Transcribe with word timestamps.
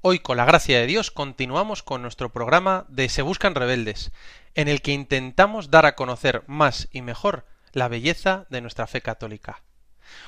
Hoy, 0.00 0.20
con 0.20 0.36
la 0.36 0.44
gracia 0.44 0.78
de 0.78 0.86
Dios, 0.86 1.10
continuamos 1.10 1.82
con 1.82 2.02
nuestro 2.02 2.30
programa 2.30 2.86
de 2.88 3.08
Se 3.08 3.20
Buscan 3.22 3.56
Rebeldes, 3.56 4.12
en 4.54 4.68
el 4.68 4.80
que 4.80 4.92
intentamos 4.92 5.72
dar 5.72 5.86
a 5.86 5.96
conocer 5.96 6.44
más 6.46 6.86
y 6.92 7.02
mejor 7.02 7.46
la 7.72 7.88
belleza 7.88 8.46
de 8.48 8.60
nuestra 8.60 8.86
fe 8.86 9.00
católica. 9.00 9.62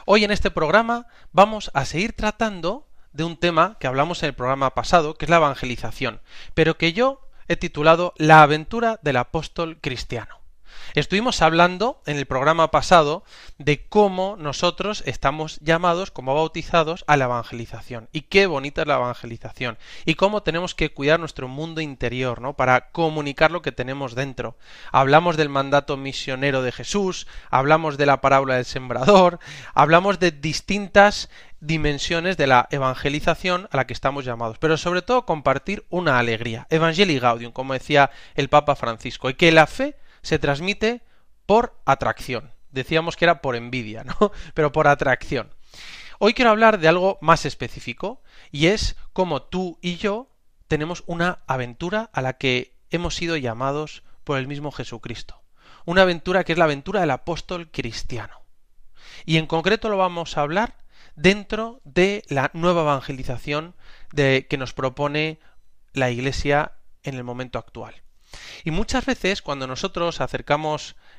Hoy 0.07 0.25
en 0.25 0.33
este 0.33 0.51
programa 0.51 1.07
vamos 1.31 1.71
a 1.73 1.85
seguir 1.85 2.15
tratando 2.15 2.89
de 3.13 3.23
un 3.23 3.37
tema 3.37 3.77
que 3.79 3.87
hablamos 3.87 4.25
en 4.25 4.31
el 4.31 4.35
programa 4.35 4.75
pasado, 4.75 5.15
que 5.15 5.27
es 5.27 5.31
la 5.31 5.37
evangelización, 5.37 6.21
pero 6.55 6.77
que 6.77 6.93
yo 6.93 7.29
he 7.47 7.55
titulado 7.55 8.13
La 8.17 8.43
aventura 8.43 8.99
del 9.03 9.19
apóstol 9.19 9.79
cristiano. 9.81 10.40
Estuvimos 10.95 11.43
hablando 11.43 12.03
en 12.07 12.17
el 12.17 12.27
programa 12.27 12.71
pasado 12.71 13.25
de 13.59 13.87
cómo 13.87 14.37
nosotros 14.39 15.03
estamos 15.07 15.59
llamados 15.61 16.11
como 16.11 16.35
bautizados 16.35 17.05
a 17.07 17.17
la 17.17 17.27
evangelización 17.27 18.09
y 18.13 18.23
qué 18.23 18.47
bonita 18.47 18.83
es 18.83 18.89
la 18.89 18.97
evangelización 18.97 19.79
y 20.05 20.15
cómo 20.15 20.43
tenemos 20.43 20.75
que 20.75 20.93
cuidar 20.93 21.21
nuestro 21.21 21.49
mundo 21.49 21.81
interior, 21.81 22.41
¿no? 22.41 22.55
Para 22.55 22.91
comunicar 22.91 23.51
lo 23.51 23.63
que 23.63 23.73
tenemos 23.73 24.15
dentro. 24.15 24.57
Hablamos 24.93 25.37
del 25.37 25.49
mandato 25.49 25.97
misionero 25.97 26.63
de 26.63 26.73
Jesús, 26.73 27.27
hablamos 27.51 27.97
de 27.97 28.07
la 28.07 28.21
parábola 28.21 28.57
del 28.57 28.65
sembrador, 28.65 29.39
hablamos 29.75 30.19
de 30.19 30.31
distintas 30.31 31.29
dimensiones 31.61 32.37
de 32.37 32.47
la 32.47 32.67
evangelización 32.71 33.69
a 33.71 33.77
la 33.77 33.87
que 33.87 33.93
estamos 33.93 34.25
llamados, 34.25 34.59
pero 34.59 34.77
sobre 34.77 35.03
todo 35.03 35.27
compartir 35.27 35.85
una 35.91 36.19
alegría, 36.19 36.67
Evangelii 36.71 37.19
Gaudium, 37.19 37.53
como 37.53 37.75
decía 37.75 38.11
el 38.35 38.49
Papa 38.49 38.77
Francisco, 38.77 39.31
y 39.31 39.35
que 39.35 39.53
la 39.53 39.67
fe 39.67 39.97
se 40.23 40.39
transmite 40.39 41.03
por 41.47 41.81
atracción. 41.85 42.53
Decíamos 42.71 43.17
que 43.17 43.25
era 43.25 43.41
por 43.41 43.57
envidia, 43.57 44.05
¿no? 44.05 44.15
Pero 44.55 44.73
por 44.73 44.89
atracción. 44.89 45.55
Hoy 46.19 46.35
quiero 46.35 46.51
hablar 46.51 46.79
de 46.79 46.89
algo 46.89 47.19
más 47.21 47.47
específico 47.47 48.23
y 48.51 48.67
es 48.67 48.97
cómo 49.13 49.43
tú 49.43 49.79
y 49.81 49.97
yo 49.97 50.31
tenemos 50.69 51.03
una 51.07 51.43
aventura 51.47 52.11
a 52.13 52.23
la 52.23 52.35
que 52.35 52.77
hemos 52.91 53.17
sido 53.17 53.37
llamados 53.37 54.05
por 54.25 54.39
el 54.39 54.47
mismo 54.47 54.71
Jesucristo. 54.71 55.43
Una 55.87 56.03
aventura 56.03 56.45
que 56.45 56.53
es 56.53 56.59
la 56.59 56.67
aventura 56.67 57.01
del 57.01 57.11
apóstol 57.11 57.71
cristiano. 57.71 58.43
Y 59.25 59.39
en 59.39 59.47
concreto 59.47 59.89
lo 59.89 59.97
vamos 59.97 60.37
a 60.37 60.43
hablar 60.43 60.77
dentro 61.17 61.81
de 61.85 62.23
la 62.29 62.51
nueva 62.55 62.83
evangelización 62.83 63.75
de, 64.13 64.47
que 64.49 64.59
nos 64.59 64.75
propone 64.75 65.41
la 65.93 66.11
Iglesia 66.11 66.73
en 67.03 67.15
el 67.15 67.25
momento 67.25 67.59
actual. 67.59 68.03
Y 68.65 68.71
muchas 68.71 69.07
veces 69.07 69.43
cuando 69.43 69.67
nosotros 69.67 70.21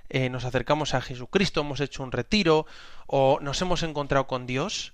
eh, 0.10 0.30
nos 0.30 0.46
acercamos 0.46 0.94
a 0.94 1.02
Jesucristo, 1.02 1.62
hemos 1.62 1.80
hecho 1.80 2.04
un 2.04 2.12
retiro 2.12 2.66
o 3.08 3.40
nos 3.42 3.62
hemos 3.62 3.84
encontrado 3.84 4.28
con 4.28 4.46
Dios, 4.46 4.94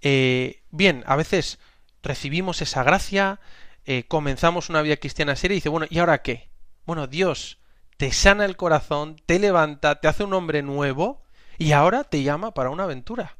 eh, 0.00 0.62
bien, 0.70 1.04
a 1.06 1.16
veces 1.16 1.58
recibimos 2.02 2.62
esa 2.62 2.82
gracia, 2.82 3.40
eh, 3.86 4.04
comenzamos 4.08 4.68
una 4.68 4.82
vida 4.82 4.96
cristiana 4.96 5.36
seria 5.36 5.54
y 5.54 5.58
dice, 5.58 5.68
bueno, 5.68 5.86
¿y 5.88 5.98
ahora 5.98 6.22
qué? 6.22 6.50
Bueno, 6.86 7.06
Dios 7.06 7.58
te 7.96 8.12
sana 8.12 8.44
el 8.44 8.56
corazón, 8.56 9.16
te 9.24 9.38
levanta, 9.38 10.00
te 10.00 10.08
hace 10.08 10.24
un 10.24 10.34
hombre 10.34 10.62
nuevo 10.62 11.22
y 11.58 11.72
ahora 11.72 12.04
te 12.04 12.22
llama 12.22 12.52
para 12.52 12.70
una 12.70 12.84
aventura. 12.84 13.36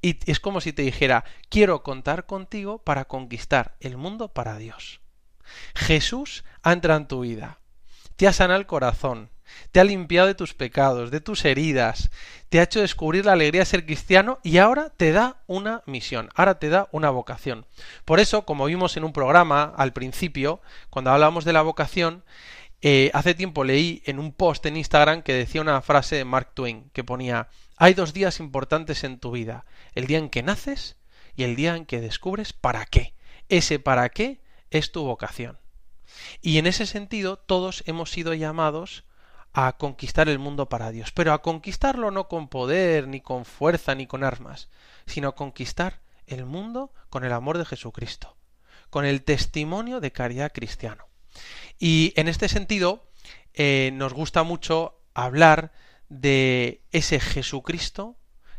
Y 0.00 0.18
es 0.30 0.40
como 0.40 0.60
si 0.60 0.72
te 0.72 0.82
dijera, 0.82 1.24
quiero 1.48 1.82
contar 1.82 2.26
contigo 2.26 2.78
para 2.78 3.04
conquistar 3.06 3.76
el 3.80 3.96
mundo 3.96 4.28
para 4.28 4.56
Dios. 4.56 5.00
Jesús 5.74 6.44
entra 6.64 6.96
en 6.96 7.08
tu 7.08 7.20
vida 7.20 7.58
te 8.18 8.26
ha 8.26 8.32
sanado 8.32 8.58
el 8.58 8.66
corazón, 8.66 9.30
te 9.70 9.78
ha 9.78 9.84
limpiado 9.84 10.26
de 10.26 10.34
tus 10.34 10.52
pecados, 10.52 11.12
de 11.12 11.20
tus 11.20 11.44
heridas, 11.44 12.10
te 12.48 12.58
ha 12.58 12.64
hecho 12.64 12.80
descubrir 12.80 13.24
la 13.24 13.32
alegría 13.34 13.60
de 13.60 13.66
ser 13.66 13.86
cristiano 13.86 14.40
y 14.42 14.58
ahora 14.58 14.90
te 14.90 15.12
da 15.12 15.40
una 15.46 15.84
misión, 15.86 16.28
ahora 16.34 16.58
te 16.58 16.68
da 16.68 16.88
una 16.90 17.10
vocación. 17.10 17.64
Por 18.04 18.18
eso, 18.18 18.44
como 18.44 18.64
vimos 18.64 18.96
en 18.96 19.04
un 19.04 19.12
programa 19.12 19.72
al 19.76 19.92
principio, 19.92 20.60
cuando 20.90 21.12
hablábamos 21.12 21.44
de 21.44 21.52
la 21.52 21.62
vocación, 21.62 22.24
eh, 22.82 23.12
hace 23.14 23.34
tiempo 23.34 23.62
leí 23.62 24.02
en 24.04 24.18
un 24.18 24.32
post 24.32 24.66
en 24.66 24.76
Instagram 24.76 25.22
que 25.22 25.34
decía 25.34 25.60
una 25.60 25.80
frase 25.80 26.16
de 26.16 26.24
Mark 26.24 26.50
Twain 26.54 26.90
que 26.92 27.04
ponía 27.04 27.48
hay 27.76 27.94
dos 27.94 28.14
días 28.14 28.40
importantes 28.40 29.04
en 29.04 29.20
tu 29.20 29.30
vida, 29.30 29.64
el 29.94 30.08
día 30.08 30.18
en 30.18 30.28
que 30.28 30.42
naces 30.42 30.96
y 31.36 31.44
el 31.44 31.54
día 31.54 31.76
en 31.76 31.86
que 31.86 32.00
descubres 32.00 32.52
para 32.52 32.84
qué. 32.84 33.14
Ese 33.48 33.78
para 33.78 34.08
qué 34.08 34.40
es 34.70 34.90
tu 34.90 35.04
vocación. 35.04 35.56
Y 36.40 36.58
en 36.58 36.66
ese 36.66 36.86
sentido 36.86 37.36
todos 37.36 37.82
hemos 37.86 38.10
sido 38.10 38.34
llamados 38.34 39.04
a 39.52 39.76
conquistar 39.76 40.28
el 40.28 40.38
mundo 40.38 40.68
para 40.68 40.90
Dios, 40.90 41.12
pero 41.12 41.32
a 41.32 41.42
conquistarlo 41.42 42.10
no 42.10 42.28
con 42.28 42.48
poder, 42.48 43.08
ni 43.08 43.20
con 43.20 43.44
fuerza, 43.44 43.94
ni 43.94 44.06
con 44.06 44.24
armas, 44.24 44.68
sino 45.06 45.28
a 45.28 45.34
conquistar 45.34 46.00
el 46.26 46.44
mundo 46.44 46.92
con 47.10 47.24
el 47.24 47.32
amor 47.32 47.58
de 47.58 47.64
Jesucristo, 47.64 48.36
con 48.90 49.04
el 49.04 49.22
testimonio 49.22 50.00
de 50.00 50.12
caridad 50.12 50.52
cristiano. 50.52 51.08
Y 51.78 52.12
en 52.16 52.28
este 52.28 52.48
sentido 52.48 53.08
eh, 53.54 53.90
nos 53.94 54.12
gusta 54.12 54.42
mucho 54.42 55.00
hablar 55.14 55.72
de 56.08 56.82
ese 56.92 57.20
Jesucristo 57.20 58.16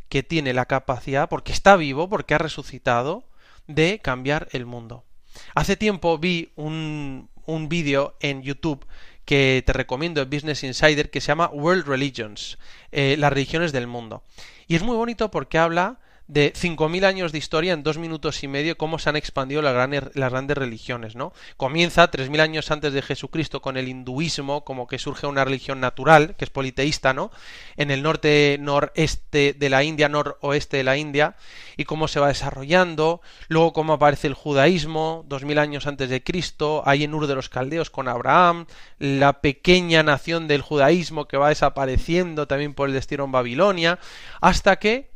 que 0.10 0.24
tiene 0.24 0.54
la 0.54 0.66
capacidad, 0.66 1.30
porque 1.30 1.52
está 1.52 1.76
vivo, 1.76 2.10
porque 2.10 2.34
ha 2.34 2.40
resucitado, 2.40 3.30
de 3.68 4.00
cambiar 4.00 4.48
el 4.52 4.66
mundo. 4.66 5.06
Hace 5.54 5.78
tiempo 5.78 6.18
vi 6.18 6.52
un, 6.56 7.30
un 7.50 7.70
vídeo 7.70 8.16
en 8.20 8.42
YouTube 8.42 8.86
que 9.26 9.64
te 9.66 9.74
recomiendo 9.74 10.22
en 10.22 10.30
Business 10.30 10.64
Insider 10.64 11.10
que 11.10 11.22
se 11.22 11.28
llama 11.28 11.50
World 11.54 11.88
Religions, 11.88 12.58
eh, 12.92 13.16
las 13.18 13.32
religiones 13.32 13.72
del 13.72 13.88
mundo. 13.88 14.24
Y 14.68 14.76
es 14.76 14.84
muy 14.84 14.96
bonito 14.96 15.30
porque 15.30 15.58
habla 15.58 16.00
de 16.30 16.54
5.000 16.54 17.06
años 17.06 17.32
de 17.32 17.40
historia 17.40 17.74
en 17.74 17.82
dos 17.82 17.98
minutos 17.98 18.44
y 18.44 18.48
medio, 18.48 18.78
cómo 18.78 19.00
se 19.00 19.10
han 19.10 19.16
expandido 19.16 19.64
las 19.64 19.74
grandes, 19.74 20.58
religiones, 20.58 21.16
¿no? 21.16 21.34
Comienza 21.58 22.12
3.000 22.12 22.40
años 22.40 22.70
antes 22.70 22.94
de 22.94 23.02
Jesucristo 23.02 23.64
con 23.64 23.78
el 23.78 23.88
hinduismo, 23.88 24.64
como 24.64 24.86
que 24.86 25.00
surge 25.00 25.26
una 25.26 25.44
religión 25.44 25.80
natural, 25.80 26.36
que 26.38 26.46
es 26.46 26.52
politeísta, 26.52 27.16
¿no? 27.16 27.32
En 27.78 27.90
el 27.90 28.04
norte 28.04 28.58
noreste 28.62 29.54
de 29.58 29.70
la 29.70 29.84
India, 29.84 30.08
noroeste 30.08 30.78
de 30.78 30.84
la 30.84 30.98
India, 30.98 31.36
y 31.78 31.86
cómo 31.86 32.08
se 32.08 32.20
va 32.20 32.28
desarrollando, 32.28 33.22
luego 33.48 33.74
cómo 33.74 33.94
aparece 33.94 34.28
el 34.28 34.36
judaísmo, 34.36 35.26
2.000 35.28 35.58
años 35.58 35.88
antes 35.88 36.12
de 36.12 36.24
Cristo, 36.24 36.84
ahí 36.86 37.06
en 37.06 37.16
Ur 37.16 37.26
de 37.26 37.34
los 37.34 37.50
Caldeos 37.50 37.90
con 37.90 38.08
Abraham, 38.08 38.68
la 39.00 39.42
pequeña 39.42 40.04
nación 40.04 40.48
del 40.48 40.62
judaísmo 40.62 41.28
que 41.28 41.38
va 41.38 41.50
desapareciendo 41.50 42.48
también 42.48 42.76
por 42.76 42.88
el 42.88 42.94
destino 42.94 43.24
en 43.24 43.32
Babilonia, 43.32 43.98
hasta 44.42 44.76
que 44.76 45.10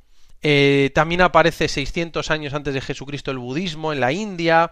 eh, 0.45 0.91
también 0.93 1.21
aparece 1.21 1.69
600 1.69 2.29
años 2.29 2.53
antes 2.53 2.73
de 2.73 2.81
Jesucristo 2.81 3.31
el 3.31 3.37
budismo 3.37 3.93
en 3.93 4.01
la 4.01 4.11
India 4.11 4.71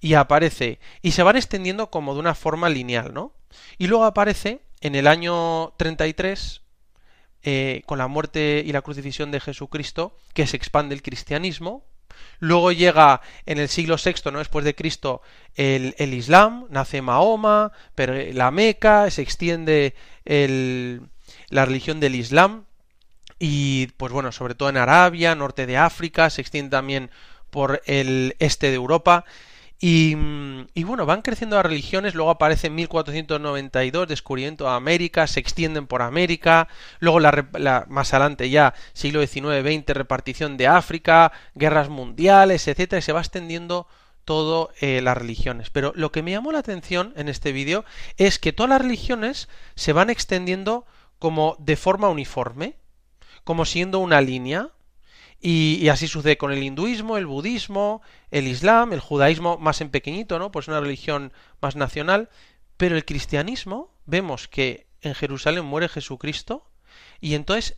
y 0.00 0.14
aparece 0.14 0.80
y 1.00 1.12
se 1.12 1.22
van 1.22 1.36
extendiendo 1.36 1.90
como 1.90 2.14
de 2.14 2.20
una 2.20 2.34
forma 2.34 2.68
lineal, 2.68 3.14
¿no? 3.14 3.32
Y 3.78 3.86
luego 3.86 4.04
aparece 4.04 4.62
en 4.80 4.96
el 4.96 5.06
año 5.06 5.74
33 5.76 6.62
eh, 7.44 7.82
con 7.86 7.98
la 7.98 8.08
muerte 8.08 8.64
y 8.66 8.72
la 8.72 8.82
crucifixión 8.82 9.30
de 9.30 9.38
Jesucristo 9.38 10.18
que 10.34 10.48
se 10.48 10.56
expande 10.56 10.96
el 10.96 11.02
cristianismo. 11.02 11.84
Luego 12.40 12.72
llega 12.72 13.20
en 13.46 13.58
el 13.58 13.68
siglo 13.68 13.96
VI, 14.04 14.32
¿no? 14.32 14.40
después 14.40 14.64
de 14.64 14.74
Cristo, 14.74 15.22
el, 15.54 15.94
el 15.98 16.14
Islam, 16.14 16.66
nace 16.68 17.00
Mahoma, 17.00 17.70
pero 17.94 18.14
la 18.32 18.50
Meca, 18.50 19.08
se 19.10 19.22
extiende 19.22 19.94
el, 20.24 21.02
la 21.48 21.64
religión 21.64 22.00
del 22.00 22.16
Islam 22.16 22.66
y 23.44 23.88
pues 23.96 24.12
bueno, 24.12 24.30
sobre 24.30 24.54
todo 24.54 24.68
en 24.68 24.76
Arabia, 24.76 25.34
norte 25.34 25.66
de 25.66 25.76
África, 25.76 26.30
se 26.30 26.40
extiende 26.40 26.70
también 26.70 27.10
por 27.50 27.82
el 27.86 28.36
este 28.38 28.68
de 28.68 28.76
Europa. 28.76 29.24
Y, 29.80 30.16
y, 30.74 30.84
bueno, 30.84 31.06
van 31.06 31.22
creciendo 31.22 31.56
las 31.56 31.66
religiones, 31.66 32.14
luego 32.14 32.30
aparece 32.30 32.68
en 32.68 32.76
1492 32.76 34.06
descubrimiento 34.06 34.66
de 34.66 34.70
América, 34.70 35.26
se 35.26 35.40
extienden 35.40 35.88
por 35.88 36.02
América, 36.02 36.68
luego 37.00 37.18
la, 37.18 37.84
más 37.88 38.14
adelante 38.14 38.48
ya, 38.48 38.74
siglo 38.92 39.26
XIX-XX, 39.26 39.88
repartición 39.88 40.56
de 40.56 40.68
África, 40.68 41.32
guerras 41.56 41.88
mundiales, 41.88 42.68
etcétera, 42.68 43.00
y 43.00 43.02
se 43.02 43.12
va 43.12 43.18
extendiendo 43.18 43.88
todo 44.24 44.70
eh, 44.80 45.00
las 45.02 45.16
religiones. 45.16 45.68
Pero 45.70 45.92
lo 45.96 46.12
que 46.12 46.22
me 46.22 46.30
llamó 46.30 46.52
la 46.52 46.60
atención 46.60 47.12
en 47.16 47.28
este 47.28 47.50
vídeo 47.50 47.84
es 48.18 48.38
que 48.38 48.52
todas 48.52 48.70
las 48.70 48.82
religiones 48.82 49.48
se 49.74 49.92
van 49.92 50.10
extendiendo 50.10 50.86
como 51.18 51.56
de 51.58 51.74
forma 51.74 52.08
uniforme, 52.08 52.76
como 53.44 53.64
siendo 53.64 53.98
una 53.98 54.20
línea, 54.20 54.70
y, 55.44 55.88
así 55.88 56.06
sucede 56.06 56.38
con 56.38 56.52
el 56.52 56.62
hinduismo, 56.62 57.16
el 57.16 57.26
budismo, 57.26 58.00
el 58.30 58.46
islam, 58.46 58.92
el 58.92 59.00
judaísmo 59.00 59.58
más 59.58 59.80
en 59.80 59.90
pequeñito, 59.90 60.38
¿no? 60.38 60.52
Pues 60.52 60.68
una 60.68 60.78
religión 60.78 61.32
más 61.60 61.74
nacional, 61.74 62.30
pero 62.76 62.94
el 62.94 63.04
cristianismo 63.04 63.92
vemos 64.06 64.46
que 64.46 64.86
en 65.00 65.14
Jerusalén 65.14 65.64
muere 65.64 65.88
Jesucristo 65.88 66.70
y 67.20 67.34
entonces 67.34 67.76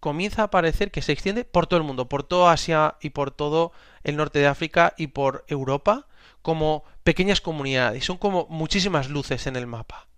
comienza 0.00 0.42
a 0.42 0.50
parecer 0.50 0.90
que 0.90 1.02
se 1.02 1.12
extiende 1.12 1.44
por 1.44 1.68
todo 1.68 1.78
el 1.78 1.86
mundo, 1.86 2.08
por 2.08 2.24
toda 2.24 2.52
Asia 2.52 2.96
y 3.00 3.10
por 3.10 3.30
todo 3.30 3.70
el 4.02 4.16
norte 4.16 4.40
de 4.40 4.48
África 4.48 4.92
y 4.98 5.06
por 5.06 5.44
Europa, 5.46 6.08
como 6.42 6.82
pequeñas 7.04 7.40
comunidades. 7.40 8.04
Son 8.04 8.18
como 8.18 8.46
muchísimas 8.50 9.08
luces 9.08 9.46
en 9.46 9.54
el 9.54 9.68
mapa. 9.68 10.08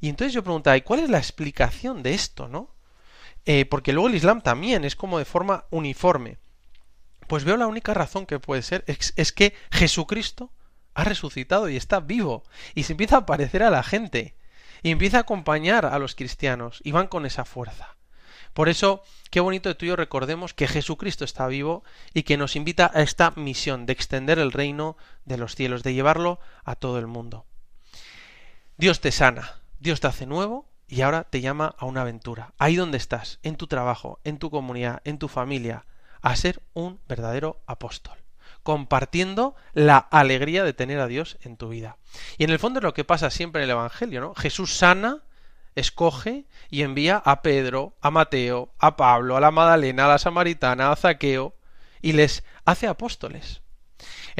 Y 0.00 0.08
entonces 0.08 0.32
yo 0.32 0.42
preguntaba, 0.42 0.76
¿y 0.76 0.82
cuál 0.82 1.00
es 1.00 1.10
la 1.10 1.18
explicación 1.18 2.02
de 2.02 2.14
esto, 2.14 2.48
no? 2.48 2.74
Eh, 3.46 3.64
porque 3.64 3.92
luego 3.92 4.08
el 4.08 4.14
Islam 4.14 4.42
también 4.42 4.84
es 4.84 4.96
como 4.96 5.18
de 5.18 5.24
forma 5.24 5.64
uniforme. 5.70 6.38
Pues 7.26 7.44
veo 7.44 7.56
la 7.56 7.66
única 7.66 7.94
razón 7.94 8.26
que 8.26 8.40
puede 8.40 8.62
ser 8.62 8.84
es, 8.86 9.32
que 9.32 9.54
Jesucristo 9.70 10.52
ha 10.94 11.04
resucitado 11.04 11.68
y 11.68 11.76
está 11.76 12.00
vivo 12.00 12.42
y 12.74 12.82
se 12.82 12.92
empieza 12.92 13.18
a 13.18 13.26
parecer 13.26 13.62
a 13.62 13.70
la 13.70 13.82
gente 13.82 14.34
y 14.82 14.90
empieza 14.90 15.18
a 15.18 15.20
acompañar 15.20 15.86
a 15.86 15.98
los 15.98 16.14
cristianos 16.14 16.80
y 16.82 16.90
van 16.92 17.06
con 17.06 17.26
esa 17.26 17.44
fuerza. 17.44 17.96
Por 18.52 18.68
eso, 18.68 19.04
qué 19.30 19.38
bonito 19.38 19.76
tú 19.76 19.84
y 19.84 19.88
yo 19.88 19.96
recordemos 19.96 20.54
que 20.54 20.66
Jesucristo 20.66 21.24
está 21.24 21.46
vivo 21.46 21.84
y 22.12 22.24
que 22.24 22.36
nos 22.36 22.56
invita 22.56 22.90
a 22.92 23.02
esta 23.02 23.30
misión 23.36 23.86
de 23.86 23.92
extender 23.92 24.40
el 24.40 24.50
reino 24.50 24.96
de 25.24 25.38
los 25.38 25.54
cielos, 25.54 25.84
de 25.84 25.94
llevarlo 25.94 26.40
a 26.64 26.74
todo 26.74 26.98
el 26.98 27.06
mundo. 27.06 27.46
Dios 28.76 29.00
te 29.00 29.12
sana, 29.12 29.60
Dios 29.78 30.00
te 30.00 30.08
hace 30.08 30.26
nuevo 30.26 30.69
y 30.90 31.02
ahora 31.02 31.24
te 31.24 31.40
llama 31.40 31.74
a 31.78 31.86
una 31.86 32.02
aventura. 32.02 32.52
Ahí 32.58 32.76
donde 32.76 32.98
estás, 32.98 33.38
en 33.42 33.56
tu 33.56 33.68
trabajo, 33.68 34.18
en 34.24 34.38
tu 34.38 34.50
comunidad, 34.50 35.00
en 35.04 35.18
tu 35.18 35.28
familia, 35.28 35.86
a 36.20 36.34
ser 36.36 36.60
un 36.74 37.00
verdadero 37.08 37.62
apóstol 37.66 38.18
compartiendo 38.62 39.54
la 39.72 39.96
alegría 39.96 40.64
de 40.64 40.74
tener 40.74 41.00
a 41.00 41.06
Dios 41.06 41.38
en 41.42 41.56
tu 41.56 41.70
vida. 41.70 41.96
Y 42.36 42.44
en 42.44 42.50
el 42.50 42.58
fondo 42.58 42.78
es 42.78 42.84
lo 42.84 42.92
que 42.92 43.04
pasa 43.04 43.30
siempre 43.30 43.62
en 43.62 43.64
el 43.64 43.70
Evangelio, 43.70 44.20
¿no? 44.20 44.34
Jesús 44.34 44.76
sana 44.76 45.22
escoge 45.76 46.44
y 46.68 46.82
envía 46.82 47.16
a 47.16 47.40
Pedro, 47.40 47.94
a 48.02 48.10
Mateo, 48.10 48.74
a 48.78 48.96
Pablo, 48.96 49.36
a 49.36 49.40
la 49.40 49.50
Madalena, 49.50 50.04
a 50.04 50.08
la 50.08 50.18
Samaritana, 50.18 50.92
a 50.92 50.96
Zaqueo, 50.96 51.54
y 52.02 52.12
les 52.12 52.44
hace 52.66 52.86
apóstoles. 52.86 53.62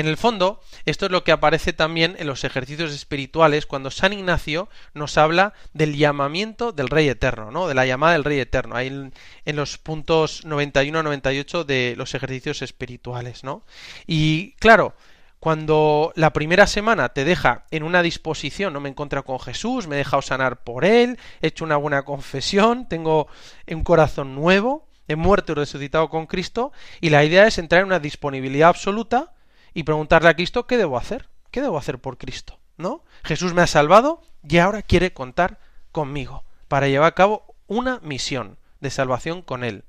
En 0.00 0.06
el 0.06 0.16
fondo, 0.16 0.62
esto 0.86 1.04
es 1.04 1.12
lo 1.12 1.24
que 1.24 1.30
aparece 1.30 1.74
también 1.74 2.16
en 2.18 2.26
los 2.26 2.44
ejercicios 2.44 2.90
espirituales 2.90 3.66
cuando 3.66 3.90
San 3.90 4.14
Ignacio 4.14 4.70
nos 4.94 5.18
habla 5.18 5.52
del 5.74 5.94
llamamiento 5.94 6.72
del 6.72 6.88
Rey 6.88 7.06
Eterno, 7.10 7.50
¿no? 7.50 7.68
De 7.68 7.74
la 7.74 7.84
llamada 7.84 8.14
del 8.14 8.24
Rey 8.24 8.38
Eterno, 8.38 8.76
ahí 8.76 8.86
en, 8.86 9.56
los 9.56 9.76
puntos 9.76 10.46
91 10.46 11.00
a 11.00 11.02
98 11.02 11.64
de 11.64 11.96
los 11.98 12.14
ejercicios 12.14 12.62
espirituales, 12.62 13.44
¿no? 13.44 13.62
Y 14.06 14.52
claro, 14.52 14.94
cuando 15.38 16.14
la 16.16 16.32
primera 16.32 16.66
semana 16.66 17.10
te 17.10 17.26
deja 17.26 17.66
en 17.70 17.82
una 17.82 18.00
disposición, 18.00 18.72
no 18.72 18.80
me 18.80 18.88
encuentro 18.88 19.22
con 19.22 19.38
Jesús, 19.38 19.86
me 19.86 19.96
he 19.96 19.98
dejado 19.98 20.22
sanar 20.22 20.64
por 20.64 20.86
Él, 20.86 21.18
he 21.42 21.48
hecho 21.48 21.66
una 21.66 21.76
buena 21.76 22.06
confesión, 22.06 22.88
tengo 22.88 23.28
un 23.68 23.84
corazón 23.84 24.34
nuevo, 24.34 24.88
he 25.08 25.16
muerto 25.16 25.52
y 25.52 25.56
resucitado 25.56 26.08
con 26.08 26.24
Cristo, 26.24 26.72
y 27.02 27.10
la 27.10 27.22
idea 27.22 27.46
es 27.46 27.58
entrar 27.58 27.82
en 27.82 27.88
una 27.88 28.00
disponibilidad 28.00 28.70
absoluta 28.70 29.34
y 29.74 29.84
preguntarle 29.84 30.28
a 30.28 30.34
Cristo 30.34 30.66
qué 30.66 30.76
debo 30.76 30.96
hacer, 30.96 31.28
qué 31.50 31.60
debo 31.60 31.78
hacer 31.78 31.98
por 31.98 32.18
Cristo, 32.18 32.58
¿no? 32.76 33.04
Jesús 33.24 33.54
me 33.54 33.62
ha 33.62 33.66
salvado 33.66 34.22
y 34.48 34.58
ahora 34.58 34.82
quiere 34.82 35.12
contar 35.12 35.58
conmigo 35.92 36.44
para 36.68 36.88
llevar 36.88 37.08
a 37.08 37.14
cabo 37.14 37.54
una 37.66 38.00
misión 38.00 38.58
de 38.80 38.90
salvación 38.90 39.42
con 39.42 39.64
Él. 39.64 39.84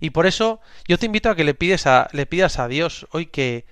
Y 0.00 0.10
por 0.10 0.26
eso 0.26 0.60
yo 0.86 0.98
te 0.98 1.06
invito 1.06 1.28
a 1.28 1.34
que 1.34 1.44
le, 1.44 1.54
pides 1.54 1.86
a, 1.86 2.08
le 2.12 2.26
pidas 2.26 2.58
a 2.58 2.68
Dios 2.68 3.06
hoy 3.10 3.26
que 3.26 3.66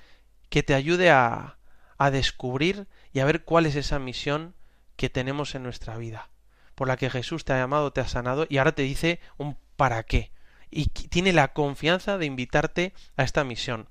que 0.55 0.63
te 0.63 0.75
ayude 0.75 1.11
a, 1.11 1.59
a 1.99 2.13
descubrir 2.13 2.87
y 3.13 3.19
a 3.19 3.25
ver 3.25 3.43
cuál 3.43 3.67
es 3.67 3.75
esa 3.75 3.99
misión 3.99 4.55
que 4.95 5.11
tenemos 5.11 5.57
en 5.57 5.65
nuestra 5.65 5.97
vida, 5.97 6.31
por 6.77 6.87
la 6.87 6.97
que 6.97 7.11
Jesús 7.11 7.45
te 7.45 7.53
ha 7.53 7.59
llamado, 7.59 7.93
te 7.93 8.01
ha 8.01 8.07
sanado 8.07 8.47
y 8.49 8.59
ahora 8.59 8.71
te 8.71 8.83
dice 8.83 9.19
un 9.37 9.57
para 9.75 10.05
qué. 10.05 10.31
Y 10.71 10.87
tiene 10.87 11.33
la 11.33 11.53
confianza 11.55 12.19
de 12.19 12.27
invitarte 12.27 12.95
a 13.17 13.25
esta 13.25 13.43
misión. 13.43 13.89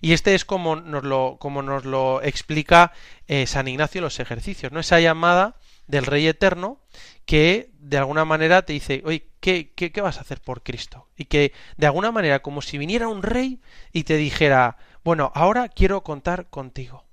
Y 0.00 0.12
este 0.12 0.34
es 0.34 0.44
como 0.44 0.76
nos 0.76 1.04
lo, 1.04 1.36
como 1.38 1.62
nos 1.62 1.84
lo 1.84 2.22
explica 2.22 2.92
eh, 3.26 3.46
San 3.46 3.68
Ignacio 3.68 3.98
en 3.98 4.04
los 4.04 4.20
ejercicios, 4.20 4.72
¿no? 4.72 4.80
Esa 4.80 5.00
llamada 5.00 5.56
del 5.86 6.06
Rey 6.06 6.26
Eterno 6.26 6.80
que 7.24 7.70
de 7.78 7.98
alguna 7.98 8.24
manera 8.24 8.62
te 8.62 8.72
dice, 8.72 9.02
oye, 9.04 9.28
¿qué, 9.40 9.72
qué, 9.74 9.92
qué 9.92 10.00
vas 10.00 10.18
a 10.18 10.22
hacer 10.22 10.40
por 10.40 10.62
Cristo? 10.62 11.08
Y 11.16 11.26
que 11.26 11.52
de 11.76 11.86
alguna 11.86 12.12
manera, 12.12 12.40
como 12.40 12.62
si 12.62 12.78
viniera 12.78 13.08
un 13.08 13.22
rey 13.22 13.60
y 13.92 14.04
te 14.04 14.16
dijera, 14.16 14.76
bueno, 15.04 15.32
ahora 15.34 15.68
quiero 15.68 16.02
contar 16.02 16.48
contigo. 16.48 17.04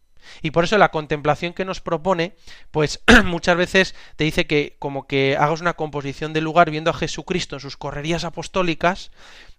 Y 0.41 0.51
por 0.51 0.63
eso 0.63 0.77
la 0.77 0.91
contemplación 0.91 1.53
que 1.53 1.65
nos 1.65 1.81
propone, 1.81 2.35
pues 2.71 3.03
muchas 3.25 3.57
veces 3.57 3.95
te 4.15 4.23
dice 4.23 4.47
que 4.47 4.75
como 4.79 5.07
que 5.07 5.37
hagas 5.37 5.61
una 5.61 5.73
composición 5.73 6.33
del 6.33 6.43
lugar 6.43 6.71
viendo 6.71 6.91
a 6.91 6.95
Jesucristo 6.95 7.55
en 7.55 7.61
sus 7.61 7.77
correrías 7.77 8.23
apostólicas, 8.23 9.11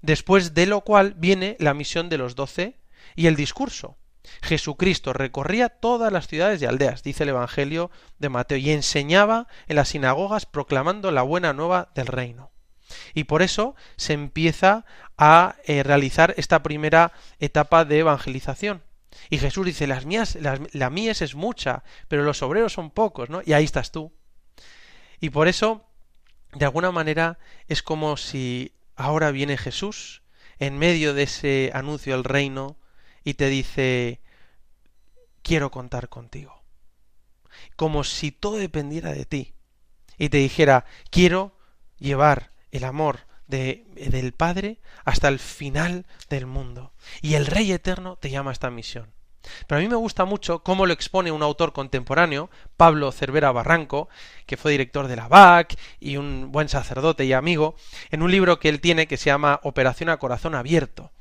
después 0.03 0.55
de 0.55 0.67
lo 0.67 0.83
cual 0.83 1.15
viene 1.17 1.57
la 1.59 1.75
misión 1.75 2.09
de 2.09 2.19
los 2.19 2.35
doce 2.35 2.77
y 3.17 3.27
el 3.27 3.37
discurso. 3.37 3.97
Jesucristo 4.43 5.13
recorría 5.13 5.69
todas 5.69 6.13
las 6.13 6.29
ciudades 6.29 6.61
y 6.63 6.67
aldeas, 6.67 7.03
dice 7.03 7.25
el 7.25 7.31
Evangelio 7.31 7.91
de 8.19 8.29
Mateo, 8.29 8.59
y 8.59 8.71
enseñaba 8.71 9.49
en 9.67 9.77
las 9.77 9.89
sinagogas 9.89 10.47
proclamando 10.47 11.11
la 11.11 11.23
buena 11.23 11.53
nueva 11.53 11.91
del 11.95 12.07
reino. 12.07 12.51
Y 13.15 13.25
por 13.25 13.43
eso 13.43 13.75
se 13.97 14.13
empieza 14.13 14.85
a 15.17 15.57
eh, 15.65 15.83
realizar 15.83 16.35
esta 16.37 16.63
primera 16.63 17.13
etapa 17.39 17.85
de 17.85 18.01
evangelización. 18.01 18.83
Y 19.29 19.39
Jesús 19.39 19.67
dice, 19.67 19.87
las 19.87 20.07
mías, 20.07 20.39
la 20.41 20.91
mies 20.91 21.23
es 21.23 21.35
mucha, 21.35 21.83
pero 22.09 22.23
los 22.23 22.43
obreros 22.43 22.73
son 22.73 22.91
pocos, 22.91 23.29
¿no? 23.29 23.43
Y 23.45 23.53
ahí 23.53 23.65
estás 23.65 23.93
tú. 23.93 24.13
Y 25.21 25.31
por 25.31 25.49
eso, 25.49 25.85
de 26.55 26.65
alguna 26.65 26.91
manera, 26.91 27.39
es 27.69 27.83
como 27.83 28.17
si 28.17 28.73
ahora 28.97 29.31
viene 29.31 29.57
Jesús 29.57 30.23
en 30.59 30.79
medio 30.79 31.15
de 31.15 31.25
ese 31.25 31.71
anuncio 31.75 32.15
del 32.15 32.25
reino 32.25 32.77
y 33.31 33.35
te 33.35 33.49
dice, 33.49 34.21
quiero 35.43 35.71
contar 35.71 36.09
contigo. 36.09 36.63
Como 37.77 38.03
si 38.03 38.33
todo 38.33 38.57
dependiera 38.57 39.13
de 39.13 39.25
ti. 39.25 39.55
Y 40.19 40.29
te 40.29 40.39
dijera, 40.39 40.85
quiero 41.11 41.57
llevar 41.99 42.51
el 42.73 42.85
amor 42.85 43.21
de, 43.47 43.87
del 43.95 44.33
Padre 44.33 44.81
hasta 45.05 45.29
el 45.29 45.39
final 45.39 46.07
del 46.29 46.47
mundo. 46.47 46.93
Y 47.23 47.35
el 47.35 47.47
Rey 47.47 47.71
Eterno 47.71 48.17
te 48.17 48.31
llama 48.31 48.51
a 48.51 48.53
esta 48.53 48.71
misión. 48.71 49.13
Pero 49.67 49.79
a 49.79 49.83
mí 49.83 49.89
me 49.89 49.97
gusta 49.97 50.25
mucho 50.25 50.63
cómo 50.65 50.85
lo 50.85 50.93
expone 50.93 51.31
un 51.31 51.43
autor 51.43 51.73
contemporáneo, 51.73 52.51
Pablo 52.77 53.13
Cervera 53.13 53.53
Barranco, 53.53 54.09
que 54.45 54.57
fue 54.57 54.73
director 54.73 55.07
de 55.07 55.17
la 55.17 55.29
BAC 55.29 55.79
y 56.01 56.17
un 56.17 56.51
buen 56.53 56.69
sacerdote 56.69 57.25
y 57.25 57.33
amigo, 57.33 57.77
en 58.11 58.23
un 58.23 58.31
libro 58.31 58.59
que 58.59 58.69
él 58.69 58.81
tiene 58.81 59.07
que 59.07 59.17
se 59.17 59.27
llama 59.27 59.61
Operación 59.63 60.11
a 60.11 60.19
Corazón 60.19 60.55
Abierto 60.55 61.13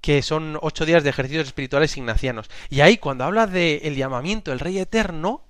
que 0.00 0.22
son 0.22 0.58
ocho 0.62 0.86
días 0.86 1.04
de 1.04 1.10
ejercicios 1.10 1.46
espirituales 1.46 1.96
ignacianos. 1.96 2.50
Y 2.68 2.80
ahí, 2.80 2.98
cuando 2.98 3.24
habla 3.24 3.46
del 3.46 3.80
el 3.82 3.96
llamamiento 3.96 4.50
del 4.50 4.60
Rey 4.60 4.78
Eterno, 4.78 5.44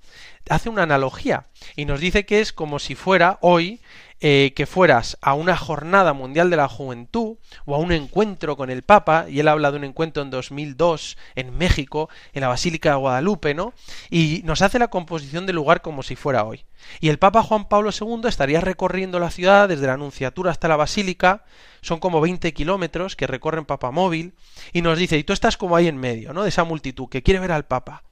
hace 0.48 0.68
una 0.68 0.82
analogía 0.82 1.46
y 1.76 1.84
nos 1.84 2.00
dice 2.00 2.24
que 2.24 2.40
es 2.40 2.52
como 2.52 2.78
si 2.78 2.94
fuera 2.94 3.38
hoy 3.42 3.80
eh, 4.22 4.52
que 4.54 4.66
fueras 4.66 5.16
a 5.22 5.32
una 5.32 5.56
jornada 5.56 6.12
mundial 6.12 6.50
de 6.50 6.56
la 6.56 6.68
juventud 6.68 7.38
o 7.64 7.74
a 7.74 7.78
un 7.78 7.90
encuentro 7.90 8.54
con 8.54 8.68
el 8.68 8.82
Papa, 8.82 9.24
y 9.30 9.40
él 9.40 9.48
habla 9.48 9.70
de 9.70 9.78
un 9.78 9.84
encuentro 9.84 10.22
en 10.22 10.28
2002 10.28 11.16
en 11.36 11.56
México, 11.56 12.10
en 12.34 12.42
la 12.42 12.48
Basílica 12.48 12.90
de 12.90 12.96
Guadalupe, 12.96 13.54
¿no? 13.54 13.72
Y 14.10 14.42
nos 14.44 14.60
hace 14.60 14.78
la 14.78 14.88
composición 14.88 15.46
del 15.46 15.56
lugar 15.56 15.80
como 15.80 16.02
si 16.02 16.16
fuera 16.16 16.44
hoy. 16.44 16.66
Y 17.00 17.08
el 17.08 17.18
Papa 17.18 17.42
Juan 17.42 17.66
Pablo 17.66 17.92
II 17.98 18.20
estaría 18.26 18.60
recorriendo 18.60 19.18
la 19.20 19.30
ciudad 19.30 19.70
desde 19.70 19.86
la 19.86 19.94
Anunciatura 19.94 20.50
hasta 20.50 20.68
la 20.68 20.76
Basílica, 20.76 21.44
son 21.82 22.00
como 22.00 22.20
20 22.20 22.52
kilómetros 22.52 23.16
que 23.16 23.26
recorren 23.26 23.64
Papa 23.64 23.90
Móvil, 23.90 24.34
y 24.72 24.82
nos 24.82 24.98
dice, 24.98 25.18
y 25.18 25.24
tú 25.24 25.32
estás 25.32 25.56
como 25.56 25.76
ahí 25.76 25.88
en 25.88 25.96
medio, 25.96 26.32
¿no? 26.32 26.42
De 26.42 26.48
esa 26.48 26.64
multitud 26.64 27.08
que 27.08 27.22
quiere 27.22 27.40
ver 27.40 27.52
al 27.52 27.66
Papa, 27.66 28.04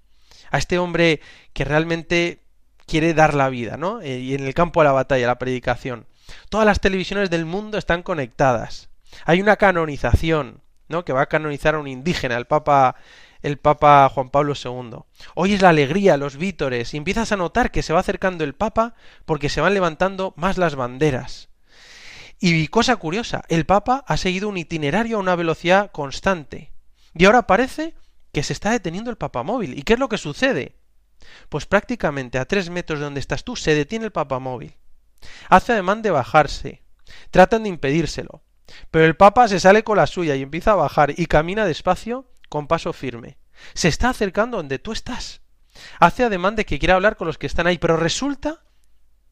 a 0.50 0.58
este 0.58 0.78
hombre 0.78 1.20
que 1.52 1.64
realmente 1.64 2.42
quiere 2.87 3.14
dar 3.14 3.34
la 3.34 3.48
vida, 3.48 3.76
¿no? 3.76 4.00
Eh, 4.00 4.18
y 4.18 4.34
en 4.34 4.46
el 4.46 4.54
campo 4.54 4.80
de 4.80 4.87
la 4.87 4.92
batalla, 4.92 5.26
la 5.26 5.38
predicación. 5.38 6.06
Todas 6.48 6.66
las 6.66 6.80
televisiones 6.80 7.30
del 7.30 7.44
mundo 7.44 7.78
están 7.78 8.02
conectadas. 8.02 8.88
Hay 9.25 9.40
una 9.40 9.56
canonización, 9.56 10.60
¿no? 10.88 11.04
Que 11.04 11.12
va 11.12 11.22
a 11.22 11.26
canonizar 11.26 11.75
a 11.75 11.78
un 11.78 11.88
indígena, 11.88 12.37
el 12.37 12.46
Papa 12.46 12.96
el 13.42 13.58
Papa 13.58 14.08
Juan 14.12 14.30
Pablo 14.30 14.54
II. 14.54 14.98
Hoy 15.34 15.54
es 15.54 15.62
la 15.62 15.68
alegría, 15.68 16.16
los 16.16 16.37
vítores, 16.37 16.94
y 16.94 16.96
empiezas 16.96 17.32
a 17.32 17.37
notar 17.37 17.70
que 17.70 17.82
se 17.82 17.92
va 17.92 18.00
acercando 18.00 18.44
el 18.44 18.54
Papa 18.54 18.94
porque 19.25 19.48
se 19.48 19.60
van 19.60 19.75
levantando 19.75 20.34
más 20.37 20.58
las 20.58 20.75
banderas. 20.75 21.48
Y 22.40 22.68
cosa 22.68 22.97
curiosa, 22.97 23.42
el 23.49 23.66
Papa 23.66 24.04
ha 24.07 24.16
seguido 24.16 24.49
un 24.49 24.57
itinerario 24.57 25.16
a 25.16 25.21
una 25.21 25.35
velocidad 25.35 25.90
constante. 25.90 26.73
Y 27.14 27.25
ahora 27.25 27.47
parece 27.47 27.95
que 28.33 28.42
se 28.42 28.52
está 28.52 28.71
deteniendo 28.71 29.11
el 29.11 29.16
papamóvil. 29.16 29.76
¿Y 29.76 29.83
qué 29.83 29.95
es 29.95 29.99
lo 29.99 30.09
que 30.09 30.18
sucede? 30.18 30.76
Pues 31.49 31.66
prácticamente 31.66 32.38
a 32.38 32.45
tres 32.45 32.71
metros 32.71 33.00
de 33.00 33.07
donde 33.07 33.21
estás 33.21 33.42
tú 33.42 33.57
se 33.57 33.75
detiene 33.75 34.04
el 34.04 34.12
papamóvil. 34.12 34.76
Hace 35.49 35.73
ademán 35.73 36.02
de 36.02 36.11
bajarse. 36.11 36.83
Tratan 37.30 37.64
de 37.64 37.71
impedírselo. 37.71 38.42
Pero 38.90 39.07
el 39.07 39.16
papa 39.16 39.49
se 39.49 39.61
sale 39.61 39.83
con 39.83 39.97
la 39.97 40.07
suya 40.07 40.37
y 40.37 40.42
empieza 40.42 40.73
a 40.73 40.76
bajar 40.76 41.14
y 41.16 41.26
camina 41.26 41.64
despacio 41.64 42.30
con 42.49 42.66
paso 42.66 42.92
firme. 42.92 43.38
Se 43.75 43.88
está 43.88 44.11
acercando 44.11 44.59
donde 44.59 44.78
tú 44.78 44.92
estás. 44.92 45.40
Hace 45.99 46.25
ademán 46.25 46.54
de 46.54 46.66
que 46.66 46.78
quiera 46.78 46.95
hablar 46.95 47.16
con 47.16 47.26
los 47.26 47.38
que 47.38 47.47
están 47.47 47.66
ahí, 47.66 47.78
pero 47.78 47.97
resulta 47.97 48.62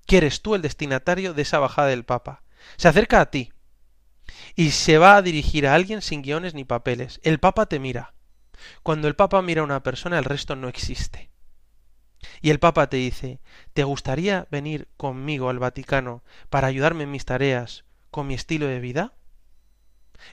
que 0.06 0.18
eres 0.18 0.42
tú 0.42 0.54
el 0.54 0.62
destinatario 0.62 1.34
de 1.34 1.42
esa 1.42 1.58
bajada 1.58 1.88
del 1.88 2.04
Papa. 2.04 2.42
Se 2.76 2.88
acerca 2.88 3.20
a 3.20 3.30
ti 3.30 3.52
y 4.54 4.70
se 4.70 4.98
va 4.98 5.16
a 5.16 5.22
dirigir 5.22 5.66
a 5.66 5.74
alguien 5.74 6.02
sin 6.02 6.22
guiones 6.22 6.54
ni 6.54 6.64
papeles. 6.64 7.20
El 7.22 7.38
Papa 7.38 7.66
te 7.66 7.78
mira. 7.78 8.14
Cuando 8.82 9.08
el 9.08 9.16
Papa 9.16 9.42
mira 9.42 9.60
a 9.60 9.64
una 9.64 9.82
persona, 9.82 10.18
el 10.18 10.24
resto 10.24 10.56
no 10.56 10.68
existe. 10.68 11.30
Y 12.40 12.50
el 12.50 12.58
Papa 12.58 12.88
te 12.88 12.96
dice, 12.96 13.40
¿te 13.74 13.84
gustaría 13.84 14.46
venir 14.50 14.88
conmigo 14.96 15.48
al 15.50 15.58
Vaticano 15.58 16.24
para 16.48 16.66
ayudarme 16.66 17.04
en 17.04 17.10
mis 17.10 17.24
tareas, 17.24 17.84
con 18.10 18.26
mi 18.26 18.34
estilo 18.34 18.66
de 18.66 18.80
vida? 18.80 19.12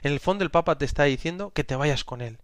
En 0.02 0.12
el 0.12 0.20
fondo 0.20 0.44
el 0.44 0.50
Papa 0.50 0.78
te 0.78 0.84
está 0.84 1.04
diciendo 1.04 1.52
que 1.52 1.64
te 1.64 1.76
vayas 1.76 2.04
con 2.04 2.20
él, 2.20 2.38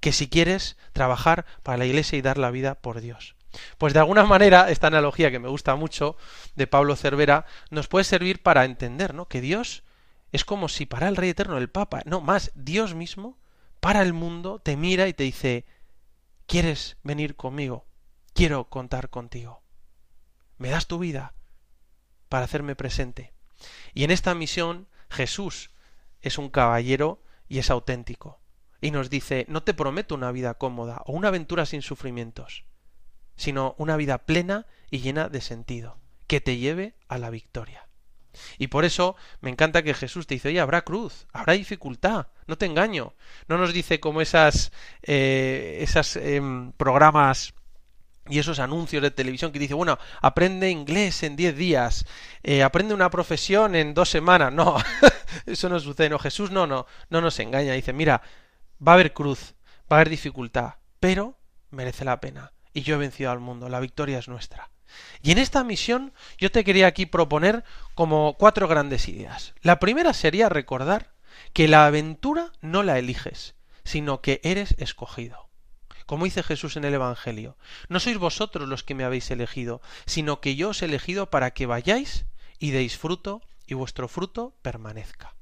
que 0.00 0.12
si 0.12 0.28
quieres 0.28 0.76
trabajar 0.92 1.44
para 1.62 1.78
la 1.78 1.86
Iglesia 1.86 2.18
y 2.18 2.22
dar 2.22 2.38
la 2.38 2.50
vida 2.50 2.76
por 2.76 3.00
Dios. 3.00 3.34
Pues 3.78 3.92
de 3.92 4.00
alguna 4.00 4.24
manera 4.24 4.70
esta 4.70 4.86
analogía 4.86 5.30
que 5.30 5.38
me 5.38 5.48
gusta 5.48 5.74
mucho 5.74 6.16
de 6.54 6.66
Pablo 6.66 6.96
Cervera 6.96 7.46
nos 7.70 7.88
puede 7.88 8.04
servir 8.04 8.42
para 8.42 8.64
entender, 8.64 9.14
¿no? 9.14 9.26
Que 9.26 9.40
Dios 9.40 9.82
es 10.32 10.44
como 10.44 10.68
si 10.68 10.86
para 10.86 11.08
el 11.08 11.16
Rey 11.16 11.30
Eterno, 11.30 11.58
el 11.58 11.70
Papa, 11.70 12.02
no 12.04 12.20
más, 12.20 12.52
Dios 12.54 12.94
mismo, 12.94 13.38
para 13.80 14.02
el 14.02 14.12
mundo, 14.12 14.60
te 14.60 14.76
mira 14.76 15.08
y 15.08 15.14
te 15.14 15.24
dice, 15.24 15.66
¿quieres 16.46 16.98
venir 17.02 17.34
conmigo? 17.34 17.86
Quiero 18.32 18.68
contar 18.68 19.10
contigo. 19.10 19.62
¿Me 20.58 20.68
das 20.68 20.86
tu 20.86 20.98
vida 20.98 21.34
para 22.28 22.44
hacerme 22.44 22.76
presente? 22.76 23.32
Y 23.94 24.04
en 24.04 24.10
esta 24.10 24.34
misión 24.34 24.88
Jesús 25.08 25.70
es 26.20 26.38
un 26.38 26.50
caballero 26.50 27.22
y 27.48 27.58
es 27.58 27.70
auténtico. 27.70 28.40
Y 28.80 28.92
nos 28.92 29.10
dice, 29.10 29.44
no 29.48 29.62
te 29.62 29.74
prometo 29.74 30.14
una 30.14 30.32
vida 30.32 30.54
cómoda 30.54 31.02
o 31.06 31.12
una 31.12 31.28
aventura 31.28 31.66
sin 31.66 31.82
sufrimientos, 31.82 32.64
sino 33.40 33.74
una 33.78 33.96
vida 33.96 34.18
plena 34.18 34.66
y 34.90 34.98
llena 34.98 35.30
de 35.30 35.40
sentido, 35.40 35.96
que 36.26 36.42
te 36.42 36.58
lleve 36.58 36.94
a 37.08 37.16
la 37.16 37.30
victoria. 37.30 37.86
Y 38.58 38.68
por 38.68 38.84
eso 38.84 39.16
me 39.40 39.48
encanta 39.48 39.82
que 39.82 39.94
Jesús 39.94 40.26
te 40.26 40.34
dice, 40.34 40.48
oye, 40.48 40.60
habrá 40.60 40.82
cruz, 40.82 41.26
habrá 41.32 41.54
dificultad, 41.54 42.26
no 42.46 42.58
te 42.58 42.66
engaño. 42.66 43.14
No 43.48 43.56
nos 43.56 43.72
dice 43.72 43.98
como 43.98 44.20
esas, 44.20 44.72
eh, 45.02 45.78
esas 45.80 46.16
em, 46.16 46.72
programas 46.72 47.54
y 48.28 48.38
esos 48.38 48.58
anuncios 48.58 49.02
de 49.02 49.10
televisión 49.10 49.52
que 49.52 49.58
dice, 49.58 49.72
bueno, 49.72 49.98
aprende 50.20 50.70
inglés 50.70 51.22
en 51.22 51.34
10 51.34 51.56
días, 51.56 52.04
eh, 52.42 52.62
aprende 52.62 52.92
una 52.92 53.10
profesión 53.10 53.74
en 53.74 53.94
dos 53.94 54.10
semanas. 54.10 54.52
No, 54.52 54.76
eso 55.46 55.70
no 55.70 55.80
sucede. 55.80 56.10
No, 56.10 56.18
Jesús 56.18 56.50
no, 56.50 56.66
no, 56.66 56.86
no 57.08 57.22
nos 57.22 57.40
engaña. 57.40 57.72
Dice, 57.72 57.94
mira, 57.94 58.20
va 58.86 58.92
a 58.92 58.94
haber 58.96 59.14
cruz, 59.14 59.54
va 59.90 59.96
a 59.96 60.00
haber 60.00 60.10
dificultad, 60.10 60.74
pero 61.00 61.38
merece 61.70 62.04
la 62.04 62.20
pena. 62.20 62.52
Y 62.72 62.82
yo 62.82 62.94
he 62.94 62.98
vencido 62.98 63.30
al 63.30 63.40
mundo, 63.40 63.68
la 63.68 63.80
victoria 63.80 64.18
es 64.18 64.28
nuestra. 64.28 64.70
Y 65.22 65.32
en 65.32 65.38
esta 65.38 65.64
misión 65.64 66.12
yo 66.38 66.50
te 66.50 66.64
quería 66.64 66.86
aquí 66.86 67.06
proponer 67.06 67.64
como 67.94 68.36
cuatro 68.38 68.68
grandes 68.68 69.08
ideas. 69.08 69.54
La 69.62 69.78
primera 69.78 70.12
sería 70.12 70.48
recordar 70.48 71.12
que 71.52 71.68
la 71.68 71.86
aventura 71.86 72.52
no 72.60 72.82
la 72.82 72.98
eliges, 72.98 73.54
sino 73.84 74.20
que 74.20 74.40
eres 74.44 74.74
escogido. 74.78 75.48
Como 76.06 76.24
dice 76.24 76.42
Jesús 76.42 76.76
en 76.76 76.84
el 76.84 76.94
Evangelio, 76.94 77.56
no 77.88 78.00
sois 78.00 78.18
vosotros 78.18 78.68
los 78.68 78.82
que 78.82 78.96
me 78.96 79.04
habéis 79.04 79.30
elegido, 79.30 79.80
sino 80.06 80.40
que 80.40 80.56
yo 80.56 80.70
os 80.70 80.82
he 80.82 80.86
elegido 80.86 81.30
para 81.30 81.52
que 81.52 81.66
vayáis 81.66 82.24
y 82.58 82.72
deis 82.72 82.98
fruto 82.98 83.42
y 83.66 83.74
vuestro 83.74 84.08
fruto 84.08 84.56
permanezca. 84.62 85.36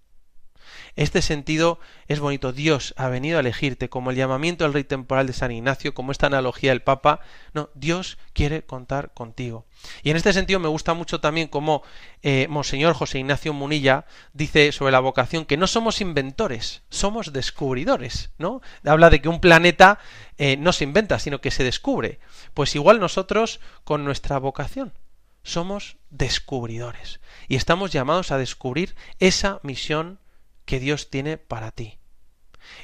Este 0.97 1.23
sentido 1.23 1.79
es 2.07 2.21
bonito. 2.21 2.53
Dios 2.53 2.95
ha 2.97 3.09
venido 3.09 3.37
a 3.37 3.41
elegirte 3.41 3.89
como 3.89 4.11
el 4.11 4.17
llamamiento 4.17 4.65
del 4.65 4.73
rey 4.73 4.85
temporal 4.85 5.27
de 5.27 5.33
San 5.33 5.53
Ignacio, 5.53 5.95
como 5.95 6.13
esta 6.13 6.27
analogía 6.27 6.71
del 6.71 6.83
Papa. 6.83 7.21
No, 7.53 7.71
Dios 7.75 8.19
quiere 8.33 8.63
contar 8.63 9.13
contigo. 9.15 9.67
Y 10.03 10.11
en 10.11 10.17
este 10.17 10.33
sentido 10.33 10.61
me 10.61 10.69
gusta 10.69 10.95
mucho 10.95 11.21
también 11.21 11.49
como 11.49 11.83
eh, 12.23 12.47
Monseñor 12.49 12.95
José 12.95 13.19
Ignacio 13.19 13.53
Munilla 13.53 14.07
dice 14.33 14.73
sobre 14.73 14.93
la 14.93 15.01
vocación 15.01 15.45
que 15.45 15.57
no 15.57 15.67
somos 15.67 16.01
inventores, 16.01 16.83
somos 16.91 17.33
descubridores, 17.33 18.31
¿no? 18.39 18.61
Habla 18.85 19.11
de 19.11 19.21
que 19.21 19.29
un 19.29 19.41
planeta 19.41 19.99
eh, 20.37 20.57
no 20.57 20.73
se 20.73 20.85
inventa, 20.85 21.19
sino 21.19 21.41
que 21.41 21.51
se 21.51 21.65
descubre. 21.65 22.19
Pues 22.55 22.75
igual 22.75 23.01
nosotros 23.01 23.61
con 23.85 24.05
nuestra 24.05 24.39
vocación 24.39 24.93
somos 25.43 25.97
descubridores 26.11 27.21
y 27.49 27.57
estamos 27.57 27.91
llamados 27.91 28.33
a 28.33 28.39
descubrir 28.39 28.95
esa 29.19 29.61
misión 29.63 30.19
que 30.69 30.79
Dios 30.79 31.09
tiene 31.09 31.39
para 31.39 31.73
ti. 31.73 31.99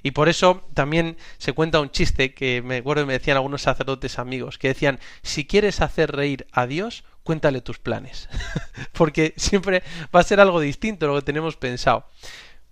Y 0.02 0.12
por 0.12 0.30
eso 0.30 0.66
también 0.72 1.18
se 1.36 1.52
cuenta 1.52 1.82
un 1.82 1.90
chiste 1.90 2.32
que 2.32 2.62
me 2.62 2.78
acuerdo 2.78 3.04
me 3.04 3.12
decían 3.12 3.36
algunos 3.36 3.60
sacerdotes 3.60 4.18
amigos, 4.18 4.56
que 4.56 4.68
decían, 4.68 4.98
si 5.22 5.46
quieres 5.46 5.82
hacer 5.82 6.10
reír 6.10 6.46
a 6.50 6.66
Dios, 6.66 7.04
cuéntale 7.24 7.60
tus 7.60 7.78
planes, 7.78 8.30
porque 8.92 9.34
siempre 9.36 9.82
va 10.16 10.20
a 10.20 10.24
ser 10.24 10.40
algo 10.40 10.60
distinto 10.60 11.06
lo 11.06 11.16
que 11.16 11.26
tenemos 11.26 11.58
pensado. 11.58 12.08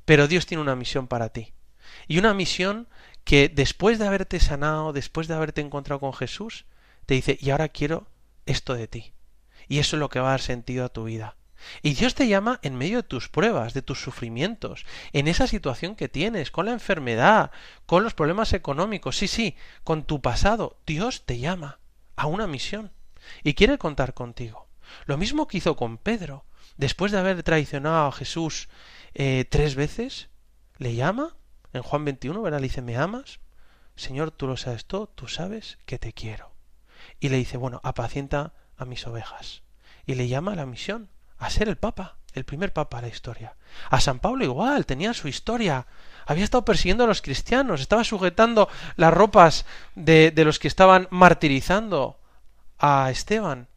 Pero 0.07 0.29
Dios 0.29 0.47
tiene 0.47 0.63
una 0.63 0.77
misión 0.77 1.07
para 1.09 1.29
ti. 1.29 1.53
Y 2.09 2.19
una 2.19 2.33
misión 2.33 2.89
que 3.23 3.51
después 3.51 3.99
de 3.99 4.07
haberte 4.07 4.41
sanado, 4.41 4.95
después 4.95 5.29
de 5.29 5.35
haberte 5.35 5.61
encontrado 5.61 6.01
con 6.01 6.15
Jesús, 6.15 6.65
te 7.05 7.13
dice, 7.13 7.37
y 7.39 7.51
ahora 7.51 7.69
quiero 7.69 8.07
esto 8.47 8.73
de 8.73 8.89
ti. 8.89 9.13
Y 9.69 9.79
eso 9.79 9.97
es 9.97 10.01
lo 10.01 10.09
que 10.09 10.21
va 10.21 10.29
a 10.29 10.31
dar 10.31 10.41
sentido 10.41 10.87
a 10.87 10.89
tu 10.89 11.05
vida. 11.05 11.37
Y 11.83 11.95
Dios 11.95 12.15
te 12.15 12.29
llama 12.29 12.59
en 12.63 12.77
medio 12.77 12.99
de 12.99 13.03
tus 13.03 13.29
pruebas, 13.29 13.75
de 13.75 13.83
tus 13.83 14.01
sufrimientos, 14.01 14.85
en 15.13 15.29
esa 15.29 15.47
situación 15.47 15.97
que 15.97 16.09
tienes, 16.09 16.51
con 16.51 16.67
la 16.67 16.73
enfermedad, 16.73 17.51
con 17.87 18.03
los 18.03 18.15
problemas 18.15 18.53
económicos, 18.53 19.17
sí, 19.17 19.29
sí, 19.29 19.57
con 19.85 20.05
tu 20.05 20.21
pasado. 20.21 20.79
Dios 20.87 21.25
te 21.25 21.39
llama 21.39 21.79
a 22.17 22.27
una 22.27 22.47
misión 22.47 22.93
y 23.43 23.55
quiere 23.55 23.79
contar 23.79 24.15
contigo. 24.15 24.69
Lo 25.07 25.17
mismo 25.17 25.47
que 25.47 25.59
hizo 25.59 25.77
con 25.77 25.99
Pedro. 25.99 26.45
Después 26.77 27.13
de 27.13 27.19
haber 27.19 27.43
traicionado 27.43 28.09
a 28.09 28.13
Jesús 28.13 28.69
eh, 29.15 29.45
tres 29.49 29.75
veces, 29.75 30.29
le 30.79 30.95
llama 30.95 31.37
en 31.73 31.83
Juan 31.83 32.05
21, 32.05 32.43
¿verdad? 32.43 32.61
Le 32.61 32.69
dice, 32.69 32.83
¿me 32.83 32.97
amas? 32.97 33.41
Señor, 33.97 34.31
tú 34.31 34.47
lo 34.47 34.57
sabes 34.57 34.87
todo, 34.87 35.07
tú 35.07 35.29
sabes 35.29 35.79
que 35.87 35.99
te 35.99 36.13
quiero. 36.13 36.53
Y 37.21 37.29
le 37.29 37.37
dice, 37.37 37.57
bueno, 37.57 37.81
apacienta 37.85 38.55
a 38.77 38.85
mis 38.85 39.07
ovejas. 39.07 39.63
Y 40.07 40.15
le 40.15 40.29
llama 40.29 40.53
a 40.53 40.57
la 40.57 40.67
misión 40.67 41.09
a 41.47 41.51
ser 41.51 41.69
el 41.69 41.77
Papa, 41.77 42.17
el 42.35 42.45
primer 42.45 42.73
Papa 42.73 42.99
de 42.99 43.09
la 43.09 43.15
historia. 43.15 43.57
A 43.91 44.01
San 44.01 44.19
Pablo 44.19 44.45
igual, 44.45 44.87
tenía 44.87 45.15
su 45.15 45.29
historia. 45.29 45.87
Había 46.27 46.45
estado 46.45 46.65
persiguiendo 46.65 47.05
a 47.05 47.07
los 47.07 47.23
cristianos, 47.23 47.81
estaba 47.81 48.05
sujetando 48.05 48.69
las 48.97 49.13
ropas 49.13 49.67
de, 49.95 50.31
de 50.31 50.45
los 50.45 50.59
que 50.59 50.69
estaban 50.69 51.09
martirizando 51.11 52.19
a 52.79 53.11
Esteban. 53.11 53.69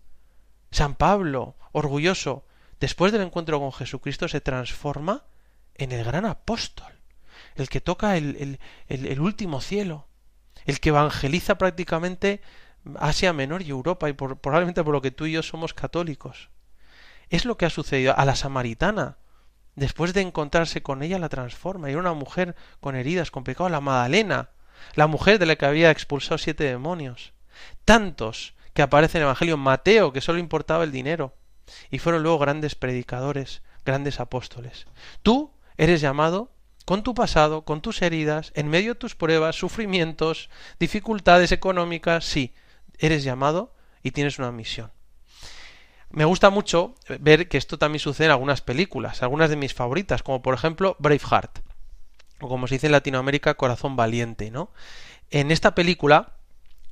San 0.71 0.95
Pablo, 0.95 1.55
orgulloso, 1.71 2.45
después 2.79 3.11
del 3.11 3.21
encuentro 3.21 3.59
con 3.59 3.71
Jesucristo, 3.71 4.27
se 4.27 4.41
transforma 4.41 5.23
en 5.75 5.91
el 5.91 6.03
gran 6.03 6.25
apóstol, 6.25 6.91
el 7.55 7.69
que 7.69 7.81
toca 7.81 8.17
el, 8.17 8.59
el, 8.87 9.05
el, 9.07 9.19
último 9.19 9.61
cielo, 9.61 10.07
el 10.65 10.79
que 10.79 10.89
evangeliza 10.89 11.57
prácticamente 11.57 12.41
Asia 12.99 13.33
Menor 13.33 13.61
y 13.61 13.69
Europa, 13.69 14.09
y 14.09 14.13
por, 14.13 14.37
probablemente 14.37 14.83
por 14.83 14.93
lo 14.93 15.01
que 15.01 15.11
tú 15.11 15.25
y 15.25 15.33
yo 15.33 15.43
somos 15.43 15.73
católicos. 15.73 16.49
Es 17.29 17.45
lo 17.45 17.57
que 17.57 17.65
ha 17.65 17.69
sucedido 17.69 18.17
a 18.17 18.25
la 18.25 18.35
samaritana. 18.35 19.17
Después 19.75 20.13
de 20.13 20.21
encontrarse 20.21 20.81
con 20.81 21.03
ella, 21.03 21.19
la 21.19 21.29
transforma. 21.29 21.89
Era 21.89 21.99
una 21.99 22.13
mujer 22.13 22.55
con 22.79 22.95
heridas, 22.95 23.31
con 23.31 23.43
pecado. 23.43 23.69
La 23.69 23.81
Madalena, 23.81 24.49
la 24.93 25.07
mujer 25.07 25.39
de 25.39 25.45
la 25.45 25.55
que 25.55 25.65
había 25.65 25.91
expulsado 25.91 26.37
siete 26.37 26.63
demonios. 26.63 27.33
Tantos 27.83 28.55
que 28.73 28.81
aparecen 28.81 29.19
en 29.19 29.23
el 29.23 29.27
Evangelio. 29.27 29.57
Mateo, 29.57 30.13
que 30.13 30.21
solo 30.21 30.39
importaba 30.39 30.83
el 30.83 30.91
dinero. 30.91 31.35
Y 31.89 31.99
fueron 31.99 32.23
luego 32.23 32.39
grandes 32.39 32.75
predicadores, 32.75 33.63
grandes 33.85 34.19
apóstoles. 34.19 34.87
Tú 35.23 35.51
eres 35.77 36.01
llamado 36.01 36.51
con 36.85 37.01
tu 37.01 37.15
pasado, 37.15 37.65
con 37.65 37.81
tus 37.81 38.01
heridas, 38.03 38.51
en 38.55 38.67
medio 38.67 38.93
de 38.93 38.99
tus 38.99 39.15
pruebas, 39.15 39.55
sufrimientos, 39.55 40.49
dificultades 40.79 41.51
económicas, 41.51 42.25
sí, 42.25 42.53
eres 42.99 43.23
llamado 43.23 43.73
y 44.03 44.11
tienes 44.11 44.37
una 44.37 44.51
misión. 44.51 44.91
Me 46.09 46.25
gusta 46.25 46.49
mucho 46.49 46.95
ver 47.19 47.47
que 47.47 47.57
esto 47.57 47.77
también 47.77 47.99
sucede 47.99 48.27
en 48.27 48.31
algunas 48.31 48.61
películas, 48.61 49.21
algunas 49.21 49.49
de 49.49 49.55
mis 49.55 49.73
favoritas, 49.73 50.23
como 50.23 50.41
por 50.41 50.53
ejemplo 50.53 50.95
Braveheart, 50.99 51.59
o 52.39 52.47
como 52.47 52.67
se 52.67 52.75
dice 52.75 52.87
en 52.87 52.93
Latinoamérica, 52.93 53.55
Corazón 53.55 53.95
Valiente, 53.95 54.51
¿no? 54.51 54.69
En 55.31 55.51
esta 55.51 55.75
película, 55.75 56.33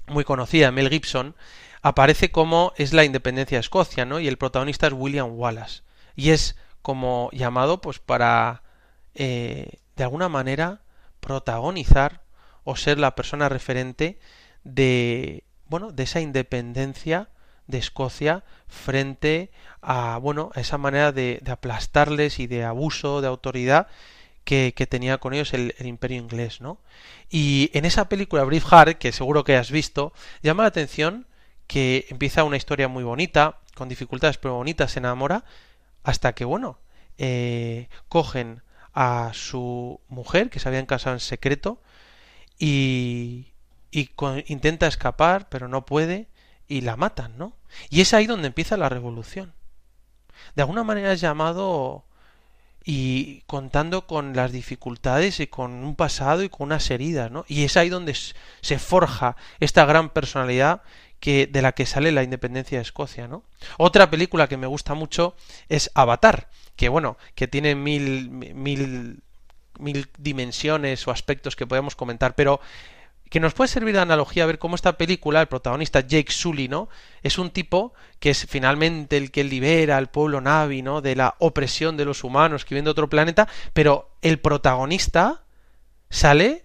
muy 0.08 0.24
conocida, 0.24 0.72
Mel 0.72 0.90
Gibson, 0.90 1.36
aparece 1.82 2.32
como 2.32 2.74
es 2.78 2.94
la 2.94 3.04
independencia 3.04 3.58
de 3.58 3.62
Escocia, 3.62 4.06
¿no? 4.06 4.20
Y 4.20 4.28
el 4.28 4.38
protagonista 4.38 4.88
es 4.88 4.94
William 4.94 5.32
Wallace. 5.38 5.84
Y 6.16 6.32
es 6.32 6.56
como 6.82 7.30
llamado, 7.32 7.82
pues, 7.82 8.00
para, 8.00 8.64
eh, 9.16 9.80
de 9.96 10.04
alguna 10.04 10.30
manera, 10.30 10.82
protagonizar 11.20 12.22
o 12.64 12.76
ser 12.76 13.00
la 13.00 13.16
persona 13.16 13.50
referente 13.50 14.20
de, 14.64 15.44
bueno, 15.68 15.92
de 15.92 16.04
esa 16.04 16.22
independencia 16.22 17.30
de 17.68 17.78
Escocia 17.78 18.44
frente 18.68 19.52
a 19.82 20.18
bueno 20.18 20.52
a 20.56 20.62
esa 20.62 20.78
manera 20.78 21.12
de, 21.12 21.42
aplastarles 21.50 22.40
y 22.40 22.48
de 22.48 22.64
abuso 22.64 23.22
de 23.22 23.28
autoridad 23.28 23.88
que, 24.44 24.74
tenía 24.90 25.18
con 25.20 25.34
ellos 25.34 25.54
el, 25.54 25.74
imperio 25.80 26.18
inglés 26.18 26.62
no 26.62 26.80
y 27.30 27.70
en 27.74 27.86
esa 27.86 28.10
película 28.10 28.44
Braveheart 28.44 28.98
que 28.98 29.12
seguro 29.12 29.44
que 29.44 29.56
has 29.56 29.72
visto 29.72 30.14
llama 30.42 30.64
la 30.64 30.70
atención 30.70 31.28
que 31.68 32.06
empieza 32.10 32.44
una 32.44 32.58
historia 32.58 32.88
muy 32.88 33.04
bonita 33.04 33.60
con 33.74 33.90
dificultades 33.90 34.38
pero 34.38 34.56
bonita, 34.56 34.88
se 34.88 35.00
enamora, 35.00 35.44
hasta 36.04 36.34
que, 36.34 36.46
bueno, 36.46 36.80
eh, 37.18 37.90
cogen 38.10 38.62
a 38.94 39.32
su 39.34 40.00
mujer, 40.08 40.50
que 40.50 40.60
se 40.60 40.68
habían 40.68 40.86
casado 40.86 41.16
en 41.16 41.20
secreto, 41.20 41.82
y, 42.60 43.48
y 43.92 44.12
intenta 44.48 44.88
escapar, 44.88 45.50
pero 45.50 45.68
no 45.68 45.86
puede, 45.86 46.28
y 46.68 46.82
la 46.82 46.96
matan, 46.96 47.38
¿no? 47.38 47.56
Y 47.90 48.02
es 48.02 48.14
ahí 48.14 48.28
donde 48.28 48.48
empieza 48.48 48.78
la 48.78 48.90
revolución. 48.90 49.54
De 50.56 50.62
alguna 50.62 50.84
manera 50.84 51.12
es 51.12 51.22
llamado 51.22 52.06
y 52.84 53.42
contando 53.42 54.08
con 54.08 54.36
las 54.36 54.52
dificultades 54.52 55.40
y 55.40 55.48
con 55.48 55.72
un 55.72 55.96
pasado 55.96 56.44
y 56.44 56.50
con 56.50 56.66
unas 56.66 56.90
heridas, 56.92 57.32
¿no? 57.32 57.46
Y 57.48 57.64
es 57.64 57.78
ahí 57.78 57.90
donde 57.90 58.16
se 58.62 58.80
forja 58.80 59.38
esta 59.60 59.86
gran 59.86 60.10
personalidad 60.10 60.82
que 61.20 61.48
de 61.48 61.62
la 61.62 61.72
que 61.72 61.86
sale 61.86 62.12
la 62.12 62.24
independencia 62.24 62.78
de 62.78 62.82
Escocia, 62.82 63.28
¿no? 63.28 63.44
Otra 63.78 64.10
película 64.10 64.50
que 64.50 64.58
me 64.58 64.68
gusta 64.68 64.94
mucho 64.94 65.36
es 65.70 65.90
Avatar, 65.94 66.50
que 66.76 66.90
bueno, 66.90 67.18
que 67.36 67.48
tiene 67.48 67.76
mil 67.76 68.30
mil 68.30 69.24
mil 69.80 70.10
dimensiones 70.18 71.08
o 71.08 71.12
aspectos 71.12 71.56
que 71.56 71.66
podemos 71.66 71.96
comentar, 71.96 72.36
pero 72.36 72.60
que 73.34 73.40
nos 73.40 73.56
puede 73.56 73.68
servir 73.68 73.96
de 73.96 74.00
analogía 74.00 74.44
a 74.44 74.46
ver 74.46 74.60
cómo 74.60 74.76
esta 74.76 74.96
película, 74.96 75.42
el 75.42 75.48
protagonista 75.48 76.02
Jake 76.02 76.32
Sully, 76.32 76.68
¿no? 76.68 76.88
Es 77.24 77.40
un 77.40 77.50
tipo 77.50 77.96
que 78.20 78.30
es 78.30 78.46
finalmente 78.48 79.18
el 79.18 79.32
que 79.32 79.44
libera 79.44 79.98
al 79.98 80.12
pueblo 80.12 80.40
Navi, 80.40 80.84
¿no? 80.84 81.02
De 81.02 81.16
la 81.16 81.34
opresión 81.40 81.98
de 81.98 82.06
los 82.06 82.24
humanos 82.24 82.64
que 82.64 82.76
viven 82.76 82.86
de 82.86 82.92
otro 82.92 83.10
planeta, 83.10 83.48
pero 83.74 84.12
el 84.22 84.38
protagonista 84.38 85.46
sale 86.12 86.62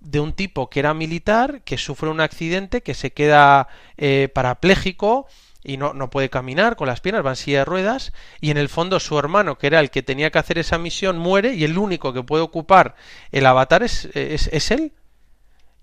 de 0.00 0.20
un 0.20 0.34
tipo 0.34 0.68
que 0.68 0.80
era 0.80 0.92
militar, 0.92 1.62
que 1.62 1.78
sufre 1.78 2.10
un 2.10 2.20
accidente, 2.20 2.82
que 2.82 2.92
se 2.92 3.14
queda 3.14 3.68
eh, 3.96 4.28
parapléjico 4.34 5.26
y 5.62 5.78
no, 5.78 5.94
no, 5.94 6.10
puede 6.10 6.28
caminar 6.28 6.76
con 6.76 6.86
las 6.86 7.00
piernas, 7.00 7.24
va 7.24 7.30
en 7.30 7.36
silla 7.36 7.60
de 7.60 7.64
ruedas, 7.64 8.12
y 8.42 8.50
en 8.50 8.58
el 8.58 8.68
fondo 8.68 9.00
su 9.00 9.18
hermano, 9.18 9.56
que 9.56 9.68
era 9.68 9.80
el 9.80 9.90
que 9.90 10.02
tenía 10.02 10.30
que 10.30 10.38
hacer 10.38 10.58
esa 10.58 10.76
misión, 10.76 11.16
muere, 11.16 11.54
y 11.54 11.64
el 11.64 11.78
único 11.78 12.12
que 12.12 12.22
puede 12.22 12.42
ocupar 12.42 12.94
el 13.32 13.46
avatar 13.46 13.82
es, 13.82 14.04
es, 14.12 14.50
es 14.52 14.70
él, 14.70 14.92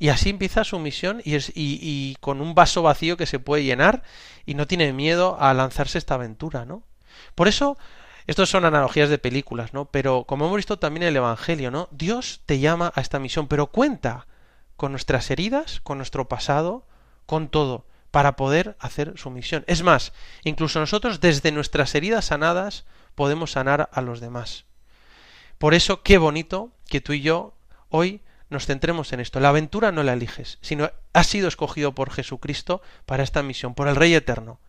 y 0.01 0.09
así 0.09 0.31
empieza 0.31 0.63
su 0.63 0.79
misión 0.79 1.21
y, 1.23 1.35
es, 1.35 1.51
y, 1.53 2.17
con 2.21 2.41
un 2.41 2.55
vaso 2.55 2.81
vacío 2.81 3.17
que 3.17 3.27
se 3.27 3.37
puede 3.37 3.63
llenar 3.63 4.01
y 4.47 4.55
no 4.55 4.65
tiene 4.65 4.93
miedo 4.93 5.37
a 5.39 5.53
lanzarse 5.53 5.99
esta 5.99 6.15
aventura, 6.15 6.65
¿no? 6.65 6.81
Por 7.35 7.47
eso, 7.47 7.77
estos 8.25 8.49
son 8.49 8.65
analogías 8.65 9.11
de 9.11 9.19
películas, 9.19 9.75
¿no? 9.75 9.85
Pero 9.85 10.23
como 10.23 10.45
hemos 10.45 10.57
visto 10.57 10.79
también 10.79 11.03
en 11.03 11.09
el 11.09 11.17
Evangelio, 11.17 11.69
¿no? 11.69 11.87
Dios 11.91 12.41
te 12.47 12.57
llama 12.57 12.91
a 12.95 13.01
esta 13.01 13.19
misión, 13.19 13.47
pero 13.47 13.67
cuenta 13.67 14.25
con 14.75 14.91
nuestras 14.91 15.29
heridas, 15.29 15.81
con 15.81 15.99
nuestro 15.99 16.27
pasado, 16.27 16.87
con 17.27 17.47
todo, 17.47 17.85
para 18.09 18.35
poder 18.35 18.77
hacer 18.79 19.13
su 19.17 19.29
misión. 19.29 19.63
Es 19.67 19.83
más, 19.83 20.13
incluso 20.43 20.79
nosotros 20.79 21.21
desde 21.21 21.51
nuestras 21.51 21.93
heridas 21.93 22.25
sanadas 22.25 22.85
podemos 23.13 23.51
sanar 23.51 23.87
a 23.93 24.01
los 24.01 24.19
demás. 24.19 24.65
Por 25.59 25.75
eso, 25.75 26.01
qué 26.01 26.17
bonito 26.17 26.71
que 26.89 27.01
tú 27.01 27.13
y 27.13 27.21
yo 27.21 27.53
hoy 27.89 28.21
nos 28.51 28.65
centremos 28.65 29.13
en 29.13 29.21
esto. 29.21 29.39
La 29.39 29.49
aventura 29.49 29.91
no 29.91 30.03
la 30.03 30.13
eliges, 30.13 30.59
sino 30.61 30.91
has 31.13 31.25
sido 31.25 31.47
escogido 31.47 31.95
por 31.95 32.11
Jesucristo 32.11 32.81
para 33.05 33.23
esta 33.23 33.41
misión, 33.41 33.73
por 33.73 33.87
el 33.87 33.95
Rey 33.95 34.13
Eterno, 34.13 34.59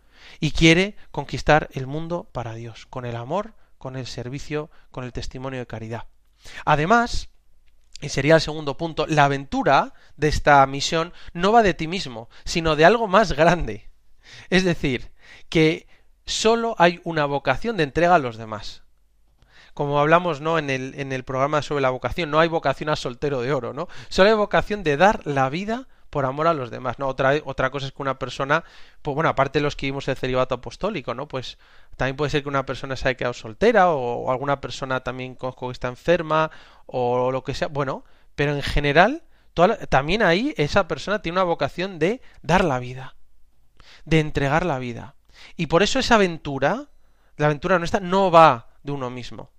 y 0.40 0.52
quiere 0.52 0.96
conquistar 1.10 1.68
el 1.72 1.88
mundo 1.88 2.28
para 2.32 2.54
Dios, 2.54 2.86
con 2.86 3.04
el 3.04 3.16
amor, 3.16 3.54
con 3.78 3.96
el 3.96 4.06
servicio, 4.06 4.70
con 4.92 5.02
el 5.04 5.12
testimonio 5.12 5.58
de 5.58 5.66
caridad. 5.66 6.04
Además, 6.64 7.28
y 8.00 8.08
sería 8.08 8.36
el 8.36 8.40
segundo 8.40 8.76
punto, 8.76 9.04
la 9.08 9.24
aventura 9.24 9.94
de 10.16 10.28
esta 10.28 10.64
misión 10.66 11.12
no 11.32 11.50
va 11.50 11.64
de 11.64 11.74
ti 11.74 11.88
mismo, 11.88 12.30
sino 12.44 12.76
de 12.76 12.84
algo 12.84 13.08
más 13.08 13.32
grande. 13.32 13.90
Es 14.48 14.62
decir, 14.62 15.10
que 15.48 15.88
solo 16.24 16.76
hay 16.78 17.00
una 17.02 17.24
vocación 17.26 17.76
de 17.76 17.82
entrega 17.82 18.14
a 18.14 18.20
los 18.20 18.36
demás 18.36 18.82
como 19.74 19.98
hablamos 19.98 20.40
¿no? 20.40 20.58
en, 20.58 20.70
el, 20.70 20.94
en 20.96 21.12
el 21.12 21.24
programa 21.24 21.62
sobre 21.62 21.82
la 21.82 21.90
vocación, 21.90 22.30
no 22.30 22.40
hay 22.40 22.48
vocación 22.48 22.88
a 22.88 22.96
soltero 22.96 23.40
de 23.40 23.52
oro, 23.52 23.72
¿no? 23.72 23.88
Solo 24.08 24.30
hay 24.30 24.36
vocación 24.36 24.82
de 24.82 24.96
dar 24.96 25.26
la 25.26 25.48
vida 25.48 25.88
por 26.12 26.26
amor 26.26 26.46
a 26.46 26.52
los 26.52 26.70
demás, 26.70 26.98
¿no? 26.98 27.08
Otra, 27.08 27.32
otra 27.46 27.70
cosa 27.70 27.86
es 27.86 27.92
que 27.92 28.02
una 28.02 28.18
persona, 28.18 28.64
pues 29.00 29.14
bueno, 29.14 29.30
aparte 29.30 29.60
de 29.60 29.62
los 29.62 29.76
que 29.76 29.86
vimos 29.86 30.06
el 30.08 30.16
celibato 30.16 30.56
apostólico, 30.56 31.14
¿no? 31.14 31.26
Pues 31.26 31.56
también 31.96 32.16
puede 32.16 32.30
ser 32.30 32.42
que 32.42 32.50
una 32.50 32.66
persona 32.66 32.96
se 32.96 33.08
haya 33.08 33.16
quedado 33.16 33.32
soltera 33.32 33.90
o, 33.90 34.30
alguna 34.30 34.60
persona 34.60 35.00
también 35.00 35.34
conozco 35.34 35.68
que 35.68 35.72
está 35.72 35.88
enferma 35.88 36.50
o 36.84 37.32
lo 37.32 37.42
que 37.44 37.54
sea, 37.54 37.68
bueno, 37.68 38.04
pero 38.34 38.54
en 38.54 38.62
general 38.62 39.24
también 39.88 40.22
ahí 40.22 40.52
esa 40.58 40.86
persona 40.86 41.22
tiene 41.22 41.38
una 41.38 41.44
vocación 41.44 41.98
de 41.98 42.20
dar 42.42 42.62
la 42.62 42.78
vida, 42.78 43.16
de 44.04 44.20
entregar 44.20 44.66
la 44.66 44.78
vida. 44.78 45.14
Y 45.56 45.66
por 45.66 45.82
eso 45.82 45.98
esa 45.98 46.16
aventura, 46.16 46.90
la 47.38 47.46
aventura 47.46 47.78
nuestra, 47.78 48.00
no 48.00 48.30
va 48.30 48.68
de 48.82 48.92
uno 48.92 49.08
mismo 49.08 49.50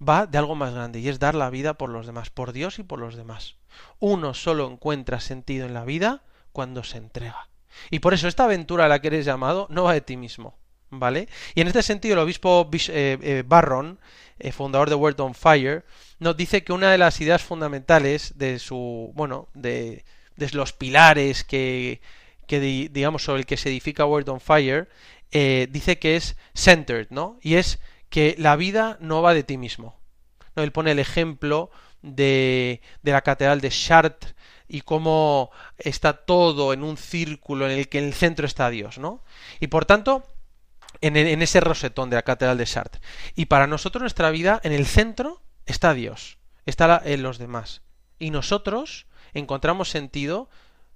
va 0.00 0.26
de 0.26 0.38
algo 0.38 0.54
más 0.54 0.74
grande 0.74 1.00
y 1.00 1.08
es 1.08 1.18
dar 1.18 1.34
la 1.34 1.50
vida 1.50 1.74
por 1.74 1.90
los 1.90 2.06
demás, 2.06 2.30
por 2.30 2.52
Dios 2.52 2.78
y 2.78 2.82
por 2.82 2.98
los 2.98 3.16
demás. 3.16 3.56
Uno 3.98 4.34
solo 4.34 4.70
encuentra 4.70 5.20
sentido 5.20 5.66
en 5.66 5.74
la 5.74 5.84
vida 5.84 6.22
cuando 6.52 6.84
se 6.84 6.98
entrega. 6.98 7.48
Y 7.90 7.98
por 7.98 8.14
eso 8.14 8.28
esta 8.28 8.44
aventura 8.44 8.86
a 8.86 8.88
la 8.88 9.00
que 9.00 9.08
eres 9.08 9.24
llamado 9.24 9.66
no 9.70 9.84
va 9.84 9.92
de 9.92 10.00
ti 10.00 10.16
mismo, 10.16 10.58
¿vale? 10.90 11.28
Y 11.54 11.60
en 11.60 11.66
este 11.66 11.82
sentido 11.82 12.14
el 12.14 12.20
obispo 12.20 12.68
eh, 12.72 13.18
eh, 13.20 13.42
Barron, 13.46 13.98
eh, 14.38 14.52
fundador 14.52 14.88
de 14.88 14.94
World 14.94 15.20
on 15.20 15.34
Fire, 15.34 15.84
nos 16.18 16.36
dice 16.36 16.64
que 16.64 16.72
una 16.72 16.90
de 16.90 16.98
las 16.98 17.20
ideas 17.20 17.42
fundamentales 17.42 18.38
de 18.38 18.58
su, 18.58 19.12
bueno, 19.14 19.48
de, 19.54 20.04
de 20.36 20.50
los 20.50 20.72
pilares 20.72 21.44
que, 21.44 22.00
que 22.46 22.60
digamos 22.60 23.24
sobre 23.24 23.40
el 23.40 23.46
que 23.46 23.56
se 23.56 23.68
edifica 23.68 24.06
World 24.06 24.28
on 24.30 24.40
Fire, 24.40 24.88
dice 25.30 25.98
que 25.98 26.16
es 26.16 26.36
centered, 26.54 27.08
¿no? 27.10 27.38
Y 27.42 27.56
es 27.56 27.78
que 28.16 28.34
la 28.38 28.56
vida 28.56 28.96
no 28.98 29.20
va 29.20 29.34
de 29.34 29.42
ti 29.42 29.58
mismo. 29.58 30.00
¿no? 30.54 30.62
Él 30.62 30.72
pone 30.72 30.90
el 30.90 30.98
ejemplo 30.98 31.70
de, 32.00 32.80
de 33.02 33.12
la 33.12 33.20
catedral 33.20 33.60
de 33.60 33.68
Chartres 33.68 34.34
y 34.68 34.80
cómo 34.80 35.50
está 35.76 36.14
todo 36.14 36.72
en 36.72 36.82
un 36.82 36.96
círculo 36.96 37.66
en 37.66 37.72
el 37.72 37.90
que 37.90 37.98
en 37.98 38.04
el 38.04 38.14
centro 38.14 38.46
está 38.46 38.70
Dios, 38.70 38.96
¿no? 38.96 39.22
Y 39.60 39.66
por 39.66 39.84
tanto, 39.84 40.24
en, 41.02 41.18
en 41.18 41.42
ese 41.42 41.60
rosetón 41.60 42.08
de 42.08 42.16
la 42.16 42.22
catedral 42.22 42.56
de 42.56 42.64
Chartres. 42.64 43.02
Y 43.34 43.46
para 43.46 43.66
nosotros 43.66 44.00
nuestra 44.00 44.30
vida, 44.30 44.62
en 44.64 44.72
el 44.72 44.86
centro 44.86 45.42
está 45.66 45.92
Dios, 45.92 46.38
está 46.64 47.02
en 47.04 47.22
los 47.22 47.36
demás. 47.36 47.82
Y 48.18 48.30
nosotros 48.30 49.04
encontramos 49.34 49.90
sentido 49.90 50.48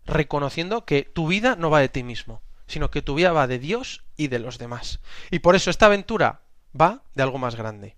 reconociendo 0.06 0.86
que 0.86 1.02
tu 1.02 1.26
vida 1.26 1.54
no 1.54 1.68
va 1.68 1.80
de 1.80 1.90
ti 1.90 2.02
mismo, 2.02 2.40
sino 2.66 2.90
que 2.90 3.02
tu 3.02 3.14
vida 3.14 3.30
va 3.32 3.46
de 3.46 3.58
Dios 3.58 4.04
y 4.16 4.28
de 4.28 4.38
los 4.38 4.56
demás. 4.56 5.00
Y 5.30 5.40
por 5.40 5.54
eso 5.54 5.68
esta 5.68 5.84
aventura 5.84 6.44
va 6.78 7.02
de 7.14 7.22
algo 7.22 7.38
más 7.38 7.56
grande. 7.56 7.96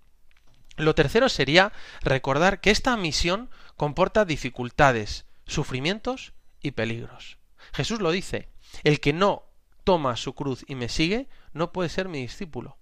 Lo 0.77 0.95
tercero 0.95 1.29
sería 1.29 1.73
recordar 2.01 2.61
que 2.61 2.71
esta 2.71 2.97
misión 2.97 3.51
comporta 3.77 4.25
dificultades, 4.25 5.27
sufrimientos 5.47 6.33
y 6.63 6.73
peligros. 6.73 7.39
Jesús 7.73 8.01
lo 8.01 8.11
dice, 8.11 8.49
el 8.85 9.01
que 9.01 9.13
no 9.13 9.45
toma 9.85 10.17
su 10.17 10.35
cruz 10.35 10.65
y 10.69 10.75
me 10.75 10.89
sigue, 10.89 11.29
no 11.53 11.73
puede 11.73 11.89
ser 11.89 12.09
mi 12.09 12.21
discípulo. 12.21 12.79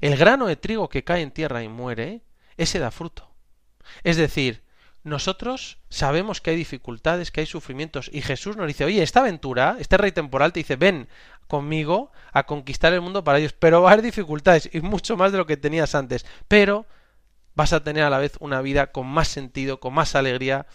El 0.00 0.16
grano 0.16 0.46
de 0.46 0.56
trigo 0.56 0.88
que 0.88 1.04
cae 1.04 1.22
en 1.22 1.32
tierra 1.32 1.62
y 1.62 1.68
muere, 1.68 2.22
ese 2.56 2.78
da 2.78 2.90
fruto. 2.90 3.34
Es 4.04 4.16
decir, 4.16 4.61
nosotros 5.04 5.78
sabemos 5.88 6.40
que 6.40 6.50
hay 6.50 6.56
dificultades, 6.56 7.30
que 7.30 7.40
hay 7.40 7.46
sufrimientos, 7.46 8.08
y 8.12 8.22
Jesús 8.22 8.56
nos 8.56 8.66
dice, 8.66 8.84
oye, 8.84 9.02
esta 9.02 9.20
aventura, 9.20 9.76
este 9.80 9.96
rey 9.96 10.12
temporal 10.12 10.52
te 10.52 10.60
dice, 10.60 10.76
ven 10.76 11.08
conmigo 11.48 12.12
a 12.32 12.44
conquistar 12.44 12.92
el 12.92 13.00
mundo 13.00 13.24
para 13.24 13.38
ellos, 13.38 13.52
pero 13.52 13.82
va 13.82 13.90
a 13.90 13.92
haber 13.94 14.04
dificultades, 14.04 14.70
y 14.72 14.80
mucho 14.80 15.16
más 15.16 15.32
de 15.32 15.38
lo 15.38 15.46
que 15.46 15.56
tenías 15.56 15.94
antes, 15.94 16.24
pero 16.48 16.86
vas 17.54 17.72
a 17.72 17.82
tener 17.82 18.04
a 18.04 18.10
la 18.10 18.18
vez 18.18 18.36
una 18.40 18.62
vida 18.62 18.92
con 18.92 19.06
más 19.06 19.28
sentido, 19.28 19.80
con 19.80 19.92
más 19.92 20.14
alegría, 20.14 20.66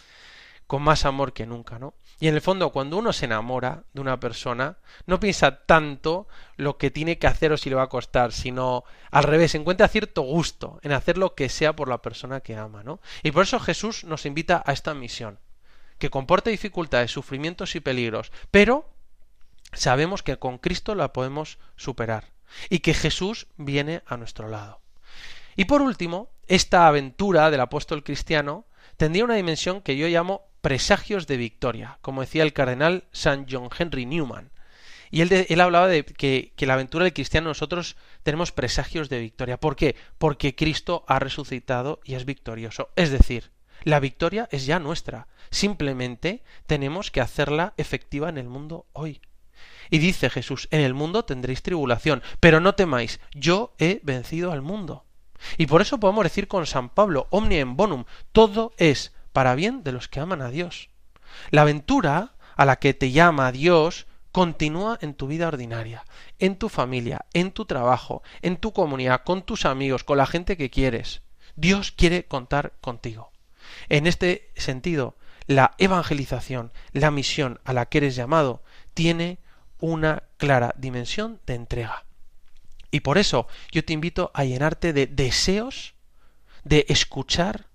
con 0.68 0.82
más 0.82 1.06
amor 1.06 1.34
que 1.34 1.46
nunca, 1.46 1.80
¿no? 1.80 1.94
Y 2.20 2.28
en 2.28 2.36
el 2.36 2.42
fondo, 2.42 2.72
cuando 2.72 2.98
uno 2.98 3.14
se 3.14 3.26
enamora 3.26 3.84
de 3.94 4.02
una 4.02 4.20
persona, 4.20 4.78
no 5.06 5.20
piensa 5.20 5.66
tanto 5.66 6.28
lo 6.56 6.78
que 6.78 6.90
tiene 6.90 7.20
que 7.20 7.28
hacer 7.28 7.52
o 7.52 7.58
si 7.58 7.70
le 7.70 7.76
va 7.76 7.84
a 7.84 7.90
costar, 7.90 8.32
sino 8.32 8.84
al 9.12 9.24
revés, 9.24 9.54
encuentra 9.54 9.88
cierto 9.88 10.24
gusto 10.24 10.80
en 10.82 10.94
hacer 10.94 11.18
lo 11.18 11.36
que 11.36 11.50
sea 11.50 11.76
por 11.76 11.90
la 11.90 12.02
persona 12.02 12.40
que 12.40 12.56
ama, 12.56 12.84
¿no? 12.84 13.00
Y 13.22 13.32
por 13.32 13.44
eso 13.44 13.60
Jesús 13.60 14.04
nos 14.04 14.26
invita 14.26 14.64
a 14.66 14.74
esta 14.74 14.96
misión, 14.96 15.40
que 16.00 16.10
comporta 16.10 16.50
dificultades, 16.50 17.12
sufrimientos 17.12 17.76
y 17.76 17.82
peligros, 17.82 18.32
pero 18.50 18.90
sabemos 19.74 20.24
que 20.24 20.38
con 20.38 20.58
Cristo 20.58 20.96
la 20.96 21.14
podemos 21.14 21.60
superar 21.76 22.32
y 22.70 22.80
que 22.80 22.96
Jesús 22.96 23.48
viene 23.58 24.02
a 24.08 24.18
nuestro 24.18 24.48
lado. 24.48 24.82
Y 25.56 25.66
por 25.66 25.82
último, 25.84 26.32
esta 26.48 26.88
aventura 26.88 27.52
del 27.52 27.62
apóstol 27.62 28.04
cristiano 28.04 28.66
tendría 28.96 29.26
una 29.26 29.36
dimensión 29.36 29.82
que 29.82 29.98
yo 29.98 30.08
llamo 30.08 30.47
presagios 30.62 31.28
de 31.28 31.38
victoria, 31.38 32.00
como 32.02 32.22
decía 32.22 32.44
el 32.44 32.54
cardenal 32.54 33.06
San 33.12 33.46
John 33.50 33.70
Henry 33.78 34.06
Newman. 34.06 34.52
Y 35.10 35.22
él, 35.22 35.46
él 35.48 35.62
hablaba 35.62 35.88
de 35.88 36.04
que, 36.04 36.54
que, 36.56 36.66
la 36.66 36.74
aventura 36.74 37.06
del 37.06 37.14
cristiano 37.14 37.48
nosotros 37.48 37.96
tenemos 38.24 38.52
presagios 38.52 39.08
de 39.08 39.20
victoria. 39.20 39.58
¿Por 39.58 39.78
qué? 39.78 39.96
Porque 40.18 40.56
Cristo 40.56 41.06
ha 41.08 41.20
resucitado 41.20 42.02
y 42.04 42.16
es 42.16 42.26
victorioso. 42.26 42.90
Es 42.98 43.10
decir, 43.10 43.52
la 43.84 44.02
victoria 44.02 44.50
es 44.52 44.66
ya 44.66 44.80
nuestra. 44.80 45.28
Simplemente 45.50 46.44
tenemos 46.66 47.12
que 47.12 47.22
hacerla 47.22 47.74
efectiva 47.78 48.28
en 48.28 48.38
el 48.38 48.50
mundo 48.50 48.86
hoy. 48.92 49.22
Y 49.90 50.00
dice 50.00 50.30
Jesús, 50.30 50.68
en 50.72 50.82
el 50.82 50.94
mundo 50.94 51.26
tendréis 51.26 51.62
tribulación, 51.62 52.22
pero 52.40 52.60
no 52.60 52.76
temáis, 52.76 53.20
yo 53.34 53.74
he 53.80 54.02
vencido 54.04 54.52
al 54.52 54.62
mundo. 54.62 55.06
Y 55.58 55.68
por 55.68 55.82
eso 55.82 56.00
podemos 56.00 56.24
decir 56.24 56.48
con 56.48 56.66
San 56.66 56.90
Pablo, 56.90 57.28
omnia 57.30 57.60
en 57.60 57.78
bonum, 57.78 58.06
todo 58.32 58.74
es 58.78 59.14
para 59.38 59.54
bien 59.54 59.84
de 59.84 59.92
los 59.92 60.08
que 60.08 60.20
aman 60.20 60.42
a 60.42 60.50
Dios. 60.50 60.90
La 61.52 61.62
aventura 61.62 62.34
a 62.56 62.66
la 62.66 62.78
que 62.80 62.96
te 62.96 63.12
llama 63.12 63.52
Dios 63.52 64.08
continúa 64.32 64.98
en 65.00 65.14
tu 65.14 65.28
vida 65.28 65.48
ordinaria, 65.48 66.06
en 66.40 66.56
tu 66.56 66.70
familia, 66.70 67.28
en 67.36 67.52
tu 67.52 67.66
trabajo, 67.66 68.24
en 68.42 68.58
tu 68.58 68.74
comunidad, 68.74 69.22
con 69.24 69.44
tus 69.44 69.66
amigos, 69.66 70.04
con 70.04 70.18
la 70.18 70.26
gente 70.26 70.58
que 70.58 70.72
quieres. 70.72 71.22
Dios 71.56 71.92
quiere 71.92 72.26
contar 72.26 72.74
contigo. 72.82 73.32
En 73.90 74.08
este 74.08 74.50
sentido, 74.56 75.16
la 75.46 75.76
evangelización, 75.78 76.74
la 76.92 77.12
misión 77.12 77.60
a 77.64 77.74
la 77.74 77.86
que 77.86 78.00
eres 78.00 78.16
llamado, 78.16 78.64
tiene 78.96 79.38
una 79.80 80.24
clara 80.38 80.74
dimensión 80.80 81.42
de 81.46 81.54
entrega. 81.54 82.06
Y 82.90 83.02
por 83.02 83.20
eso 83.20 83.48
yo 83.72 83.86
te 83.86 83.94
invito 83.94 84.32
a 84.34 84.46
llenarte 84.46 84.94
de 84.94 85.06
deseos 85.06 85.94
de 86.64 86.88
escuchar 86.90 87.68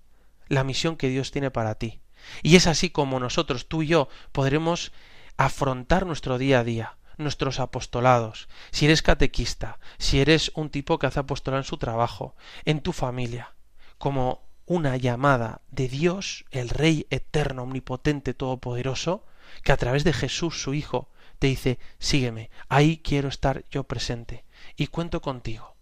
la 0.53 0.65
misión 0.65 0.97
que 0.97 1.09
Dios 1.09 1.31
tiene 1.31 1.51
para 1.51 1.77
ti. 1.77 2.03
Y 2.43 2.57
es 2.57 2.67
así 2.67 2.91
como 2.91 3.19
nosotros, 3.19 3.69
tú 3.69 3.83
y 3.83 3.87
yo, 3.87 4.09
podremos 4.33 4.93
afrontar 5.39 6.05
nuestro 6.05 6.37
día 6.37 6.61
a 6.61 6.65
día, 6.65 6.99
nuestros 7.17 7.59
apostolados. 7.59 8.49
Si 8.71 8.85
eres 8.85 9.01
catequista, 9.01 9.79
si 9.97 10.21
eres 10.21 10.53
un 10.55 10.69
tipo 10.69 10.99
que 10.99 11.07
hace 11.07 11.21
apostolado 11.21 11.63
en 11.63 11.67
su 11.67 11.79
trabajo, 11.79 12.37
en 12.67 12.83
tu 12.83 12.93
familia, 12.93 13.55
como 13.97 14.47
una 14.67 14.99
llamada 14.99 15.63
de 15.71 15.89
Dios, 15.89 16.45
el 16.51 16.69
Rey 16.69 17.07
eterno, 17.09 17.63
omnipotente, 17.63 18.35
todopoderoso, 18.35 19.25
que 19.65 19.73
a 19.73 19.79
través 19.79 20.05
de 20.05 20.13
Jesús, 20.13 20.61
su 20.61 20.75
Hijo, 20.75 21.09
te 21.39 21.47
dice, 21.47 21.79
sígueme, 21.99 22.51
ahí 22.69 22.99
quiero 22.99 23.31
estar 23.31 23.65
yo 23.71 23.85
presente 23.85 24.45
y 24.77 24.89
cuento 24.89 25.23
contigo. 25.23 25.77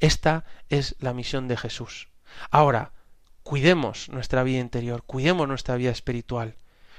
Esta 0.00 0.46
es 0.70 0.96
la 0.98 1.12
misión 1.12 1.46
de 1.46 1.58
Jesús. 1.58 2.08
Ahora, 2.50 2.94
cuidemos 3.44 4.08
nuestra 4.08 4.42
vida 4.42 4.58
interior, 4.58 5.04
cuidemos 5.06 5.46
nuestra 5.46 5.76
vida 5.76 5.90
espiritual. 5.90 6.56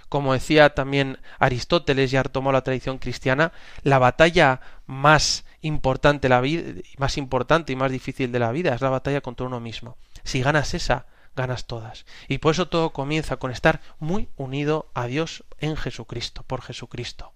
Como 0.07 0.33
decía 0.33 0.75
también 0.75 1.17
Aristóteles, 1.39 2.13
y 2.13 2.17
tomó 2.31 2.51
la 2.51 2.61
tradición 2.61 2.99
cristiana, 2.99 3.51
la 3.81 3.99
batalla 3.99 4.61
más 4.85 5.43
importante, 5.61 6.29
la 6.29 6.39
vida, 6.41 6.81
más 6.97 7.17
importante 7.17 7.73
y 7.73 7.75
más 7.75 7.91
difícil 7.91 8.31
de 8.31 8.39
la 8.39 8.51
vida 8.51 8.73
es 8.73 8.81
la 8.81 8.91
batalla 8.91 9.21
contra 9.21 9.47
uno 9.47 9.59
mismo. 9.59 9.97
Si 10.23 10.41
ganas 10.41 10.75
esa, 10.75 11.07
ganas 11.35 11.65
todas. 11.65 12.05
Y 12.27 12.37
por 12.37 12.53
eso 12.53 12.67
todo 12.67 12.93
comienza 12.93 13.37
con 13.37 13.51
estar 13.51 13.81
muy 13.99 14.29
unido 14.37 14.91
a 14.93 15.07
Dios 15.07 15.43
en 15.59 15.75
Jesucristo, 15.75 16.43
por 16.43 16.61
Jesucristo. 16.61 17.33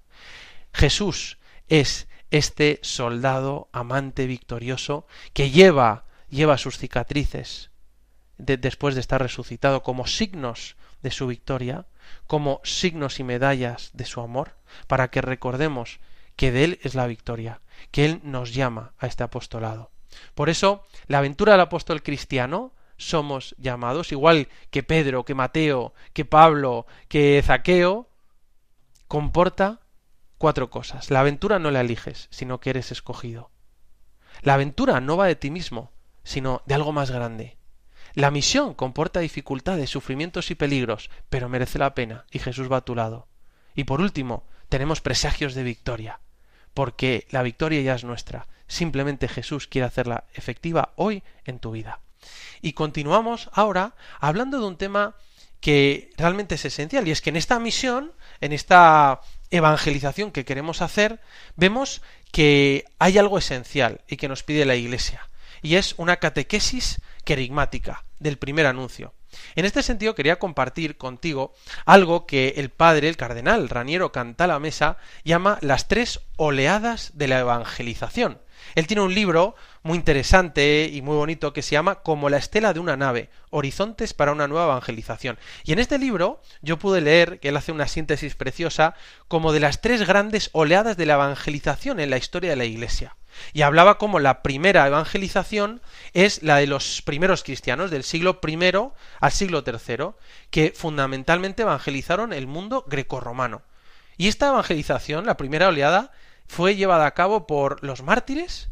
Jesús 0.71 1.39
es 1.67 2.07
este 2.29 2.79
soldado 2.83 3.69
amante 3.73 4.27
victorioso 4.27 5.07
que 5.33 5.49
lleva 5.49 6.05
lleva 6.29 6.59
sus 6.59 6.77
cicatrices 6.77 7.68
después 8.39 8.95
de 8.95 9.01
estar 9.01 9.21
resucitado 9.21 9.83
como 9.83 10.07
signos 10.07 10.75
de 11.03 11.11
su 11.11 11.27
victoria, 11.27 11.85
como 12.25 12.61
signos 12.63 13.19
y 13.19 13.23
medallas 13.23 13.91
de 13.93 14.05
su 14.05 14.21
amor, 14.21 14.55
para 14.87 15.09
que 15.09 15.21
recordemos 15.21 15.99
que 16.35 16.51
de 16.51 16.63
Él 16.63 16.79
es 16.83 16.95
la 16.95 17.05
victoria, 17.05 17.61
que 17.91 18.05
Él 18.05 18.21
nos 18.23 18.53
llama 18.53 18.93
a 18.97 19.07
este 19.07 19.23
apostolado. 19.23 19.91
Por 20.33 20.49
eso, 20.49 20.85
la 21.07 21.19
aventura 21.19 21.53
del 21.53 21.61
apóstol 21.61 22.01
cristiano 22.01 22.73
somos 22.97 23.55
llamados, 23.57 24.11
igual 24.11 24.47
que 24.71 24.83
Pedro, 24.83 25.23
que 25.23 25.35
Mateo, 25.35 25.93
que 26.13 26.25
Pablo, 26.25 26.85
que 27.07 27.41
Zaqueo, 27.45 28.07
comporta 29.07 29.81
cuatro 30.37 30.69
cosas. 30.69 31.11
La 31.11 31.19
aventura 31.19 31.59
no 31.59 31.71
la 31.71 31.81
eliges, 31.81 32.27
sino 32.31 32.59
que 32.59 32.71
eres 32.71 32.91
escogido. 32.91 33.51
La 34.41 34.55
aventura 34.55 35.01
no 35.01 35.17
va 35.17 35.27
de 35.27 35.35
ti 35.35 35.51
mismo, 35.51 35.91
sino 36.23 36.61
de 36.65 36.75
algo 36.75 36.91
más 36.91 37.11
grande. 37.11 37.58
La 38.13 38.31
misión 38.31 38.73
comporta 38.73 39.19
dificultades, 39.19 39.89
sufrimientos 39.89 40.51
y 40.51 40.55
peligros, 40.55 41.09
pero 41.29 41.49
merece 41.49 41.79
la 41.79 41.93
pena, 41.93 42.25
y 42.31 42.39
Jesús 42.39 42.71
va 42.71 42.77
a 42.77 42.85
tu 42.85 42.95
lado. 42.95 43.27
Y 43.75 43.83
por 43.83 44.01
último, 44.01 44.43
tenemos 44.67 45.01
presagios 45.01 45.53
de 45.53 45.63
victoria, 45.63 46.19
porque 46.73 47.27
la 47.29 47.43
victoria 47.43 47.81
ya 47.81 47.95
es 47.95 48.03
nuestra. 48.03 48.47
Simplemente 48.67 49.27
Jesús 49.27 49.67
quiere 49.67 49.87
hacerla 49.87 50.25
efectiva 50.33 50.93
hoy 50.95 51.23
en 51.45 51.59
tu 51.59 51.71
vida. 51.71 51.99
Y 52.61 52.73
continuamos 52.73 53.49
ahora 53.53 53.95
hablando 54.19 54.59
de 54.59 54.67
un 54.67 54.77
tema 54.77 55.15
que 55.59 56.11
realmente 56.17 56.55
es 56.55 56.65
esencial, 56.65 57.07
y 57.07 57.11
es 57.11 57.21
que 57.21 57.29
en 57.29 57.35
esta 57.35 57.59
misión, 57.59 58.13
en 58.41 58.53
esta 58.53 59.21
evangelización 59.51 60.31
que 60.31 60.45
queremos 60.45 60.81
hacer, 60.81 61.19
vemos 61.55 62.01
que 62.31 62.85
hay 62.99 63.17
algo 63.17 63.37
esencial 63.37 64.01
y 64.07 64.17
que 64.17 64.27
nos 64.27 64.43
pide 64.43 64.65
la 64.65 64.75
Iglesia, 64.75 65.27
y 65.61 65.75
es 65.75 65.95
una 65.97 66.17
catequesis 66.17 67.01
querigmática 67.23 68.03
del 68.19 68.37
primer 68.37 68.65
anuncio. 68.65 69.13
En 69.55 69.65
este 69.65 69.83
sentido 69.83 70.15
quería 70.15 70.39
compartir 70.39 70.97
contigo 70.97 71.53
algo 71.85 72.25
que 72.25 72.55
el 72.57 72.69
padre, 72.69 73.09
el 73.09 73.17
cardenal 73.17 73.69
Raniero 73.69 74.11
Cantalamesa, 74.11 74.97
llama 75.23 75.59
las 75.61 75.87
tres 75.87 76.21
oleadas 76.35 77.11
de 77.13 77.27
la 77.27 77.39
evangelización. 77.39 78.41
Él 78.75 78.87
tiene 78.87 79.01
un 79.01 79.13
libro 79.13 79.55
muy 79.83 79.97
interesante 79.97 80.89
y 80.91 81.01
muy 81.01 81.15
bonito 81.15 81.53
que 81.53 81.61
se 81.61 81.71
llama 81.71 81.95
Como 82.01 82.29
la 82.29 82.37
estela 82.37 82.73
de 82.73 82.79
una 82.79 82.97
nave, 82.97 83.29
Horizontes 83.49 84.13
para 84.13 84.31
una 84.31 84.47
nueva 84.47 84.65
evangelización. 84.65 85.39
Y 85.63 85.73
en 85.73 85.79
este 85.79 85.97
libro 85.97 86.41
yo 86.61 86.77
pude 86.77 87.01
leer 87.01 87.39
que 87.39 87.49
él 87.49 87.57
hace 87.57 87.71
una 87.71 87.87
síntesis 87.87 88.35
preciosa 88.35 88.95
como 89.27 89.53
de 89.53 89.59
las 89.59 89.81
tres 89.81 90.05
grandes 90.05 90.49
oleadas 90.53 90.97
de 90.97 91.05
la 91.05 91.13
evangelización 91.13 91.99
en 91.99 92.09
la 92.09 92.17
historia 92.17 92.49
de 92.51 92.57
la 92.57 92.65
Iglesia. 92.65 93.15
Y 93.53 93.61
hablaba 93.61 93.97
como 93.97 94.19
la 94.19 94.41
primera 94.41 94.87
evangelización 94.87 95.81
es 96.13 96.43
la 96.43 96.57
de 96.57 96.67
los 96.67 97.01
primeros 97.01 97.43
cristianos 97.43 97.91
del 97.91 98.03
siglo 98.03 98.39
I 98.45 98.57
al 99.19 99.31
siglo 99.31 99.63
III, 99.65 100.11
que 100.49 100.73
fundamentalmente 100.75 101.63
evangelizaron 101.63 102.33
el 102.33 102.47
mundo 102.47 102.85
grecorromano. 102.87 103.61
Y 104.17 104.27
esta 104.27 104.49
evangelización, 104.49 105.25
la 105.25 105.37
primera 105.37 105.69
oleada, 105.69 106.11
fue 106.47 106.75
llevada 106.75 107.05
a 107.05 107.13
cabo 107.13 107.47
por 107.47 107.83
los 107.83 108.01
mártires 108.01 108.69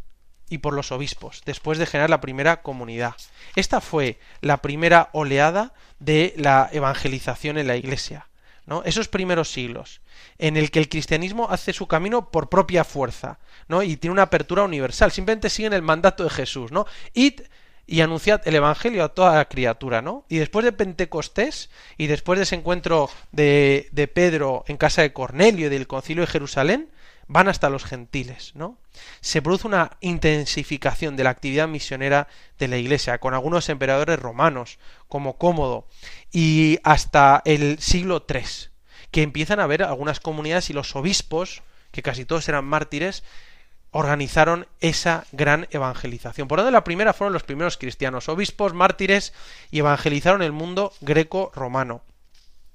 y 0.49 0.59
por 0.59 0.73
los 0.73 0.91
obispos, 0.91 1.41
después 1.45 1.77
de 1.77 1.85
generar 1.85 2.09
la 2.09 2.21
primera 2.21 2.61
comunidad. 2.61 3.15
Esta 3.55 3.81
fue 3.81 4.19
la 4.41 4.57
primera 4.57 5.09
oleada 5.13 5.73
de 5.99 6.33
la 6.37 6.69
evangelización 6.71 7.57
en 7.57 7.67
la 7.67 7.75
Iglesia. 7.75 8.27
¿no? 8.65 8.83
Esos 8.83 9.07
primeros 9.07 9.51
siglos, 9.51 10.01
en 10.39 10.57
el 10.57 10.71
que 10.71 10.79
el 10.79 10.89
cristianismo 10.89 11.47
hace 11.49 11.73
su 11.73 11.87
camino 11.87 12.31
por 12.31 12.49
propia 12.49 12.83
fuerza, 12.83 13.39
¿no? 13.67 13.83
Y 13.83 13.97
tiene 13.97 14.13
una 14.13 14.23
apertura 14.23 14.63
universal, 14.63 15.11
simplemente 15.11 15.49
siguen 15.49 15.73
el 15.73 15.81
mandato 15.81 16.23
de 16.23 16.29
Jesús, 16.29 16.71
¿no? 16.71 16.85
Id 17.13 17.41
y 17.85 18.01
anunciad 18.01 18.41
el 18.45 18.55
evangelio 18.55 19.03
a 19.03 19.09
toda 19.09 19.45
criatura, 19.45 20.01
¿no? 20.01 20.25
Y 20.29 20.37
después 20.37 20.65
de 20.65 20.73
Pentecostés 20.73 21.69
y 21.97 22.07
después 22.07 22.37
de 22.37 22.43
ese 22.43 22.55
encuentro 22.55 23.09
de, 23.31 23.87
de 23.91 24.07
Pedro 24.07 24.63
en 24.67 24.77
casa 24.77 25.01
de 25.01 25.13
Cornelio 25.13 25.67
y 25.67 25.69
del 25.69 25.87
concilio 25.87 26.21
de 26.21 26.27
Jerusalén, 26.27 26.89
van 27.27 27.47
hasta 27.47 27.69
los 27.69 27.83
gentiles, 27.83 28.53
¿no? 28.55 28.77
Se 29.21 29.41
produce 29.41 29.67
una 29.67 29.97
intensificación 30.01 31.15
de 31.15 31.23
la 31.23 31.29
actividad 31.29 31.67
misionera 31.67 32.27
de 32.57 32.67
la 32.67 32.77
Iglesia, 32.77 33.19
con 33.19 33.33
algunos 33.33 33.69
emperadores 33.69 34.19
romanos, 34.19 34.79
como 35.07 35.37
Cómodo, 35.37 35.87
y 36.31 36.79
hasta 36.83 37.41
el 37.45 37.79
siglo 37.79 38.25
III, 38.27 38.43
que 39.17 39.23
empiezan 39.23 39.59
a 39.59 39.63
haber 39.63 39.81
algunas 39.81 40.19
comunidades 40.19 40.69
y 40.69 40.73
los 40.73 40.95
obispos, 40.95 41.63
que 41.89 42.03
casi 42.03 42.23
todos 42.23 42.47
eran 42.49 42.65
mártires, 42.65 43.23
organizaron 43.89 44.67
esa 44.79 45.25
gran 45.31 45.67
evangelización. 45.71 46.47
Por 46.47 46.59
tanto, 46.59 46.69
la 46.69 46.83
primera 46.83 47.13
fueron 47.13 47.33
los 47.33 47.41
primeros 47.41 47.77
cristianos, 47.79 48.29
obispos, 48.29 48.75
mártires, 48.75 49.33
y 49.71 49.79
evangelizaron 49.79 50.43
el 50.43 50.51
mundo 50.51 50.93
greco-romano. 51.01 52.03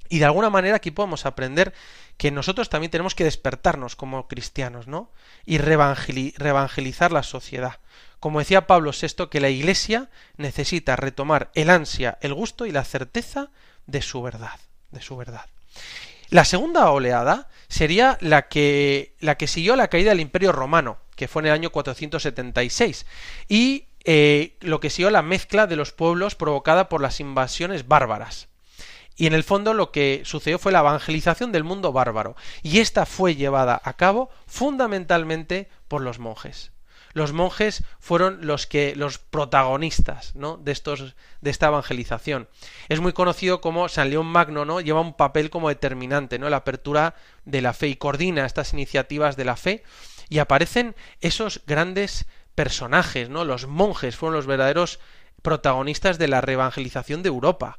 Y 0.08 0.18
de 0.18 0.24
alguna 0.24 0.50
manera 0.50 0.74
aquí 0.74 0.90
podemos 0.90 1.26
aprender 1.26 1.74
que 2.16 2.32
nosotros 2.32 2.68
también 2.68 2.90
tenemos 2.90 3.14
que 3.14 3.22
despertarnos 3.22 3.94
como 3.94 4.26
cristianos, 4.26 4.88
¿no? 4.88 5.12
Y 5.46 5.58
reevangelizar 5.58 7.12
la 7.12 7.22
sociedad. 7.22 7.78
Como 8.18 8.40
decía 8.40 8.66
Pablo 8.66 8.90
VI, 8.90 9.28
que 9.30 9.38
la 9.38 9.50
Iglesia 9.50 10.10
necesita 10.38 10.96
retomar 10.96 11.52
el 11.54 11.70
ansia, 11.70 12.18
el 12.20 12.34
gusto 12.34 12.66
y 12.66 12.72
la 12.72 12.82
certeza 12.82 13.50
de 13.86 14.02
su 14.02 14.22
verdad, 14.22 14.58
de 14.90 15.02
su 15.02 15.16
verdad. 15.16 15.46
La 16.32 16.46
segunda 16.46 16.90
oleada 16.90 17.50
sería 17.68 18.16
la 18.22 18.48
que, 18.48 19.14
la 19.20 19.36
que 19.36 19.46
siguió 19.46 19.76
la 19.76 19.88
caída 19.88 20.12
del 20.12 20.20
Imperio 20.20 20.50
Romano, 20.50 20.96
que 21.14 21.28
fue 21.28 21.42
en 21.42 21.48
el 21.48 21.52
año 21.52 21.68
476, 21.68 23.04
y 23.50 23.84
eh, 24.04 24.56
lo 24.60 24.80
que 24.80 24.88
siguió 24.88 25.10
la 25.10 25.20
mezcla 25.20 25.66
de 25.66 25.76
los 25.76 25.92
pueblos 25.92 26.34
provocada 26.34 26.88
por 26.88 27.02
las 27.02 27.20
invasiones 27.20 27.86
bárbaras. 27.86 28.48
Y 29.14 29.26
en 29.26 29.34
el 29.34 29.44
fondo 29.44 29.74
lo 29.74 29.92
que 29.92 30.22
sucedió 30.24 30.58
fue 30.58 30.72
la 30.72 30.78
evangelización 30.78 31.52
del 31.52 31.64
mundo 31.64 31.92
bárbaro. 31.92 32.34
Y 32.62 32.78
esta 32.78 33.04
fue 33.04 33.36
llevada 33.36 33.82
a 33.84 33.92
cabo 33.98 34.30
fundamentalmente 34.46 35.68
por 35.86 36.00
los 36.00 36.18
monjes. 36.18 36.72
Los 37.12 37.32
monjes 37.32 37.84
fueron 37.98 38.46
los 38.46 38.66
que 38.66 38.94
los 38.96 39.18
protagonistas, 39.18 40.34
¿no? 40.34 40.56
de 40.56 40.72
estos 40.72 41.14
de 41.40 41.50
esta 41.50 41.68
evangelización. 41.68 42.48
Es 42.88 43.00
muy 43.00 43.12
conocido 43.12 43.60
como 43.60 43.88
San 43.88 44.10
León 44.10 44.26
Magno, 44.26 44.64
¿no? 44.64 44.80
lleva 44.80 45.00
un 45.00 45.14
papel 45.14 45.50
como 45.50 45.68
determinante, 45.68 46.38
¿no? 46.38 46.48
la 46.48 46.58
apertura 46.58 47.14
de 47.44 47.60
la 47.60 47.72
fe 47.72 47.88
y 47.88 47.96
coordina 47.96 48.46
estas 48.46 48.72
iniciativas 48.72 49.36
de 49.36 49.44
la 49.44 49.56
fe 49.56 49.82
y 50.28 50.38
aparecen 50.38 50.94
esos 51.20 51.60
grandes 51.66 52.26
personajes, 52.54 53.28
¿no? 53.28 53.44
Los 53.44 53.66
monjes 53.66 54.16
fueron 54.16 54.36
los 54.36 54.46
verdaderos 54.46 54.98
protagonistas 55.42 56.18
de 56.18 56.28
la 56.28 56.40
reevangelización 56.40 57.22
de 57.22 57.28
Europa 57.28 57.78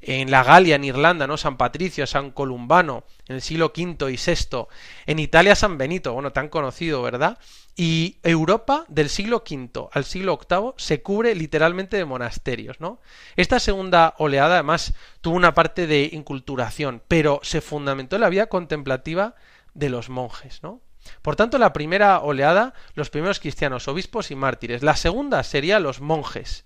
en 0.00 0.32
la 0.32 0.42
Galia, 0.42 0.74
en 0.76 0.84
Irlanda, 0.84 1.26
¿no? 1.26 1.36
San 1.36 1.56
Patricio, 1.56 2.06
San 2.06 2.32
Columbano, 2.32 3.04
en 3.28 3.36
el 3.36 3.42
siglo 3.42 3.72
V 3.74 4.10
y 4.10 4.16
VI, 4.16 4.66
en 5.06 5.18
Italia 5.20 5.54
San 5.54 5.78
Benito, 5.78 6.12
bueno, 6.12 6.32
tan 6.32 6.48
conocido, 6.48 7.02
¿verdad? 7.02 7.38
Y 7.74 8.18
Europa 8.22 8.84
del 8.88 9.08
siglo 9.08 9.42
V 9.48 9.88
al 9.92 10.04
siglo 10.04 10.38
VIII 10.38 10.72
se 10.76 11.02
cubre 11.02 11.34
literalmente 11.34 11.96
de 11.96 12.04
monasterios, 12.04 12.80
¿no? 12.80 13.00
Esta 13.36 13.60
segunda 13.60 14.14
oleada 14.18 14.54
además 14.54 14.92
tuvo 15.22 15.36
una 15.36 15.54
parte 15.54 15.86
de 15.86 16.10
inculturación, 16.12 17.02
pero 17.08 17.40
se 17.42 17.62
fundamentó 17.62 18.16
en 18.16 18.22
la 18.22 18.28
vida 18.28 18.46
contemplativa 18.46 19.34
de 19.72 19.88
los 19.88 20.10
monjes, 20.10 20.62
¿no? 20.62 20.82
Por 21.22 21.36
tanto, 21.36 21.58
la 21.58 21.72
primera 21.72 22.20
oleada, 22.20 22.74
los 22.94 23.10
primeros 23.10 23.40
cristianos, 23.40 23.88
obispos 23.88 24.30
y 24.30 24.36
mártires. 24.36 24.82
La 24.82 24.96
segunda 24.96 25.42
sería 25.42 25.80
los 25.80 26.00
monjes 26.00 26.64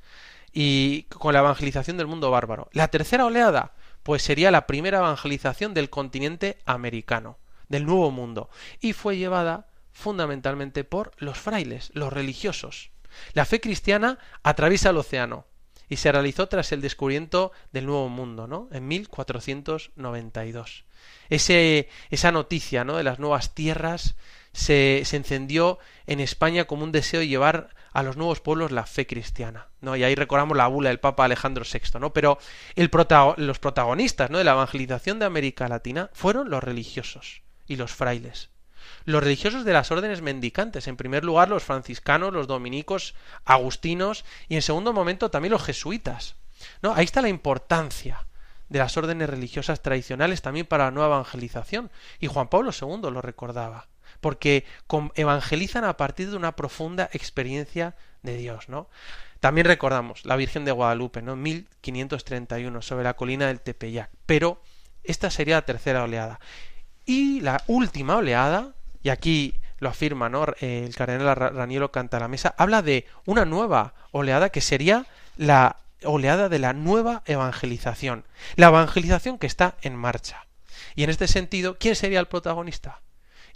y 0.53 1.05
con 1.05 1.33
la 1.33 1.41
evangelización 1.41 1.97
del 1.97 2.07
mundo 2.07 2.31
bárbaro. 2.31 2.69
La 2.73 2.89
tercera 2.89 3.27
oleada, 3.27 3.73
pues 4.03 4.23
sería 4.23 4.51
la 4.51 4.67
primera 4.67 4.99
evangelización 4.99 5.75
del 5.75 5.91
continente 5.91 6.59
americano, 6.67 7.39
del 7.69 7.87
Nuevo 7.87 8.11
Mundo, 8.11 8.51
y 8.81 8.93
fue 8.93 9.17
llevada 9.17 9.69
fundamentalmente 9.97 10.85
por 10.85 11.13
los 11.17 11.39
frailes, 11.39 11.91
los 11.95 12.13
religiosos. 12.13 12.91
La 13.33 13.47
fe 13.47 13.61
cristiana 13.61 14.19
atraviesa 14.43 14.91
el 14.91 14.99
océano 14.99 15.47
y 15.89 15.97
se 15.97 16.13
realizó 16.13 16.49
tras 16.49 16.71
el 16.73 16.83
descubrimiento 16.83 17.51
del 17.73 17.87
Nuevo 17.87 18.11
Mundo, 18.11 18.47
¿no? 18.47 18.69
En 18.73 18.87
1492. 18.89 20.85
Ese, 21.31 21.89
esa 22.11 22.31
noticia, 22.31 22.85
¿no? 22.85 22.97
De 22.97 23.05
las 23.05 23.19
nuevas 23.19 23.55
tierras 23.55 24.17
se, 24.53 25.03
encendió 25.13 25.79
en 26.07 26.21
España 26.21 26.67
como 26.67 26.85
un 26.85 26.93
deseo 26.93 27.21
de 27.21 27.29
llevar 27.29 27.71
a 27.93 28.03
los 28.03 28.19
nuevos 28.19 28.41
pueblos 28.41 28.73
la 28.73 28.85
fe 28.85 29.07
cristiana, 29.07 29.69
¿no? 29.81 29.97
Y 29.97 30.05
ahí 30.05 30.15
recordamos 30.15 30.59
la 30.59 30.67
bula 30.67 30.91
del 30.91 31.01
Papa 31.01 31.25
Alejandro 31.25 31.65
VI, 31.65 31.99
¿no? 32.01 32.13
Pero 32.13 32.39
los 32.75 33.59
protagonistas, 33.59 34.29
¿no? 34.29 34.37
de 34.37 34.45
la 34.45 34.53
evangelización 34.53 35.19
de 35.19 35.25
América 35.25 35.69
Latina 35.69 36.11
fueron 36.13 36.51
los 36.51 36.63
religiosos 36.63 37.43
y 37.67 37.77
los 37.77 37.93
frailes. 37.93 38.51
Los 39.07 39.23
religiosos 39.23 39.65
de 39.65 39.73
las 39.73 39.91
órdenes 39.91 40.21
mendicantes, 40.21 40.87
en 40.87 40.97
primer 40.97 41.25
lugar 41.25 41.49
los 41.49 41.65
franciscanos, 41.65 42.35
los 42.35 42.47
dominicos, 42.47 43.15
agustinos 43.45 44.27
y 44.49 44.57
en 44.57 44.63
segundo 44.63 44.93
momento 44.93 45.31
también 45.31 45.53
los 45.53 45.65
jesuitas. 45.65 46.37
¿no? 46.83 46.93
Ahí 46.95 47.05
está 47.05 47.23
la 47.23 47.29
importancia 47.29 48.27
de 48.69 48.81
las 48.81 48.97
órdenes 48.97 49.31
religiosas 49.31 49.81
tradicionales 49.81 50.43
también 50.43 50.67
para 50.67 50.85
la 50.85 50.91
nueva 50.91 51.15
evangelización. 51.15 51.91
Y 52.21 52.27
Juan 52.27 52.49
Pablo 52.49 52.73
II 52.79 53.11
lo 53.11 53.23
recordaba 53.23 53.89
porque 54.21 54.65
evangelizan 55.15 55.85
a 55.85 55.97
partir 55.97 56.31
de 56.31 56.37
una 56.37 56.57
profunda 56.57 57.09
experiencia 57.13 57.97
de 58.23 58.37
Dios, 58.37 58.69
¿no? 58.69 58.89
También 59.41 59.67
recordamos 59.67 60.25
la 60.25 60.37
Virgen 60.37 60.65
de 60.65 60.73
Guadalupe, 60.73 61.23
¿no? 61.23 61.37
1531, 61.37 62.83
sobre 62.83 63.05
la 63.05 63.15
colina 63.15 63.47
del 63.47 63.61
Tepeyac. 63.61 64.11
Pero 64.25 64.63
esta 65.05 65.31
sería 65.31 65.57
la 65.57 65.67
tercera 65.67 66.03
oleada. 66.03 66.41
Y 67.05 67.41
la 67.41 67.63
última 67.67 68.17
oleada, 68.17 68.75
y 69.07 69.09
aquí 69.09 69.55
lo 69.79 69.89
afirma 69.89 70.29
¿no? 70.29 70.47
el 70.59 70.93
cardenal 70.97 71.37
Raniero 71.37 71.93
Canta 71.93 72.19
la 72.19 72.27
Mesa, 72.27 72.57
habla 72.59 72.83
de 72.83 73.07
una 73.25 73.45
nueva 73.45 73.95
oleada 74.11 74.49
que 74.49 74.61
sería 74.61 75.07
la 75.37 75.77
oleada 76.03 76.49
de 76.49 76.59
la 76.59 76.73
nueva 76.73 77.23
evangelización. 77.25 78.25
La 78.57 78.67
evangelización 78.67 79.39
que 79.39 79.47
está 79.47 79.77
en 79.83 79.95
marcha. 79.95 80.49
Y 80.97 81.05
en 81.05 81.11
este 81.11 81.29
sentido, 81.29 81.79
¿quién 81.79 81.95
sería 81.95 82.19
el 82.19 82.27
protagonista? 82.27 83.01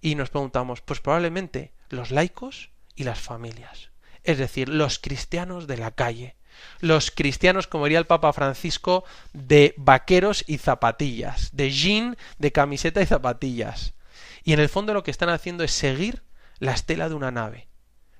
Y 0.01 0.15
nos 0.15 0.31
preguntamos, 0.31 0.83
pues 0.83 1.01
probablemente 1.01 1.73
los 1.89 2.13
laicos 2.13 2.71
y 2.95 3.03
las 3.03 3.19
familias. 3.19 3.91
Es 4.23 4.39
decir, 4.39 4.69
los 4.69 5.01
cristianos 5.01 5.67
de 5.67 5.79
la 5.79 5.91
calle. 5.91 6.37
Los 6.79 7.11
cristianos, 7.11 7.67
como 7.67 7.87
diría 7.87 7.99
el 7.99 8.07
Papa 8.07 8.33
Francisco, 8.33 9.03
de 9.33 9.75
vaqueros 9.79 10.45
y 10.47 10.59
zapatillas, 10.59 11.51
de 11.57 11.73
jean, 11.73 12.17
de 12.39 12.53
camiseta 12.53 13.03
y 13.03 13.07
zapatillas. 13.07 13.95
Y 14.43 14.53
en 14.53 14.61
el 14.61 14.69
fondo 14.69 14.95
lo 14.95 15.03
que 15.03 15.11
están 15.11 15.29
haciendo 15.29 15.65
es 15.65 15.73
seguir 15.73 16.23
la 16.59 16.73
estela 16.73 17.09
de 17.09 17.15
una 17.15 17.31
nave. 17.31 17.69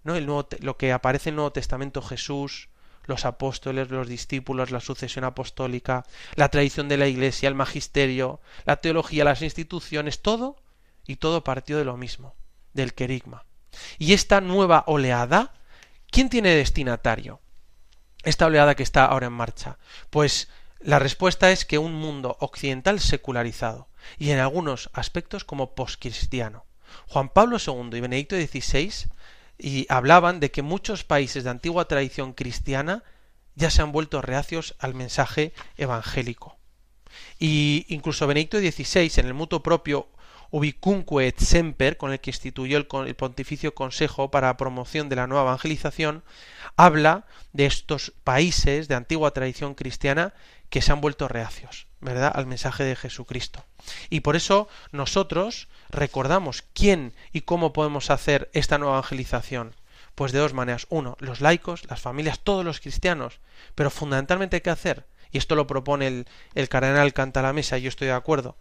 ¿no? 0.03 0.17
El 0.17 0.27
lo 0.27 0.77
que 0.77 0.93
aparece 0.93 1.29
en 1.29 1.35
el 1.35 1.37
Nuevo 1.37 1.53
Testamento 1.53 2.03
Jesús, 2.03 2.69
los 3.05 3.25
apóstoles, 3.25 3.91
los 3.91 4.09
discípulos, 4.09 4.71
la 4.71 4.81
sucesión 4.81 5.25
apostólica, 5.25 6.05
la 6.35 6.49
tradición 6.49 6.89
de 6.89 6.97
la 6.97 7.09
Iglesia, 7.09 7.49
el 7.49 7.55
magisterio, 7.55 8.41
la 8.65 8.77
teología, 8.77 9.25
las 9.25 9.43
instituciones, 9.43 10.23
todo 10.23 10.57
y 11.07 11.17
todo 11.17 11.45
partió 11.45 11.77
de 11.77 11.85
lo 11.85 11.97
mismo, 11.97 12.35
del 12.73 12.95
querigma. 12.95 13.45
Y 13.99 14.13
esta 14.13 14.41
nueva 14.41 14.85
oleada, 14.87 15.55
¿quién 16.11 16.29
tiene 16.29 16.55
destinatario? 16.55 17.41
Esta 18.23 18.47
oleada 18.47 18.75
que 18.75 18.83
está 18.83 19.07
ahora 19.07 19.27
en 19.27 19.33
marcha. 19.33 19.79
Pues 20.11 20.49
la 20.79 20.99
respuesta 20.99 21.51
es 21.51 21.65
que 21.65 21.79
un 21.79 21.95
mundo 21.95 22.37
occidental 22.41 23.01
secularizado 23.01 23.90
y 24.19 24.31
en 24.31 24.39
algunos 24.39 24.91
aspectos 24.93 25.45
como 25.45 25.75
poscristiano. 25.75 26.65
Juan 27.09 27.29
Pablo 27.29 27.59
II 27.65 27.97
y 27.97 28.01
Benedicto 28.01 28.37
XVI 28.37 29.09
y 29.59 29.87
hablaban 29.89 30.41
de 30.41 30.51
que 30.51 30.63
muchos 30.63 31.05
países 31.05 31.45
de 31.45 31.51
antigua 31.51 31.87
tradición 31.87 32.33
cristiana 32.33 33.05
ya 33.55 33.71
se 33.71 33.83
han 33.83 33.93
vuelto 33.93 34.23
reacios 34.23 34.75
al 34.79 34.95
mensaje 34.95 35.53
evangélico. 35.77 36.57
Y 37.39 37.87
incluso 37.89 38.27
Benedicto 38.27 38.59
XVI 38.59 39.11
en 39.17 39.27
el 39.27 39.35
mutuo 39.35 39.63
propio 39.63 40.09
Ubicunque 40.53 41.29
et 41.29 41.39
Semper, 41.39 41.97
con 41.97 42.13
el 42.13 42.19
que 42.19 42.31
instituyó 42.31 42.77
el, 42.77 42.87
Pontificio 42.87 43.73
Consejo 43.75 44.31
para 44.33 44.49
la 44.49 44.57
promoción 44.57 45.09
de 45.09 45.17
la 45.17 45.29
nueva 45.29 45.45
evangelización, 45.45 46.25
habla 46.77 47.27
de 47.53 47.67
estos 47.67 48.13
países 48.25 48.89
de 48.89 48.97
antigua 48.97 49.31
tradición 49.31 49.75
cristiana 49.75 50.35
que 50.69 50.83
se 50.83 50.91
han 50.91 51.01
vuelto 51.01 51.29
reacios, 51.29 51.87
¿verdad?, 52.01 52.33
al 52.35 52.47
mensaje 52.47 52.85
de 52.85 52.97
Jesucristo. 52.97 53.65
Y 54.09 54.21
por 54.21 54.37
eso 54.37 54.69
nosotros 54.93 55.69
recordamos 55.91 56.63
quién 56.75 57.13
y 57.33 57.43
cómo 57.43 57.73
podemos 57.73 58.11
hacer 58.11 58.51
esta 58.53 58.79
nueva 58.79 58.95
evangelización. 58.95 59.75
Pues 60.15 60.33
de 60.33 60.39
dos 60.39 60.55
maneras. 60.55 60.87
Uno, 60.91 61.17
los 61.21 61.41
laicos, 61.41 61.85
las 61.89 62.01
familias, 62.01 62.41
todos 62.41 62.65
los 62.65 62.81
cristianos. 62.81 63.41
Pero 63.75 63.91
fundamentalmente, 63.91 64.61
¿qué 64.61 64.71
hacer? 64.71 65.07
Y 65.31 65.39
esto 65.39 65.55
lo 65.55 65.67
propone 65.67 66.07
el, 66.09 66.27
el 66.55 66.69
cardenal 66.69 67.13
Canta 67.13 67.43
la 67.43 67.53
Mesa, 67.53 67.79
y 67.79 67.83
yo 67.83 67.89
estoy 67.89 68.09
de 68.09 68.15
acuerdo 68.15 68.57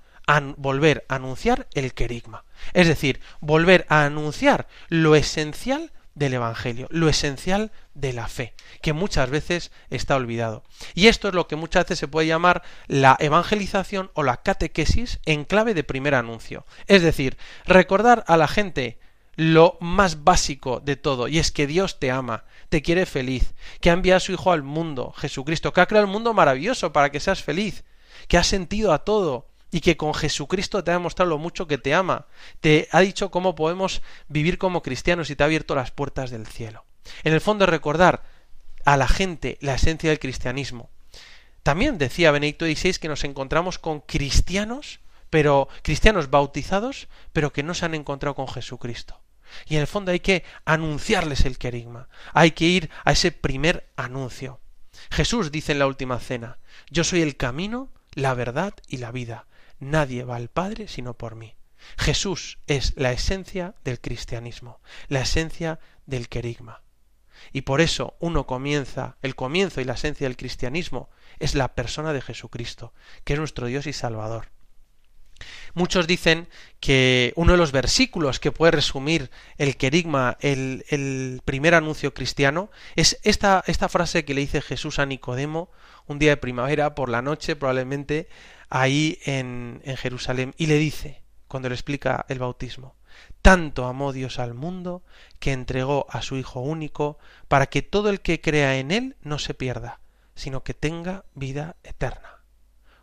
volver 0.57 1.05
a 1.07 1.15
anunciar 1.15 1.67
el 1.73 1.93
querigma. 1.93 2.43
Es 2.73 2.87
decir, 2.87 3.19
volver 3.39 3.85
a 3.89 4.05
anunciar 4.05 4.67
lo 4.87 5.15
esencial 5.15 5.91
del 6.19 6.35
Evangelio, 6.35 6.87
lo 6.91 7.09
esencial 7.09 7.71
de 7.95 8.13
la 8.13 8.27
fe, 8.27 8.53
que 8.81 8.93
muchas 8.93 9.29
veces 9.29 9.71
está 9.89 10.15
olvidado. 10.15 10.63
Y 10.93 11.07
esto 11.07 11.29
es 11.29 11.33
lo 11.33 11.47
que 11.47 11.55
muchas 11.55 11.85
veces 11.85 11.99
se 11.99 12.07
puede 12.07 12.27
llamar 12.27 12.61
la 12.87 13.15
evangelización 13.19 14.11
o 14.13 14.23
la 14.23 14.37
catequesis 14.43 15.19
en 15.25 15.45
clave 15.45 15.73
de 15.73 15.83
primer 15.83 16.13
anuncio. 16.13 16.65
Es 16.87 17.01
decir, 17.01 17.37
recordar 17.65 18.25
a 18.27 18.37
la 18.37 18.47
gente 18.47 18.99
lo 19.35 19.77
más 19.79 20.25
básico 20.25 20.81
de 20.81 20.97
todo, 20.97 21.29
y 21.29 21.39
es 21.39 21.53
que 21.53 21.65
Dios 21.65 21.99
te 21.99 22.11
ama, 22.11 22.43
te 22.67 22.81
quiere 22.81 23.05
feliz, 23.05 23.53
que 23.79 23.89
ha 23.89 23.93
enviado 23.93 24.17
a 24.17 24.19
su 24.19 24.33
Hijo 24.33 24.51
al 24.51 24.63
mundo, 24.63 25.13
Jesucristo, 25.17 25.71
que 25.71 25.79
ha 25.79 25.85
creado 25.85 26.05
el 26.05 26.11
mundo 26.11 26.33
maravilloso 26.33 26.91
para 26.91 27.09
que 27.09 27.21
seas 27.21 27.41
feliz, 27.41 27.85
que 28.27 28.37
ha 28.37 28.43
sentido 28.43 28.91
a 28.91 29.05
todo, 29.05 29.48
y 29.71 29.81
que 29.81 29.97
con 29.97 30.13
Jesucristo 30.13 30.83
te 30.83 30.91
ha 30.91 30.95
demostrado 30.95 31.29
lo 31.29 31.37
mucho 31.37 31.67
que 31.67 31.77
te 31.77 31.93
ama, 31.93 32.25
te 32.59 32.87
ha 32.91 33.01
dicho 33.01 33.31
cómo 33.31 33.55
podemos 33.55 34.01
vivir 34.27 34.57
como 34.57 34.81
cristianos 34.81 35.29
y 35.29 35.35
te 35.35 35.43
ha 35.43 35.45
abierto 35.45 35.75
las 35.75 35.91
puertas 35.91 36.31
del 36.31 36.47
cielo. 36.47 36.85
En 37.23 37.33
el 37.33 37.41
fondo 37.41 37.65
recordar 37.65 38.23
a 38.85 38.97
la 38.97 39.07
gente 39.07 39.57
la 39.61 39.75
esencia 39.75 40.09
del 40.09 40.19
cristianismo. 40.19 40.89
También 41.63 41.97
decía 41.97 42.31
Benedicto 42.31 42.65
XVI 42.65 42.93
que 42.93 43.09
nos 43.09 43.23
encontramos 43.23 43.77
con 43.77 43.99
cristianos, 43.99 44.99
pero 45.29 45.67
cristianos 45.83 46.29
bautizados, 46.29 47.07
pero 47.33 47.53
que 47.53 47.63
no 47.63 47.73
se 47.73 47.85
han 47.85 47.95
encontrado 47.95 48.35
con 48.35 48.47
Jesucristo. 48.47 49.21
Y 49.67 49.75
en 49.75 49.81
el 49.81 49.87
fondo 49.87 50.11
hay 50.11 50.19
que 50.19 50.43
anunciarles 50.65 51.45
el 51.45 51.57
querigma, 51.57 52.07
hay 52.33 52.51
que 52.51 52.65
ir 52.65 52.89
a 53.03 53.11
ese 53.11 53.31
primer 53.31 53.89
anuncio. 53.95 54.59
Jesús 55.11 55.51
dice 55.51 55.71
en 55.71 55.79
la 55.79 55.87
última 55.87 56.19
cena, 56.19 56.59
yo 56.89 57.03
soy 57.03 57.21
el 57.21 57.35
camino, 57.35 57.89
la 58.13 58.33
verdad 58.33 58.73
y 58.87 58.97
la 58.97 59.11
vida. 59.11 59.45
Nadie 59.79 60.23
va 60.23 60.35
al 60.35 60.49
Padre 60.49 60.87
sino 60.87 61.13
por 61.13 61.35
mí. 61.35 61.55
Jesús 61.97 62.59
es 62.67 62.93
la 62.97 63.11
esencia 63.11 63.75
del 63.83 64.01
cristianismo, 64.01 64.81
la 65.07 65.21
esencia 65.21 65.79
del 66.05 66.27
querigma. 66.27 66.81
Y 67.53 67.61
por 67.61 67.79
eso 67.79 68.15
uno 68.19 68.45
comienza, 68.45 69.17
el 69.21 69.35
comienzo 69.35 69.79
y 69.79 69.85
la 69.85 69.93
esencia 69.93 70.27
del 70.27 70.37
cristianismo 70.37 71.09
es 71.39 71.55
la 71.55 71.73
persona 71.73 72.11
de 72.11 72.21
Jesucristo, 72.21 72.93
que 73.23 73.33
es 73.33 73.39
nuestro 73.39 73.67
Dios 73.67 73.87
y 73.87 73.93
Salvador. 73.93 74.49
Muchos 75.73 76.07
dicen 76.07 76.47
que 76.79 77.33
uno 77.35 77.53
de 77.53 77.57
los 77.57 77.71
versículos 77.71 78.39
que 78.39 78.51
puede 78.51 78.71
resumir 78.71 79.29
el 79.57 79.77
querigma, 79.77 80.37
el, 80.41 81.41
primer 81.45 81.75
anuncio 81.75 82.13
cristiano, 82.13 82.69
es 82.95 83.19
esta, 83.23 83.63
esta 83.67 83.89
frase 83.89 84.25
que 84.25 84.33
le 84.33 84.41
dice 84.41 84.61
Jesús 84.61 84.99
a 84.99 85.05
Nicodemo 85.05 85.69
un 86.07 86.19
día 86.19 86.31
de 86.31 86.37
primavera, 86.37 86.95
por 86.95 87.09
la 87.09 87.21
noche, 87.21 87.55
probablemente, 87.55 88.29
ahí 88.69 89.19
en, 89.25 89.81
en 89.85 89.95
Jerusalén, 89.95 90.55
y 90.57 90.65
le 90.65 90.77
dice, 90.77 91.21
cuando 91.47 91.69
le 91.69 91.75
explica 91.75 92.25
el 92.29 92.39
bautismo, 92.39 92.95
tanto 93.41 93.85
amó 93.85 94.11
Dios 94.11 94.39
al 94.39 94.53
mundo 94.53 95.03
que 95.39 95.51
entregó 95.51 96.07
a 96.09 96.21
su 96.21 96.35
Hijo 96.35 96.61
único 96.61 97.19
para 97.47 97.67
que 97.67 97.81
todo 97.81 98.09
el 98.09 98.21
que 98.21 98.41
crea 98.41 98.77
en 98.77 98.91
Él 98.91 99.15
no 99.21 99.39
se 99.39 99.53
pierda, 99.53 99.99
sino 100.35 100.63
que 100.63 100.73
tenga 100.73 101.25
vida 101.35 101.75
eterna. 101.83 102.38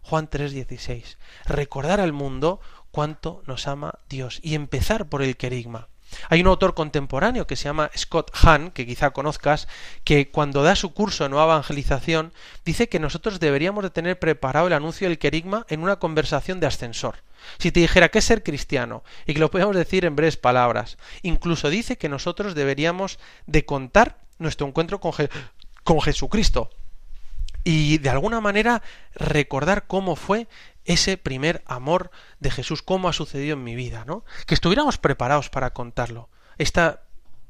Juan 0.09 0.31
3:16. 0.31 1.17
Recordar 1.47 1.99
al 2.01 2.13
mundo 2.13 2.61
cuánto 2.93 3.43
nos 3.47 3.67
ama 3.67 3.99
Dios 4.09 4.39
y 4.43 4.55
empezar 4.55 5.09
por 5.09 5.21
el 5.21 5.37
querigma. 5.37 5.89
Hay 6.29 6.41
un 6.41 6.47
autor 6.47 6.75
contemporáneo 6.75 7.49
que 7.49 7.57
se 7.57 7.65
llama 7.65 7.91
Scott 7.97 8.31
Hahn, 8.33 8.71
que 8.71 8.87
quizá 8.87 9.11
conozcas, 9.11 9.67
que 10.05 10.31
cuando 10.31 10.63
da 10.63 10.77
su 10.77 10.95
curso 10.95 11.25
de 11.25 11.31
nueva 11.31 11.55
evangelización 11.55 12.33
dice 12.65 12.89
que 12.89 13.01
nosotros 13.01 13.41
deberíamos 13.41 13.83
de 13.83 13.91
tener 13.91 14.17
preparado 14.21 14.69
el 14.69 14.75
anuncio 14.75 15.09
del 15.09 15.19
querigma 15.19 15.67
en 15.69 15.83
una 15.83 15.97
conversación 15.97 16.61
de 16.61 16.69
ascensor. 16.69 17.17
Si 17.59 17.73
te 17.73 17.81
dijera 17.81 18.09
qué 18.09 18.21
es 18.21 18.25
ser 18.25 18.45
cristiano 18.45 19.03
y 19.27 19.35
que 19.35 19.41
lo 19.41 19.51
podemos 19.51 19.75
decir 19.75 20.05
en 20.05 20.15
breves 20.15 20.37
palabras, 20.37 20.99
incluso 21.23 21.69
dice 21.69 21.99
que 21.99 22.09
nosotros 22.09 22.55
deberíamos 22.55 23.19
de 23.47 23.65
contar 23.65 24.19
nuestro 24.39 24.69
encuentro 24.69 25.01
con, 25.01 25.13
con 25.83 26.01
Jesucristo 26.01 26.71
y 27.67 27.99
de 27.99 28.11
alguna 28.11 28.41
manera 28.41 28.81
recordar 29.13 29.89
cómo 29.89 30.15
fue 30.15 30.47
ese 30.85 31.17
primer 31.17 31.65
amor 31.67 32.13
de 32.39 32.53
Jesús, 32.53 32.81
cómo 32.81 33.09
ha 33.09 33.13
sucedido 33.13 33.55
en 33.55 33.65
mi 33.65 33.75
vida, 33.75 34.05
¿no? 34.05 34.25
Que 34.47 34.55
estuviéramos 34.55 34.99
preparados 34.99 35.51
para 35.51 35.73
contarlo. 35.73 36.29
Esta 36.59 37.03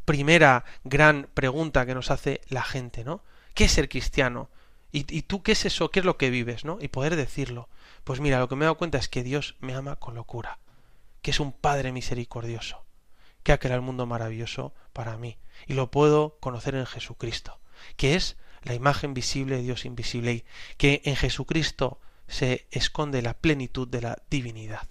primera 0.06 0.64
gran 0.84 1.28
pregunta 1.34 1.84
que 1.84 1.94
nos 1.94 2.10
hace 2.10 2.40
la 2.48 2.62
gente, 2.62 3.04
¿no? 3.04 3.22
¿Qué 3.52 3.64
es 3.64 3.72
ser 3.72 3.90
cristiano? 3.90 4.48
¿Y, 4.90 5.00
¿Y, 5.14 5.20
tú 5.20 5.42
qué 5.42 5.52
es 5.52 5.66
eso? 5.66 5.90
¿Qué 5.90 6.00
es 6.00 6.06
lo 6.06 6.16
que 6.16 6.30
vives? 6.30 6.64
¿no? 6.64 6.78
Y 6.80 6.88
poder 6.88 7.14
decirlo. 7.14 7.68
Pues 8.02 8.20
mira, 8.20 8.38
lo 8.38 8.48
que 8.48 8.56
me 8.56 8.64
he 8.64 8.68
dado 8.68 8.78
cuenta 8.78 8.96
es 8.96 9.10
que 9.10 9.22
Dios 9.22 9.56
me 9.60 9.74
ama 9.74 9.96
con 9.96 10.14
locura, 10.14 10.60
que 11.20 11.30
es 11.30 11.40
un 11.40 11.52
Padre 11.52 11.92
misericordioso, 11.92 12.86
que 13.42 13.52
ha 13.52 13.58
creado 13.58 13.80
el 13.80 13.86
mundo 13.86 14.06
maravilloso 14.06 14.72
para 14.94 15.18
mí. 15.18 15.36
Y 15.66 15.74
lo 15.74 15.90
puedo 15.90 16.38
conocer 16.40 16.74
en 16.74 16.86
Jesucristo, 16.86 17.60
que 17.98 18.14
es 18.14 18.38
la 18.66 18.74
imagen 18.74 19.14
visible 19.14 19.56
de 19.56 19.62
Dios 19.62 19.84
invisible 19.84 20.32
y 20.32 20.44
que 20.76 21.00
en 21.04 21.16
Jesucristo 21.16 21.98
se 22.28 22.66
esconde 22.70 23.22
la 23.22 23.34
plenitud 23.34 23.86
de 23.88 24.02
la 24.02 24.18
divinidad. 24.28 24.86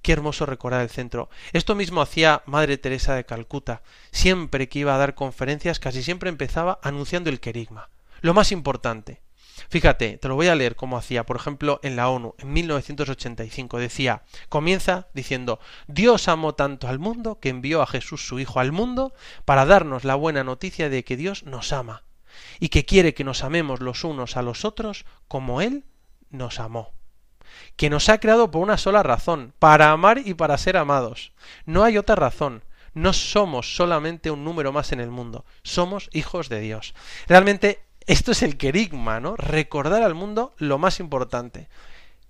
Qué 0.00 0.12
hermoso 0.12 0.46
recordar 0.46 0.80
el 0.80 0.90
centro. 0.90 1.28
Esto 1.52 1.74
mismo 1.74 2.00
hacía 2.00 2.42
Madre 2.46 2.76
Teresa 2.78 3.14
de 3.14 3.24
Calcuta. 3.24 3.82
Siempre 4.10 4.68
que 4.68 4.80
iba 4.80 4.94
a 4.94 4.98
dar 4.98 5.14
conferencias, 5.14 5.78
casi 5.78 6.02
siempre 6.02 6.28
empezaba 6.28 6.80
anunciando 6.82 7.30
el 7.30 7.38
querigma. 7.38 7.88
Lo 8.20 8.34
más 8.34 8.50
importante. 8.50 9.20
Fíjate, 9.68 10.16
te 10.16 10.28
lo 10.28 10.34
voy 10.34 10.48
a 10.48 10.54
leer 10.56 10.74
como 10.74 10.96
hacía, 10.96 11.24
por 11.24 11.36
ejemplo, 11.36 11.78
en 11.84 11.94
la 11.94 12.08
ONU, 12.08 12.34
en 12.38 12.52
1985. 12.52 13.78
Decía, 13.78 14.22
comienza 14.48 15.06
diciendo, 15.14 15.60
Dios 15.86 16.26
amó 16.26 16.54
tanto 16.54 16.88
al 16.88 16.98
mundo 16.98 17.38
que 17.38 17.50
envió 17.50 17.80
a 17.80 17.86
Jesús 17.86 18.26
su 18.26 18.40
Hijo 18.40 18.58
al 18.58 18.72
mundo 18.72 19.14
para 19.44 19.66
darnos 19.66 20.04
la 20.04 20.16
buena 20.16 20.42
noticia 20.42 20.88
de 20.88 21.04
que 21.04 21.16
Dios 21.16 21.44
nos 21.44 21.72
ama 21.72 22.02
y 22.60 22.68
que 22.68 22.84
quiere 22.84 23.14
que 23.14 23.24
nos 23.24 23.44
amemos 23.44 23.80
los 23.80 24.04
unos 24.04 24.36
a 24.36 24.42
los 24.42 24.64
otros 24.64 25.04
como 25.28 25.60
Él 25.60 25.84
nos 26.30 26.60
amó. 26.60 26.92
Que 27.76 27.90
nos 27.90 28.08
ha 28.08 28.18
creado 28.18 28.50
por 28.50 28.62
una 28.62 28.78
sola 28.78 29.02
razón, 29.02 29.54
para 29.58 29.90
amar 29.90 30.18
y 30.24 30.34
para 30.34 30.58
ser 30.58 30.76
amados. 30.76 31.32
No 31.66 31.84
hay 31.84 31.98
otra 31.98 32.14
razón. 32.16 32.64
No 32.94 33.12
somos 33.12 33.74
solamente 33.74 34.30
un 34.30 34.44
número 34.44 34.72
más 34.72 34.92
en 34.92 35.00
el 35.00 35.10
mundo, 35.10 35.46
somos 35.62 36.10
hijos 36.12 36.50
de 36.50 36.60
Dios. 36.60 36.94
Realmente 37.26 37.82
esto 38.06 38.32
es 38.32 38.42
el 38.42 38.58
querigma, 38.58 39.18
¿no? 39.18 39.34
Recordar 39.36 40.02
al 40.02 40.14
mundo 40.14 40.54
lo 40.58 40.76
más 40.76 41.00
importante, 41.00 41.68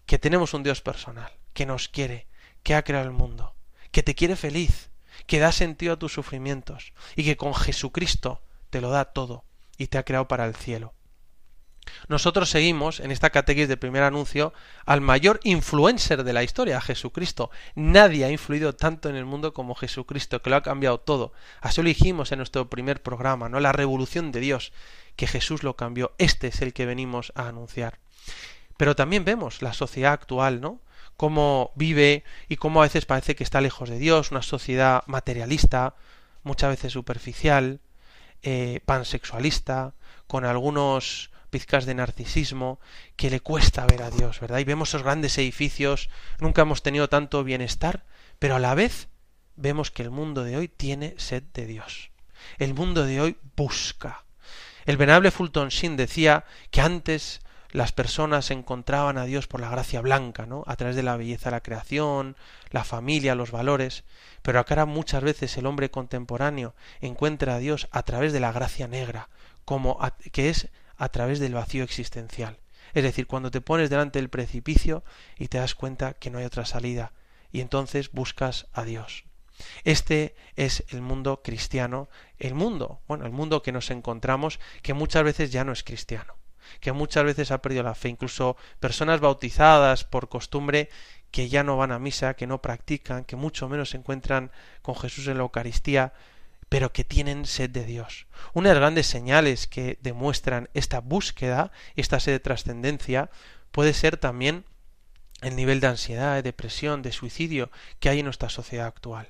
que 0.07 0.19
tenemos 0.19 0.55
un 0.55 0.63
Dios 0.63 0.81
personal, 0.81 1.33
que 1.53 1.67
nos 1.67 1.89
quiere, 1.89 2.29
que 2.63 2.77
ha 2.77 2.85
creado 2.85 3.07
el 3.07 3.13
mundo, 3.13 3.57
que 3.91 4.05
te 4.05 4.15
quiere 4.15 4.37
feliz, 4.37 4.91
que 5.27 5.41
da 5.41 5.51
sentido 5.51 5.95
a 5.95 5.99
tus 5.99 6.13
sufrimientos 6.13 6.93
y 7.17 7.25
que 7.25 7.37
con 7.37 7.55
Jesucristo 7.55 8.43
te 8.71 8.81
lo 8.81 8.91
da 8.91 9.07
todo 9.07 9.45
y 9.83 9.89
te 9.89 9.99
ha 9.99 10.05
creado 10.05 10.29
para 10.29 10.47
el 10.47 10.55
cielo. 10.55 10.95
Nosotros 12.07 12.49
seguimos 12.49 13.01
en 13.01 13.11
esta 13.11 13.31
catequis 13.31 13.67
de 13.67 13.77
primer 13.77 14.05
anuncio 14.05 14.53
al 14.87 15.01
mayor 15.01 15.41
influencer 15.43 16.23
de 16.23 16.33
la 16.33 16.45
historia, 16.45 16.79
a 16.79 16.81
Jesucristo. 16.81 17.51
Nadie 17.75 18.25
ha 18.25 18.31
influido 18.31 18.77
tanto 18.77 19.09
en 19.09 19.17
el 19.17 19.25
mundo 19.25 19.53
como 19.53 19.75
Jesucristo, 19.75 20.41
que 20.41 20.51
lo 20.51 20.57
ha 20.57 20.63
cambiado 20.63 21.01
todo. 21.01 21.33
Así 21.61 21.83
lo 21.83 21.89
dijimos 21.89 22.31
en 22.31 22.39
nuestro 22.39 22.71
primer 22.71 23.03
programa, 23.03 23.49
¿no? 23.49 23.59
La 23.59 23.73
revolución 23.73 24.31
de 24.31 24.39
Dios, 24.39 24.73
que 25.17 25.27
Jesús 25.27 25.65
lo 25.65 25.75
cambió. 25.75 26.13
Este 26.19 26.47
es 26.47 26.63
el 26.63 26.73
que 26.73 26.87
venimos 26.87 27.33
a 27.35 27.49
anunciar. 27.49 27.99
Pero 28.77 28.95
también 28.95 29.25
vemos 29.25 29.63
la 29.63 29.73
sociedad 29.73 30.13
actual, 30.13 30.61
¿no? 30.61 30.81
Cómo 31.17 31.73
vive 31.75 32.23
y 32.49 32.57
cómo 32.57 32.81
a 32.81 32.85
veces 32.85 33.07
parece 33.07 33.35
que 33.35 33.45
está 33.45 33.61
lejos 33.61 33.89
de 33.89 33.99
Dios, 33.99 34.31
una 34.31 34.43
sociedad 34.43 35.03
materialista, 35.07 35.97
muchas 36.45 36.71
veces 36.71 36.93
superficial, 36.93 37.81
eh, 38.43 38.81
pansexualista, 38.85 39.95
con 40.27 40.45
algunos 40.45 41.31
pizcas 41.51 41.85
de 41.85 41.95
narcisismo, 41.95 42.81
que 43.17 43.31
le 43.31 43.41
cuesta 43.41 43.87
ver 43.87 44.03
a 44.03 44.11
Dios, 44.11 44.41
¿verdad? 44.41 44.59
Y 44.59 44.65
vemos 44.65 44.89
esos 44.89 45.03
grandes 45.03 45.37
edificios, 45.39 46.09
nunca 46.41 46.63
hemos 46.63 46.83
tenido 46.83 47.09
tanto 47.09 47.45
bienestar, 47.45 48.05
pero 48.39 48.57
a 48.57 48.59
la 48.59 48.75
vez 48.75 49.09
vemos 49.57 49.91
que 49.91 50.03
el 50.03 50.11
mundo 50.11 50.45
de 50.45 50.57
hoy 50.57 50.69
tiene 50.69 51.15
sed 51.19 51.43
de 51.55 51.67
Dios. 51.67 52.11
El 52.59 52.75
mundo 52.75 53.05
de 53.05 53.21
hoy 53.21 53.37
busca. 53.57 54.25
El 54.85 54.97
venerable 54.97 55.31
Fulton 55.31 55.69
Sheen 55.69 55.97
decía 55.97 56.45
que 56.71 56.81
antes 56.81 57.41
las 57.73 57.91
personas 57.91 58.51
encontraban 58.51 59.17
a 59.17 59.25
Dios 59.25 59.49
por 59.49 59.61
la 59.61 59.71
gracia 59.71 60.03
blanca, 60.03 60.45
¿no? 60.45 60.63
A 60.67 60.77
través 60.77 60.95
de 60.95 61.03
la 61.03 61.17
belleza 61.17 61.49
de 61.49 61.57
la 61.57 61.63
creación, 61.63 62.37
la 62.71 62.85
familia, 62.85 63.35
los 63.35 63.51
valores, 63.51 64.05
pero 64.43 64.61
acá 64.61 64.85
muchas 64.85 65.23
veces 65.23 65.57
el 65.57 65.65
hombre 65.65 65.91
contemporáneo 65.91 66.75
encuentra 67.01 67.55
a 67.55 67.59
Dios 67.59 67.89
a 67.91 68.03
través 68.03 68.35
de 68.35 68.41
la 68.41 68.53
gracia 68.53 68.89
negra, 68.89 69.31
como 69.65 69.99
que 70.33 70.51
es 70.51 70.69
a 70.99 71.09
través 71.09 71.41
del 71.41 71.55
vacío 71.55 71.83
existencial. 71.83 72.59
Es 72.93 73.05
decir, 73.05 73.27
cuando 73.27 73.51
te 73.51 73.63
pones 73.63 73.89
delante 73.89 74.19
del 74.19 74.29
precipicio 74.29 75.03
y 75.39 75.49
te 75.49 75.57
das 75.57 75.75
cuenta 75.75 76.13
que 76.13 76.31
no 76.31 76.39
hay 76.39 76.45
otra 76.45 76.67
salida, 76.67 77.13
y 77.51 77.63
entonces 77.63 78.13
buscas 78.13 78.67
a 78.75 78.85
Dios. 78.85 79.25
Este 79.85 80.35
es 80.57 80.85
el 80.91 81.01
mundo 81.01 81.41
cristiano, 81.43 82.11
el 82.39 82.55
mundo, 82.55 83.01
bueno, 83.09 83.25
el 83.25 83.33
mundo 83.33 83.63
que 83.63 83.73
nos 83.73 83.91
encontramos, 83.91 84.61
que 84.83 84.93
muchas 84.93 85.25
veces 85.25 85.51
ya 85.53 85.65
no 85.65 85.73
es 85.73 85.83
cristiano 85.83 86.42
que 86.81 86.93
muchas 86.93 87.25
veces 87.25 87.51
ha 87.51 87.63
perdido 87.63 87.83
la 87.83 87.95
fe, 87.95 88.09
incluso 88.09 88.57
personas 88.81 89.21
bautizadas 89.21 90.05
por 90.05 90.29
costumbre 90.29 90.89
que 91.31 91.49
ya 91.49 91.65
no 91.65 91.77
van 91.77 91.93
a 91.93 91.99
misa, 91.99 92.35
que 92.35 92.47
no 92.47 92.63
practican, 92.63 93.25
que 93.25 93.37
mucho 93.37 93.69
menos 93.69 93.91
se 93.91 93.97
encuentran 93.97 94.53
con 94.83 94.95
Jesús 94.97 95.27
en 95.29 95.39
la 95.39 95.45
Eucaristía, 95.45 96.13
pero 96.69 96.93
que 96.93 97.05
tienen 97.05 97.47
sed 97.47 97.71
de 97.71 97.85
Dios. 97.85 98.27
Una 98.53 98.69
de 98.69 98.75
las 98.75 98.81
grandes 98.81 99.07
señales 99.07 99.67
que 99.67 99.99
demuestran 100.03 100.69
esta 100.75 101.01
búsqueda, 101.01 101.73
esta 101.97 102.21
sed 102.21 102.33
de 102.33 102.41
trascendencia, 102.41 103.31
puede 103.73 103.95
ser 103.95 104.17
también 104.17 104.65
el 105.41 105.57
nivel 105.57 105.81
de 105.81 105.89
ansiedad, 105.89 106.37
de 106.37 106.43
depresión, 106.43 107.03
de 107.03 107.13
suicidio 107.13 107.71
que 107.99 108.09
hay 108.09 108.21
en 108.21 108.27
nuestra 108.27 108.49
sociedad 108.49 108.87
actual. 108.87 109.29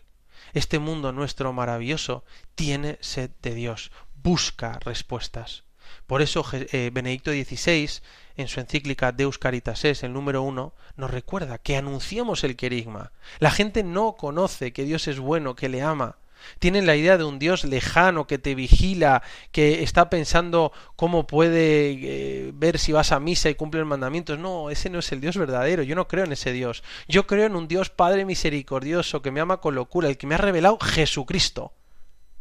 Este 0.53 0.79
mundo 0.79 1.12
nuestro 1.12 1.53
maravilloso 1.53 2.25
tiene 2.55 2.99
sed 3.01 3.31
de 3.42 3.55
Dios, 3.55 3.90
busca 4.23 4.79
respuestas. 4.81 5.64
Por 6.12 6.20
eso 6.20 6.44
eh, 6.53 6.90
Benedicto 6.92 7.31
XVI, 7.31 7.88
en 8.37 8.46
su 8.46 8.61
encíclica 8.61 9.12
Deus 9.12 9.38
Caritas 9.38 9.87
Es, 9.87 10.03
el 10.03 10.12
número 10.12 10.42
uno, 10.42 10.75
nos 10.94 11.11
recuerda 11.11 11.57
que 11.57 11.79
anunciemos 11.79 12.44
el 12.44 12.55
querigma. 12.55 13.12
La 13.38 13.51
gente 13.51 13.83
no 13.83 14.12
conoce 14.12 14.75
que 14.75 14.85
Dios 14.85 15.09
es 15.09 15.18
bueno, 15.18 15.56
que 15.56 15.71
le 15.71 15.81
ama. 15.81 16.17
Tienen 16.58 16.85
la 16.85 16.96
idea 16.96 17.17
de 17.17 17.25
un 17.25 17.38
Dios 17.38 17.65
lejano 17.65 18.27
que 18.27 18.37
te 18.37 18.54
vigila, 18.54 19.23
que 19.52 19.83
está 19.83 20.10
pensando 20.10 20.73
cómo 20.96 21.27
puede 21.27 21.92
eh, 21.92 22.50
ver 22.52 22.79
si 22.79 22.92
vas 22.92 23.10
a 23.10 23.19
misa 23.19 23.48
y 23.48 23.54
cumple 23.54 23.81
los 23.81 23.88
mandamientos. 23.88 24.38
No, 24.38 24.69
ese 24.69 24.90
no 24.90 24.98
es 24.98 25.10
el 25.13 25.23
Dios 25.23 25.38
verdadero. 25.38 25.83
Yo 25.83 25.94
no 25.94 26.08
creo 26.08 26.27
en 26.27 26.33
ese 26.33 26.52
Dios. 26.52 26.85
Yo 27.08 27.27
creo 27.27 27.46
en 27.46 27.56
un 27.56 27.69
Dios 27.69 27.88
Padre 27.88 28.27
misericordioso 28.27 29.23
que 29.23 29.31
me 29.31 29.40
ama 29.40 29.63
con 29.63 29.75
locura, 29.75 30.10
el 30.10 30.19
que 30.19 30.27
me 30.27 30.35
ha 30.35 30.38
revelado 30.38 30.79
Jesucristo, 30.79 31.73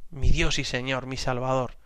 mi 0.09 0.29
Dios 0.29 0.59
y 0.59 0.65
Señor, 0.65 1.05
mi 1.05 1.15
Salvador. 1.15 1.79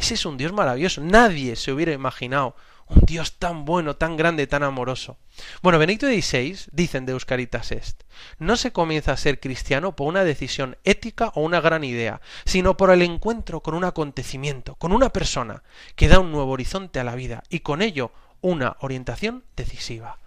Ese 0.00 0.14
es 0.14 0.24
un 0.24 0.38
Dios 0.38 0.52
maravilloso. 0.54 1.02
Nadie 1.02 1.56
se 1.56 1.72
hubiera 1.72 1.92
imaginado 1.92 2.56
un 2.86 3.00
Dios 3.04 3.38
tan 3.38 3.66
bueno, 3.66 3.96
tan 3.96 4.16
grande, 4.16 4.46
tan 4.46 4.62
amoroso. 4.62 5.18
Bueno, 5.62 5.78
Benedicto 5.78 6.06
XVI, 6.06 6.58
dicen 6.72 7.04
de 7.04 7.12
Euscaritas 7.12 7.70
Est, 7.70 8.02
no 8.38 8.56
se 8.56 8.72
comienza 8.72 9.12
a 9.12 9.18
ser 9.18 9.40
cristiano 9.40 9.94
por 9.94 10.08
una 10.08 10.24
decisión 10.24 10.78
ética 10.84 11.32
o 11.34 11.42
una 11.42 11.60
gran 11.60 11.84
idea, 11.84 12.22
sino 12.46 12.78
por 12.78 12.90
el 12.90 13.02
encuentro 13.02 13.60
con 13.60 13.74
un 13.74 13.84
acontecimiento, 13.84 14.74
con 14.76 14.92
una 14.92 15.10
persona 15.10 15.62
que 15.96 16.08
da 16.08 16.18
un 16.18 16.32
nuevo 16.32 16.52
horizonte 16.52 16.98
a 16.98 17.04
la 17.04 17.14
vida 17.14 17.42
y 17.50 17.60
con 17.60 17.82
ello 17.82 18.10
una 18.40 18.78
orientación 18.80 19.44
decisiva. 19.54 20.18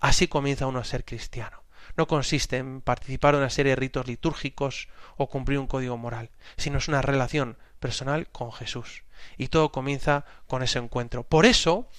Así 0.00 0.26
comienza 0.26 0.66
uno 0.66 0.80
a 0.80 0.84
ser 0.84 1.04
cristiano. 1.04 1.62
no 1.96 2.08
consiste 2.08 2.56
en 2.56 2.80
participar 2.80 3.34
de 3.34 3.42
una 3.42 3.50
serie 3.50 3.70
de 3.72 3.76
ritos 3.76 4.06
litúrgicos 4.06 4.88
o 5.16 5.28
cumplir 5.28 5.58
un 5.58 5.66
código 5.66 5.96
moral, 5.98 6.30
sino 6.56 6.78
es 6.78 6.88
una 6.88 7.02
relación 7.02 7.58
personal 7.82 8.28
con 8.28 8.50
Jesús. 8.52 9.02
Y 9.36 9.48
todo 9.48 9.72
comienza 9.72 10.24
con 10.46 10.62
ese 10.62 10.78
encuentro. 10.78 11.24
Por 11.24 11.44
eso, 11.44 11.90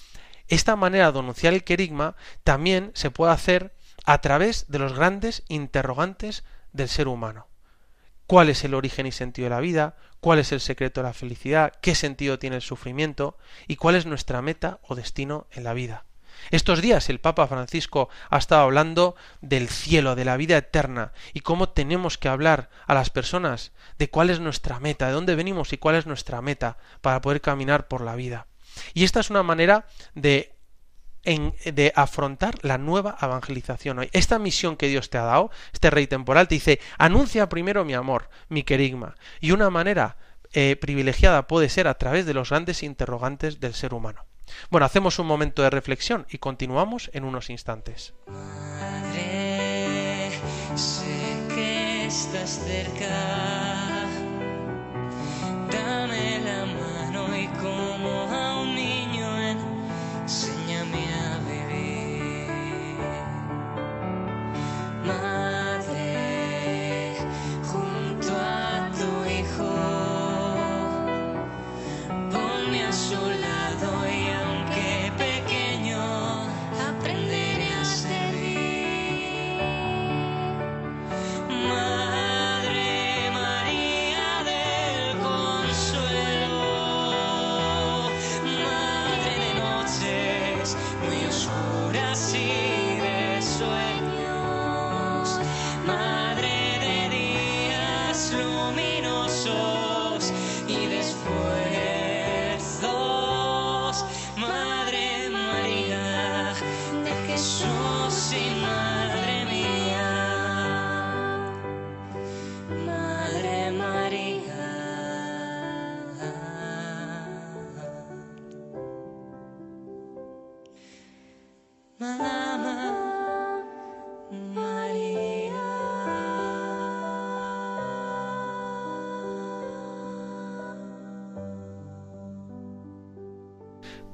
esta 0.47 0.75
manera 0.75 1.11
de 1.11 1.19
anunciar 1.19 1.53
el 1.53 1.63
querigma 1.63 2.15
también 2.43 2.91
se 2.95 3.11
puede 3.11 3.33
hacer 3.33 3.75
a 4.05 4.19
través 4.21 4.65
de 4.69 4.79
los 4.79 4.93
grandes 4.93 5.43
interrogantes 5.47 6.43
del 6.71 6.89
ser 6.89 7.07
humano. 7.07 7.47
¿Cuál 8.25 8.49
es 8.49 8.63
el 8.63 8.73
origen 8.73 9.05
y 9.05 9.11
sentido 9.11 9.45
de 9.45 9.55
la 9.55 9.59
vida? 9.59 9.95
¿Cuál 10.19 10.39
es 10.39 10.51
el 10.51 10.61
secreto 10.61 11.01
de 11.01 11.07
la 11.07 11.13
felicidad? 11.13 11.73
¿Qué 11.81 11.93
sentido 11.93 12.39
tiene 12.39 12.55
el 12.55 12.61
sufrimiento? 12.61 13.37
¿Y 13.67 13.75
cuál 13.75 13.95
es 13.95 14.05
nuestra 14.05 14.41
meta 14.41 14.79
o 14.83 14.95
destino 14.95 15.47
en 15.51 15.65
la 15.65 15.73
vida? 15.73 16.05
Estos 16.51 16.81
días 16.81 17.09
el 17.09 17.19
Papa 17.19 17.47
Francisco 17.47 18.09
ha 18.29 18.37
estado 18.37 18.63
hablando 18.63 19.15
del 19.41 19.69
cielo, 19.69 20.15
de 20.15 20.25
la 20.25 20.37
vida 20.37 20.57
eterna, 20.57 21.13
y 21.33 21.41
cómo 21.41 21.69
tenemos 21.69 22.17
que 22.17 22.29
hablar 22.29 22.69
a 22.87 22.93
las 22.93 23.09
personas 23.09 23.71
de 23.97 24.09
cuál 24.09 24.29
es 24.29 24.39
nuestra 24.39 24.79
meta, 24.79 25.07
de 25.07 25.13
dónde 25.13 25.35
venimos 25.35 25.73
y 25.73 25.77
cuál 25.77 25.95
es 25.95 26.05
nuestra 26.05 26.41
meta 26.41 26.77
para 27.01 27.21
poder 27.21 27.41
caminar 27.41 27.87
por 27.87 28.01
la 28.01 28.15
vida. 28.15 28.47
Y 28.93 29.03
esta 29.03 29.19
es 29.19 29.29
una 29.29 29.43
manera 29.43 29.85
de 30.15 30.53
afrontar 31.95 32.55
la 32.63 32.77
nueva 32.77 33.17
evangelización 33.21 33.99
hoy. 33.99 34.09
Esta 34.13 34.39
misión 34.39 34.75
que 34.75 34.87
Dios 34.87 35.09
te 35.09 35.17
ha 35.17 35.23
dado, 35.23 35.51
este 35.71 35.89
rey 35.89 36.07
temporal, 36.07 36.47
te 36.47 36.55
dice, 36.55 36.79
anuncia 36.97 37.49
primero 37.49 37.85
mi 37.85 37.93
amor, 37.93 38.29
mi 38.49 38.63
querigma. 38.63 39.15
Y 39.39 39.51
una 39.51 39.69
manera 39.69 40.17
eh, 40.51 40.75
privilegiada 40.75 41.47
puede 41.47 41.69
ser 41.69 41.87
a 41.87 41.97
través 41.97 42.25
de 42.25 42.33
los 42.33 42.49
grandes 42.49 42.83
interrogantes 42.83 43.59
del 43.59 43.73
ser 43.73 43.93
humano. 43.93 44.25
Bueno, 44.69 44.85
hacemos 44.85 45.19
un 45.19 45.27
momento 45.27 45.61
de 45.61 45.69
reflexión 45.69 46.25
y 46.29 46.37
continuamos 46.37 47.09
en 47.13 47.23
unos 47.23 47.49
instantes. 47.49 48.13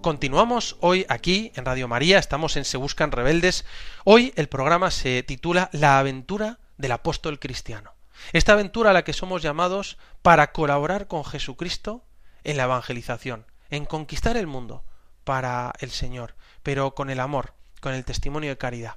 Continuamos 0.10 0.76
hoy 0.80 1.06
aquí 1.08 1.52
en 1.54 1.66
Radio 1.66 1.88
María, 1.88 2.18
estamos 2.18 2.58
en 2.58 2.66
Se 2.66 2.78
Buscan 2.78 3.12
Rebeldes. 3.12 3.64
Hoy 4.06 4.34
el 4.38 4.50
programa 4.50 4.90
se 4.90 5.22
titula 5.22 5.70
La 5.72 6.00
aventura 6.00 6.58
del 6.78 6.94
apóstol 6.94 7.38
cristiano. 7.38 7.94
Esta 8.34 8.54
aventura 8.54 8.90
a 8.90 8.94
la 8.94 9.04
que 9.04 9.14
somos 9.14 9.44
llamados 9.44 10.00
para 10.24 10.52
colaborar 10.52 11.06
con 11.06 11.24
Jesucristo 11.24 12.04
en 12.44 12.58
la 12.58 12.64
evangelización, 12.64 13.46
en 13.70 13.86
conquistar 13.86 14.36
el 14.36 14.48
mundo 14.48 14.84
para 15.26 15.74
el 15.78 15.92
Señor, 15.92 16.34
pero 16.64 16.96
con 16.96 17.12
el 17.12 17.20
amor, 17.20 17.54
con 17.80 17.94
el 17.94 18.04
testimonio 18.04 18.50
de 18.50 18.58
caridad. 18.58 18.96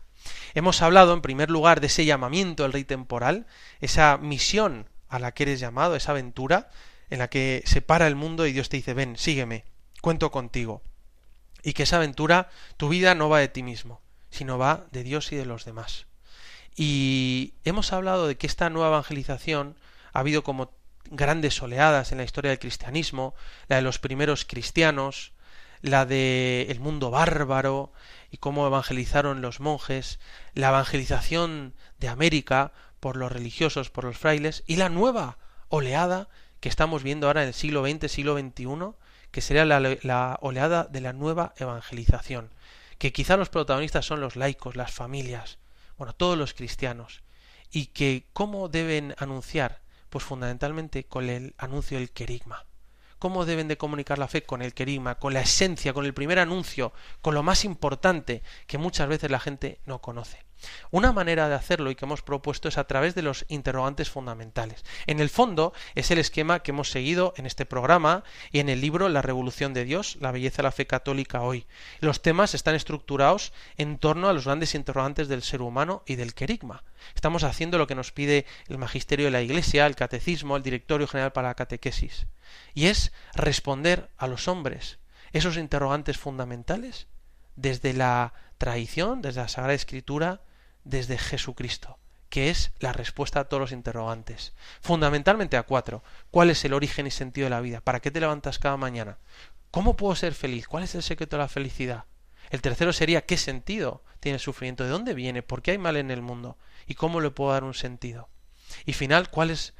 Hemos 0.54 0.80
hablado 0.80 1.12
en 1.12 1.20
primer 1.20 1.50
lugar 1.50 1.82
de 1.82 1.88
ese 1.88 2.06
llamamiento 2.06 2.62
del 2.62 2.72
rey 2.72 2.84
temporal, 2.84 3.46
esa 3.82 4.16
misión 4.16 4.88
a 5.10 5.18
la 5.18 5.32
que 5.32 5.42
eres 5.42 5.60
llamado, 5.60 5.94
esa 5.94 6.12
aventura 6.12 6.70
en 7.10 7.18
la 7.18 7.28
que 7.28 7.62
se 7.66 7.82
para 7.82 8.06
el 8.06 8.16
mundo 8.16 8.46
y 8.46 8.52
Dios 8.52 8.70
te 8.70 8.78
dice, 8.78 8.94
ven, 8.94 9.18
sígueme, 9.18 9.66
cuento 10.00 10.30
contigo. 10.30 10.82
Y 11.62 11.74
que 11.74 11.84
esa 11.84 11.96
aventura, 11.96 12.50
tu 12.76 12.88
vida 12.88 13.14
no 13.14 13.28
va 13.28 13.38
de 13.38 13.48
ti 13.48 13.62
mismo, 13.62 14.00
sino 14.30 14.58
va 14.58 14.86
de 14.90 15.02
Dios 15.04 15.32
y 15.32 15.36
de 15.36 15.46
los 15.46 15.64
demás. 15.64 16.06
Y 16.74 17.54
hemos 17.64 17.92
hablado 17.92 18.26
de 18.26 18.36
que 18.36 18.46
esta 18.46 18.70
nueva 18.70 18.88
evangelización 18.88 19.76
ha 20.12 20.20
habido 20.20 20.42
como 20.42 20.72
grandes 21.10 21.60
oleadas 21.62 22.12
en 22.12 22.18
la 22.18 22.24
historia 22.24 22.50
del 22.50 22.58
cristianismo, 22.58 23.34
la 23.68 23.76
de 23.76 23.82
los 23.82 23.98
primeros 23.98 24.44
cristianos, 24.44 25.32
la 25.82 26.06
de 26.06 26.66
el 26.70 26.80
mundo 26.80 27.10
bárbaro 27.10 27.92
y 28.30 28.38
cómo 28.38 28.66
evangelizaron 28.66 29.42
los 29.42 29.60
monjes, 29.60 30.20
la 30.54 30.68
evangelización 30.68 31.74
de 31.98 32.08
América 32.08 32.72
por 33.00 33.16
los 33.16 33.30
religiosos, 33.30 33.90
por 33.90 34.04
los 34.04 34.16
frailes 34.16 34.62
y 34.66 34.76
la 34.76 34.88
nueva 34.88 35.38
oleada 35.68 36.28
que 36.60 36.68
estamos 36.68 37.02
viendo 37.02 37.26
ahora 37.26 37.42
en 37.42 37.48
el 37.48 37.54
siglo 37.54 37.84
XX, 37.84 38.10
siglo 38.10 38.38
XXI, 38.38 38.94
que 39.32 39.40
sería 39.40 39.64
la, 39.64 40.38
oleada 40.40 40.84
de 40.84 41.00
la 41.00 41.12
nueva 41.12 41.54
evangelización, 41.56 42.50
que 42.98 43.12
quizá 43.12 43.36
los 43.36 43.48
protagonistas 43.48 44.06
son 44.06 44.20
los 44.20 44.36
laicos, 44.36 44.76
las 44.76 44.92
familias, 44.92 45.58
bueno, 45.96 46.12
todos 46.12 46.38
los 46.38 46.54
cristianos, 46.54 47.22
y 47.70 47.86
que 47.86 48.26
cómo 48.34 48.68
deben 48.68 49.14
anunciar, 49.18 49.80
pues 50.10 50.22
fundamentalmente 50.22 51.04
con 51.04 51.28
el 51.28 51.54
anuncio 51.58 51.98
del 51.98 52.10
querigma. 52.10 52.66
¿Cómo 53.18 53.46
deben 53.46 53.68
de 53.68 53.78
comunicar 53.78 54.18
la 54.18 54.28
fe 54.28 54.42
con 54.42 54.62
el 54.62 54.74
querigma, 54.74 55.14
con 55.14 55.32
la 55.32 55.40
esencia, 55.40 55.94
con 55.94 56.04
el 56.04 56.12
primer 56.12 56.38
anuncio, 56.38 56.92
con 57.22 57.34
lo 57.34 57.42
más 57.42 57.64
importante 57.64 58.42
que 58.66 58.78
muchas 58.78 59.08
veces 59.08 59.30
la 59.30 59.40
gente 59.40 59.80
no 59.86 60.00
conoce? 60.00 60.44
Una 60.90 61.12
manera 61.12 61.48
de 61.48 61.54
hacerlo 61.54 61.90
y 61.90 61.94
que 61.94 62.04
hemos 62.04 62.22
propuesto 62.22 62.68
es 62.68 62.78
a 62.78 62.84
través 62.84 63.14
de 63.14 63.22
los 63.22 63.44
interrogantes 63.48 64.10
fundamentales. 64.10 64.84
En 65.06 65.20
el 65.20 65.30
fondo 65.30 65.72
es 65.94 66.10
el 66.10 66.18
esquema 66.18 66.60
que 66.60 66.70
hemos 66.70 66.90
seguido 66.90 67.34
en 67.36 67.46
este 67.46 67.66
programa 67.66 68.24
y 68.50 68.60
en 68.60 68.68
el 68.68 68.80
libro 68.80 69.08
La 69.08 69.22
Revolución 69.22 69.74
de 69.74 69.84
Dios, 69.84 70.16
la 70.20 70.32
belleza 70.32 70.58
de 70.58 70.62
la 70.64 70.72
fe 70.72 70.86
católica 70.86 71.42
hoy. 71.42 71.66
Los 72.00 72.22
temas 72.22 72.54
están 72.54 72.74
estructurados 72.74 73.52
en 73.76 73.98
torno 73.98 74.28
a 74.28 74.32
los 74.32 74.44
grandes 74.44 74.74
interrogantes 74.74 75.28
del 75.28 75.42
ser 75.42 75.62
humano 75.62 76.02
y 76.06 76.16
del 76.16 76.34
querigma. 76.34 76.84
Estamos 77.14 77.44
haciendo 77.44 77.78
lo 77.78 77.86
que 77.86 77.94
nos 77.94 78.12
pide 78.12 78.46
el 78.68 78.78
magisterio 78.78 79.26
de 79.26 79.32
la 79.32 79.42
Iglesia, 79.42 79.86
el 79.86 79.96
catecismo, 79.96 80.56
el 80.56 80.62
directorio 80.62 81.06
general 81.06 81.32
para 81.32 81.48
la 81.48 81.54
catequesis. 81.54 82.26
Y 82.74 82.86
es 82.86 83.12
responder 83.34 84.10
a 84.16 84.26
los 84.26 84.48
hombres 84.48 84.98
esos 85.32 85.56
interrogantes 85.56 86.18
fundamentales 86.18 87.06
desde 87.56 87.92
la 87.92 88.32
tradición, 88.58 89.22
desde 89.22 89.40
la 89.40 89.48
Sagrada 89.48 89.74
Escritura, 89.74 90.42
desde 90.84 91.18
Jesucristo, 91.18 91.98
que 92.28 92.50
es 92.50 92.72
la 92.78 92.92
respuesta 92.92 93.40
a 93.40 93.44
todos 93.44 93.60
los 93.60 93.72
interrogantes. 93.72 94.52
Fundamentalmente 94.80 95.56
a 95.56 95.62
cuatro. 95.62 96.02
¿Cuál 96.30 96.50
es 96.50 96.64
el 96.64 96.72
origen 96.72 97.06
y 97.06 97.10
sentido 97.10 97.46
de 97.46 97.50
la 97.50 97.60
vida? 97.60 97.80
¿Para 97.80 98.00
qué 98.00 98.10
te 98.10 98.20
levantas 98.20 98.58
cada 98.58 98.76
mañana? 98.76 99.18
¿Cómo 99.70 99.96
puedo 99.96 100.14
ser 100.14 100.34
feliz? 100.34 100.66
¿Cuál 100.68 100.84
es 100.84 100.94
el 100.94 101.02
secreto 101.02 101.36
de 101.36 101.42
la 101.42 101.48
felicidad? 101.48 102.04
El 102.50 102.60
tercero 102.60 102.92
sería 102.92 103.24
¿qué 103.24 103.36
sentido 103.36 104.04
tiene 104.20 104.34
el 104.34 104.40
sufrimiento? 104.40 104.84
¿De 104.84 104.90
dónde 104.90 105.14
viene? 105.14 105.42
¿Por 105.42 105.62
qué 105.62 105.72
hay 105.72 105.78
mal 105.78 105.96
en 105.96 106.10
el 106.10 106.22
mundo? 106.22 106.58
¿Y 106.86 106.94
cómo 106.94 107.20
le 107.20 107.30
puedo 107.30 107.52
dar 107.52 107.64
un 107.64 107.74
sentido? 107.74 108.28
Y 108.84 108.92
final, 108.92 109.30
¿cuál 109.30 109.50
es, 109.50 109.74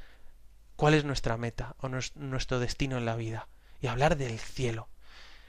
cuál 0.77 0.95
es 0.95 1.05
nuestra 1.05 1.37
meta 1.37 1.77
o 1.79 1.89
nuestro 1.89 2.59
destino 2.59 2.97
en 2.97 3.05
la 3.05 3.17
vida? 3.17 3.49
Y 3.81 3.89
hablar 3.89 4.17
del 4.17 4.39
cielo. 4.39 4.89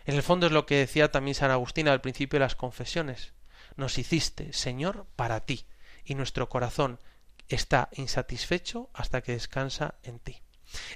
En 0.05 0.15
el 0.15 0.23
fondo 0.23 0.47
es 0.47 0.51
lo 0.51 0.65
que 0.65 0.75
decía 0.75 1.11
también 1.11 1.35
San 1.35 1.51
Agustín 1.51 1.87
al 1.87 2.01
principio 2.01 2.39
de 2.39 2.45
las 2.45 2.55
confesiones. 2.55 3.33
Nos 3.75 3.97
hiciste, 3.97 4.53
Señor, 4.53 5.05
para 5.15 5.41
ti, 5.41 5.65
y 6.05 6.15
nuestro 6.15 6.49
corazón 6.49 6.99
está 7.47 7.89
insatisfecho 7.93 8.89
hasta 8.93 9.21
que 9.21 9.33
descansa 9.33 9.95
en 10.03 10.19
ti. 10.19 10.41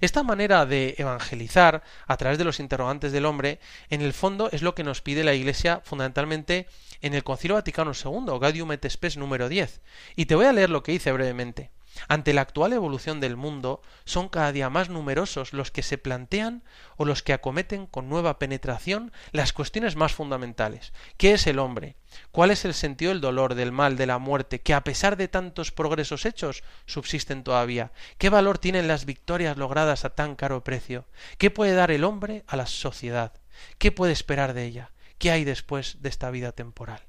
Esta 0.02 0.24
manera 0.24 0.66
de 0.66 0.96
evangelizar 0.98 1.84
a 2.08 2.18
través 2.18 2.38
de 2.38 2.44
los 2.44 2.60
interrogantes 2.60 3.12
del 3.12 3.26
hombre, 3.26 3.60
en 3.90 4.02
el 4.02 4.14
fondo 4.14 4.50
es 4.52 4.62
lo 4.62 4.74
que 4.76 4.84
nos 4.84 5.02
pide 5.02 5.24
la 5.24 5.34
Iglesia 5.34 5.82
fundamentalmente 5.84 6.68
en 7.02 7.14
el 7.14 7.24
Concilio 7.24 7.56
Vaticano 7.56 7.92
II, 7.94 8.40
Gaudium 8.40 8.72
et 8.72 8.90
Spes 8.90 9.18
número 9.18 9.50
10. 9.50 9.82
Y 10.16 10.26
te 10.26 10.36
voy 10.36 10.46
a 10.46 10.54
leer 10.54 10.70
lo 10.70 10.84
que 10.84 10.94
dice 10.94 11.12
brevemente. 11.12 11.72
Ante 12.08 12.34
la 12.34 12.42
actual 12.42 12.74
evolución 12.74 13.20
del 13.20 13.38
mundo, 13.38 13.82
son 14.06 14.30
cada 14.30 14.52
día 14.52 14.70
más 14.70 14.90
numerosos 14.90 15.54
los 15.54 15.72
que 15.72 15.82
se 15.82 15.98
plantean 15.98 16.64
o 16.96 17.06
los 17.06 17.24
que 17.24 17.34
acometen 17.34 17.88
con 17.88 18.10
nueva 18.10 18.38
penetración 18.38 19.12
las 19.32 19.54
cuestiones 19.54 19.96
más 19.96 20.14
fundamentales. 20.14 20.94
¿Qué 21.18 21.34
es 21.34 21.48
el 21.48 21.60
hombre? 21.60 21.96
¿Cuál 22.32 22.52
es 22.52 22.66
el 22.66 22.74
sentido 22.74 23.12
del 23.12 23.22
dolor, 23.22 23.56
del 23.56 23.72
mal, 23.72 23.98
de 23.98 24.06
la 24.06 24.18
muerte, 24.18 24.62
que 24.62 24.74
a 24.74 24.84
pesar 24.84 25.18
de 25.18 25.28
tantos 25.28 25.72
progresos 25.72 26.26
hechos, 26.26 26.64
subsisten 26.86 27.44
todavía? 27.44 27.92
¿Qué 28.18 28.30
valor 28.30 28.58
tienen 28.58 28.88
las 28.88 29.06
victorias 29.06 29.58
logradas 29.58 30.06
a 30.06 30.12
tan 30.12 30.36
caro 30.36 30.64
precio? 30.64 31.06
¿Qué 31.38 31.52
puede 31.52 31.74
dar 31.74 31.92
el 31.92 32.04
hombre 32.04 32.44
a 32.48 32.56
la 32.56 32.66
sociedad? 32.66 33.34
¿Qué 33.78 33.92
puede 33.92 34.14
esperar 34.14 34.54
de 34.54 34.66
ella? 34.66 34.92
¿Qué 35.18 35.32
hay 35.32 35.44
después 35.44 35.98
de 36.02 36.10
esta 36.10 36.30
vida 36.32 36.52
temporal? 36.52 37.02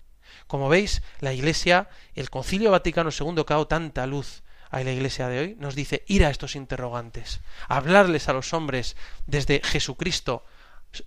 Como 0.47 0.69
veis, 0.69 1.03
la 1.21 1.33
Iglesia, 1.33 1.89
el 2.15 2.31
Concilio 2.31 2.71
Vaticano 2.71 3.11
II 3.11 3.45
que 3.45 3.53
ha 3.53 3.57
dado 3.57 3.67
tanta 3.67 4.07
luz 4.07 4.43
a 4.71 4.83
la 4.83 4.93
iglesia 4.93 5.29
de 5.29 5.41
hoy, 5.41 5.57
nos 5.59 5.75
dice 5.75 6.05
ir 6.07 6.25
a 6.25 6.31
estos 6.31 6.55
interrogantes, 6.55 7.41
hablarles 7.69 8.29
a 8.29 8.33
los 8.33 8.53
hombres 8.53 8.97
desde 9.27 9.63
Jesucristo 9.65 10.45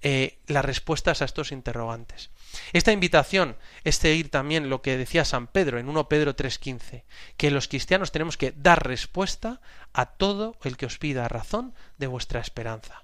eh, 0.01 0.39
las 0.47 0.65
respuestas 0.65 1.21
a 1.21 1.25
estos 1.25 1.51
interrogantes. 1.51 2.29
Esta 2.73 2.91
invitación 2.91 3.57
es 3.83 3.97
seguir 3.97 4.29
también 4.29 4.69
lo 4.69 4.81
que 4.81 4.97
decía 4.97 5.25
San 5.25 5.47
Pedro 5.47 5.79
en 5.79 5.89
1 5.89 6.09
Pedro 6.09 6.35
3:15, 6.35 7.03
que 7.37 7.51
los 7.51 7.67
cristianos 7.67 8.11
tenemos 8.11 8.37
que 8.37 8.53
dar 8.55 8.85
respuesta 8.87 9.61
a 9.93 10.05
todo 10.05 10.57
el 10.63 10.77
que 10.77 10.85
os 10.85 10.97
pida 10.97 11.27
razón 11.27 11.73
de 11.97 12.07
vuestra 12.07 12.39
esperanza. 12.39 13.03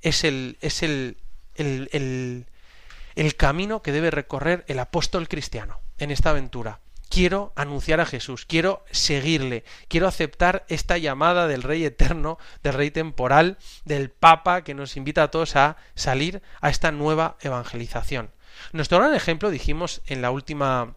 Es 0.00 0.24
el, 0.24 0.58
es 0.60 0.82
el, 0.82 1.18
el, 1.54 1.88
el, 1.92 2.46
el 3.14 3.36
camino 3.36 3.82
que 3.82 3.92
debe 3.92 4.10
recorrer 4.10 4.64
el 4.68 4.78
apóstol 4.78 5.28
cristiano 5.28 5.80
en 5.98 6.10
esta 6.10 6.30
aventura 6.30 6.80
quiero 7.08 7.52
anunciar 7.56 8.00
a 8.00 8.06
Jesús, 8.06 8.44
quiero 8.46 8.84
seguirle, 8.90 9.64
quiero 9.88 10.06
aceptar 10.06 10.64
esta 10.68 10.98
llamada 10.98 11.46
del 11.46 11.62
Rey 11.62 11.84
eterno, 11.84 12.38
del 12.62 12.74
Rey 12.74 12.90
temporal, 12.90 13.58
del 13.84 14.10
Papa 14.10 14.62
que 14.62 14.74
nos 14.74 14.96
invita 14.96 15.22
a 15.22 15.30
todos 15.30 15.56
a 15.56 15.76
salir 15.94 16.42
a 16.60 16.70
esta 16.70 16.92
nueva 16.92 17.36
evangelización. 17.40 18.30
Nuestro 18.72 18.98
gran 18.98 19.14
ejemplo, 19.14 19.50
dijimos 19.50 20.02
en 20.06 20.22
la 20.22 20.30
última 20.30 20.96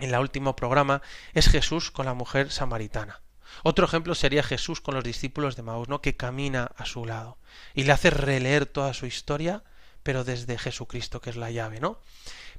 en 0.00 0.12
el 0.12 0.20
último 0.20 0.56
programa, 0.56 1.02
es 1.34 1.48
Jesús 1.48 1.90
con 1.90 2.06
la 2.06 2.14
mujer 2.14 2.50
samaritana. 2.50 3.20
Otro 3.62 3.86
ejemplo 3.86 4.14
sería 4.14 4.42
Jesús 4.42 4.80
con 4.80 4.94
los 4.94 5.04
discípulos 5.04 5.54
de 5.56 5.62
Maús, 5.62 5.88
¿no? 5.88 6.00
que 6.00 6.16
camina 6.16 6.70
a 6.76 6.84
su 6.84 7.04
lado 7.04 7.38
y 7.74 7.84
le 7.84 7.92
hace 7.92 8.10
releer 8.10 8.66
toda 8.66 8.92
su 8.94 9.06
historia, 9.06 9.62
pero 10.02 10.24
desde 10.24 10.58
Jesucristo, 10.58 11.20
que 11.20 11.30
es 11.30 11.36
la 11.36 11.50
llave, 11.50 11.80
¿no? 11.80 12.00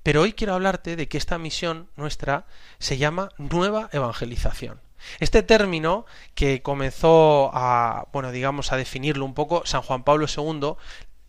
Pero 0.06 0.22
hoy 0.22 0.34
quiero 0.34 0.54
hablarte 0.54 0.96
de 0.96 1.08
que 1.08 1.18
esta 1.18 1.40
misión 1.40 1.90
nuestra 1.96 2.46
se 2.78 3.00
llama 3.00 3.30
nueva 3.40 3.90
evangelización. 3.92 4.80
Este 5.20 5.42
término 5.42 6.06
que 6.36 6.62
comenzó 6.62 7.50
a, 7.56 8.08
bueno, 8.14 8.32
digamos, 8.32 8.72
a 8.72 8.78
definirlo 8.78 9.26
un 9.26 9.34
poco 9.34 9.64
San 9.66 9.82
Juan 9.82 10.04
Pablo 10.04 10.28
II, 10.28 10.76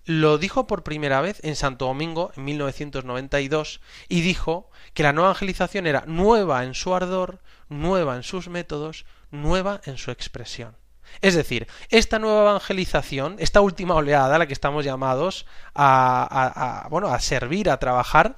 lo 0.05 0.37
dijo 0.37 0.67
por 0.67 0.83
primera 0.83 1.23
vez 1.23 1.41
en 1.43 1.57
Santo 1.57 1.87
Domingo 1.87 2.33
en 2.37 2.45
1992 2.45 3.81
y 4.11 4.21
dijo 4.21 4.71
que 4.93 5.05
la 5.05 5.15
nueva 5.15 5.31
evangelización 5.31 5.87
era 5.87 6.05
nueva 6.07 6.63
en 6.63 6.75
su 6.75 6.95
ardor, 6.95 7.41
nueva 7.71 8.15
en 8.15 8.25
sus 8.25 8.49
métodos, 8.49 9.07
nueva 9.31 9.81
en 9.87 9.97
su 9.97 10.11
expresión. 10.11 10.77
Es 11.21 11.35
decir, 11.35 11.67
esta 11.89 12.19
nueva 12.19 12.51
evangelización, 12.51 13.37
esta 13.39 13.61
última 13.61 13.95
oleada 13.95 14.37
a 14.37 14.39
la 14.39 14.47
que 14.47 14.53
estamos 14.53 14.85
llamados 14.85 15.47
a, 15.75 16.87
bueno, 16.91 17.09
a 17.09 17.21
servir, 17.21 17.71
a 17.71 17.79
trabajar, 17.79 18.37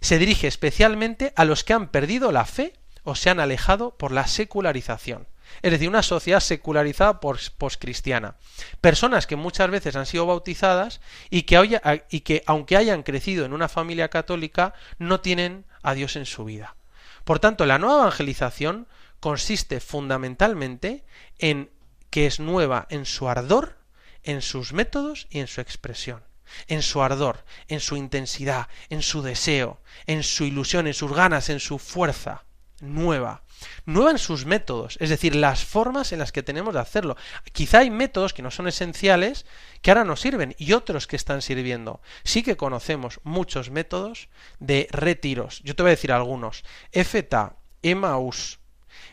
se 0.00 0.18
dirige 0.18 0.46
especialmente 0.46 1.32
a 1.36 1.44
los 1.44 1.64
que 1.64 1.72
han 1.72 1.88
perdido 1.88 2.32
la 2.32 2.44
fe 2.44 2.74
o 3.04 3.14
se 3.14 3.30
han 3.30 3.40
alejado 3.40 3.96
por 3.96 4.12
la 4.12 4.26
secularización. 4.26 5.26
Es 5.60 5.70
decir, 5.70 5.88
una 5.88 6.02
sociedad 6.02 6.40
secularizada 6.40 7.20
poscristiana. 7.20 8.36
Personas 8.80 9.26
que 9.26 9.36
muchas 9.36 9.70
veces 9.70 9.96
han 9.96 10.06
sido 10.06 10.26
bautizadas 10.26 11.00
y 11.28 11.42
que, 11.42 11.80
y 12.10 12.20
que, 12.20 12.42
aunque 12.46 12.76
hayan 12.76 13.02
crecido 13.02 13.44
en 13.44 13.52
una 13.52 13.68
familia 13.68 14.08
católica, 14.08 14.72
no 14.98 15.20
tienen 15.20 15.66
a 15.82 15.94
Dios 15.94 16.16
en 16.16 16.26
su 16.26 16.44
vida. 16.44 16.76
Por 17.24 17.38
tanto, 17.38 17.66
la 17.66 17.78
nueva 17.78 18.02
evangelización 18.02 18.88
consiste 19.20 19.80
fundamentalmente 19.80 21.04
en 21.38 21.70
que 22.12 22.26
es 22.26 22.38
nueva 22.38 22.86
en 22.90 23.06
su 23.06 23.26
ardor, 23.26 23.78
en 24.22 24.42
sus 24.42 24.74
métodos 24.74 25.26
y 25.30 25.40
en 25.40 25.46
su 25.46 25.62
expresión. 25.62 26.22
En 26.68 26.82
su 26.82 27.02
ardor, 27.02 27.42
en 27.68 27.80
su 27.80 27.96
intensidad, 27.96 28.68
en 28.90 29.00
su 29.00 29.22
deseo, 29.22 29.80
en 30.06 30.22
su 30.22 30.44
ilusión, 30.44 30.86
en 30.86 30.92
sus 30.92 31.10
ganas, 31.14 31.48
en 31.48 31.58
su 31.58 31.78
fuerza. 31.78 32.44
Nueva. 32.80 33.44
Nueva 33.86 34.10
en 34.10 34.18
sus 34.18 34.44
métodos, 34.44 34.98
es 35.00 35.08
decir, 35.08 35.34
las 35.34 35.64
formas 35.64 36.12
en 36.12 36.18
las 36.18 36.32
que 36.32 36.42
tenemos 36.42 36.74
de 36.74 36.80
hacerlo. 36.80 37.16
Quizá 37.52 37.78
hay 37.78 37.90
métodos 37.90 38.34
que 38.34 38.42
no 38.42 38.50
son 38.50 38.68
esenciales 38.68 39.46
que 39.80 39.90
ahora 39.90 40.04
nos 40.04 40.20
sirven 40.20 40.54
y 40.58 40.74
otros 40.74 41.06
que 41.06 41.16
están 41.16 41.40
sirviendo. 41.40 42.02
Sí 42.24 42.42
que 42.42 42.58
conocemos 42.58 43.20
muchos 43.22 43.70
métodos 43.70 44.28
de 44.58 44.86
retiros. 44.90 45.62
Yo 45.64 45.74
te 45.74 45.82
voy 45.82 45.90
a 45.90 45.96
decir 45.96 46.12
algunos. 46.12 46.62
EFETA, 46.90 47.56
Emmaus, 47.80 48.58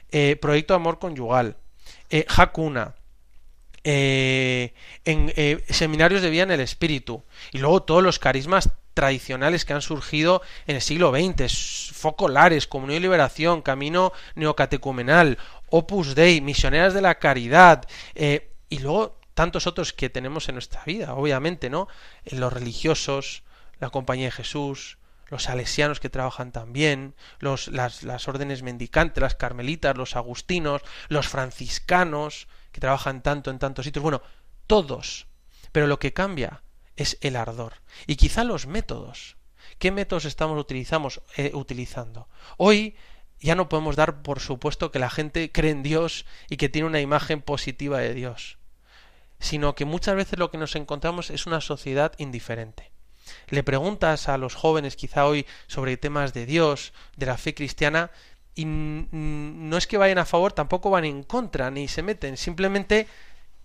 eh, 0.09 0.35
Proyecto 0.35 0.73
Amor 0.73 0.99
Conyugal, 0.99 1.55
eh, 2.09 2.25
eh, 3.83 4.73
en 5.05 5.33
eh, 5.35 5.63
seminarios 5.69 6.21
de 6.21 6.29
vida 6.29 6.43
en 6.43 6.51
el 6.51 6.59
espíritu, 6.59 7.23
y 7.51 7.59
luego 7.59 7.83
todos 7.83 8.03
los 8.03 8.19
carismas 8.19 8.69
tradicionales 8.93 9.63
que 9.63 9.73
han 9.73 9.81
surgido 9.81 10.41
en 10.67 10.75
el 10.75 10.81
siglo 10.81 11.11
XX, 11.11 11.93
focolares, 11.93 12.67
comunión 12.67 12.97
y 12.97 13.01
liberación, 13.01 13.61
camino 13.61 14.11
neocatecumenal, 14.35 15.37
Opus 15.69 16.15
Dei, 16.15 16.41
misioneras 16.41 16.93
de 16.93 17.01
la 17.01 17.15
caridad, 17.15 17.87
y 18.15 18.79
luego 18.79 19.19
tantos 19.33 19.67
otros 19.67 19.93
que 19.93 20.09
tenemos 20.09 20.49
en 20.49 20.55
nuestra 20.55 20.83
vida, 20.83 21.13
obviamente, 21.13 21.69
¿no? 21.69 21.87
Los 22.25 22.51
religiosos, 22.51 23.43
la 23.79 23.89
compañía 23.89 24.25
de 24.25 24.31
Jesús, 24.31 24.97
los 25.29 25.43
salesianos 25.43 25.99
que 25.99 26.09
trabajan 26.09 26.51
también, 26.51 27.15
los, 27.39 27.67
las, 27.67 28.03
las 28.03 28.27
órdenes 28.27 28.63
mendicantes, 28.63 29.21
las 29.21 29.35
carmelitas, 29.35 29.97
los 29.97 30.15
agustinos, 30.15 30.81
los 31.07 31.27
franciscanos, 31.27 32.47
que 32.71 32.81
trabajan 32.81 33.21
tanto 33.21 33.51
en 33.51 33.59
tantos 33.59 33.85
sitios. 33.85 34.03
Bueno, 34.03 34.21
todos. 34.67 35.27
Pero 35.71 35.87
lo 35.87 35.99
que 35.99 36.13
cambia 36.13 36.63
es 36.95 37.17
el 37.21 37.35
ardor. 37.35 37.73
Y 38.07 38.15
quizá 38.15 38.43
los 38.43 38.67
métodos. 38.67 39.37
¿Qué 39.77 39.91
métodos 39.91 40.25
estamos 40.25 40.59
utilizamos, 40.59 41.21
eh, 41.37 41.51
utilizando? 41.53 42.27
Hoy 42.57 42.95
ya 43.39 43.55
no 43.55 43.69
podemos 43.69 43.95
dar 43.95 44.21
por 44.21 44.39
supuesto 44.39 44.91
que 44.91 44.99
la 44.99 45.09
gente 45.09 45.51
cree 45.51 45.71
en 45.71 45.83
Dios 45.83 46.25
y 46.49 46.57
que 46.57 46.69
tiene 46.69 46.87
una 46.87 46.99
imagen 46.99 47.41
positiva 47.41 47.99
de 47.99 48.13
Dios, 48.13 48.57
sino 49.39 49.75
que 49.75 49.85
muchas 49.85 50.15
veces 50.15 50.39
lo 50.39 50.51
que 50.51 50.57
nos 50.57 50.75
encontramos 50.75 51.29
es 51.29 51.45
una 51.45 51.61
sociedad 51.61 52.13
indiferente 52.17 52.91
le 53.49 53.63
preguntas 53.63 54.29
a 54.29 54.37
los 54.37 54.55
jóvenes 54.55 54.95
quizá 54.95 55.25
hoy 55.25 55.45
sobre 55.67 55.97
temas 55.97 56.33
de 56.33 56.45
Dios, 56.45 56.93
de 57.15 57.25
la 57.25 57.37
fe 57.37 57.53
cristiana, 57.53 58.11
y 58.55 58.65
no 58.65 59.77
es 59.77 59.87
que 59.87 59.97
vayan 59.97 60.17
a 60.17 60.25
favor, 60.25 60.51
tampoco 60.51 60.89
van 60.89 61.05
en 61.05 61.23
contra, 61.23 61.71
ni 61.71 61.87
se 61.87 62.03
meten, 62.03 62.35
simplemente 62.35 63.07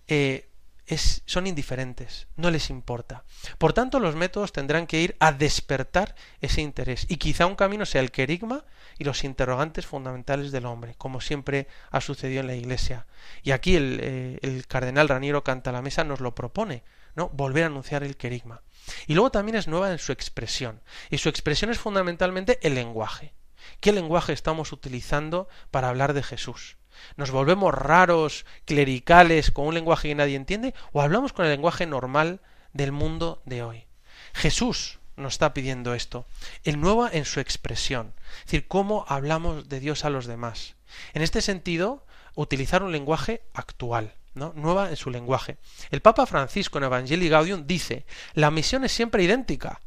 eh, 0.07 0.47
es, 0.87 1.23
son 1.25 1.47
indiferentes, 1.47 2.27
no 2.35 2.51
les 2.51 2.69
importa. 2.69 3.23
Por 3.57 3.73
tanto, 3.73 3.99
los 3.99 4.15
métodos 4.15 4.51
tendrán 4.51 4.87
que 4.87 5.01
ir 5.01 5.15
a 5.19 5.31
despertar 5.31 6.15
ese 6.41 6.61
interés. 6.61 7.05
Y 7.09 7.17
quizá 7.17 7.45
un 7.45 7.55
camino 7.55 7.85
sea 7.85 8.01
el 8.01 8.11
querigma 8.11 8.63
y 8.97 9.03
los 9.03 9.23
interrogantes 9.23 9.85
fundamentales 9.85 10.51
del 10.51 10.65
hombre, 10.65 10.95
como 10.97 11.21
siempre 11.21 11.67
ha 11.91 12.01
sucedido 12.01 12.41
en 12.41 12.47
la 12.47 12.55
Iglesia. 12.55 13.07
Y 13.43 13.51
aquí 13.51 13.75
el, 13.75 13.99
eh, 14.01 14.39
el 14.41 14.67
cardenal 14.67 15.09
Raniero 15.09 15.43
Canta 15.43 15.71
la 15.71 15.81
Mesa 15.81 16.03
nos 16.03 16.19
lo 16.19 16.35
propone, 16.35 16.83
¿no? 17.15 17.29
Volver 17.29 17.63
a 17.63 17.67
anunciar 17.67 18.03
el 18.03 18.15
querigma. 18.15 18.61
Y 19.07 19.13
luego 19.13 19.31
también 19.31 19.55
es 19.55 19.67
nueva 19.67 19.91
en 19.91 19.99
su 19.99 20.11
expresión. 20.11 20.81
Y 21.09 21.17
su 21.17 21.29
expresión 21.29 21.71
es 21.71 21.79
fundamentalmente 21.79 22.59
el 22.61 22.75
lenguaje. 22.75 23.33
¿Qué 23.79 23.91
lenguaje 23.91 24.33
estamos 24.33 24.71
utilizando 24.71 25.47
para 25.71 25.89
hablar 25.89 26.13
de 26.13 26.23
Jesús? 26.23 26.77
¿Nos 27.17 27.31
volvemos 27.31 27.73
raros, 27.73 28.45
clericales, 28.65 29.51
con 29.51 29.67
un 29.67 29.73
lenguaje 29.73 30.09
que 30.09 30.15
nadie 30.15 30.35
entiende? 30.35 30.73
¿O 30.91 31.01
hablamos 31.01 31.33
con 31.33 31.45
el 31.45 31.51
lenguaje 31.51 31.85
normal 31.85 32.41
del 32.73 32.91
mundo 32.91 33.41
de 33.45 33.63
hoy? 33.63 33.85
Jesús 34.33 34.99
nos 35.17 35.33
está 35.33 35.53
pidiendo 35.53 35.93
esto. 35.93 36.25
El 36.63 36.79
nuevo 36.79 37.07
en 37.09 37.25
su 37.25 37.39
expresión. 37.39 38.13
Es 38.39 38.45
decir, 38.45 38.67
cómo 38.67 39.05
hablamos 39.07 39.69
de 39.69 39.79
Dios 39.79 40.05
a 40.05 40.09
los 40.09 40.25
demás. 40.25 40.75
En 41.13 41.21
este 41.21 41.41
sentido, 41.41 42.05
utilizar 42.35 42.83
un 42.83 42.91
lenguaje 42.91 43.43
actual 43.53 44.15
nueva 44.35 44.89
en 44.89 44.95
su 44.95 45.09
lenguaje. 45.09 45.57
El 45.89 46.01
Papa 46.01 46.25
Francisco 46.25 46.77
en 46.77 46.83
Evangelii 46.85 47.29
Gaudium 47.29 47.65
dice, 47.65 48.05
la 48.33 48.51
misión 48.51 48.83
es 48.83 48.91
siempre 48.91 49.23
idéntica, 49.23 49.81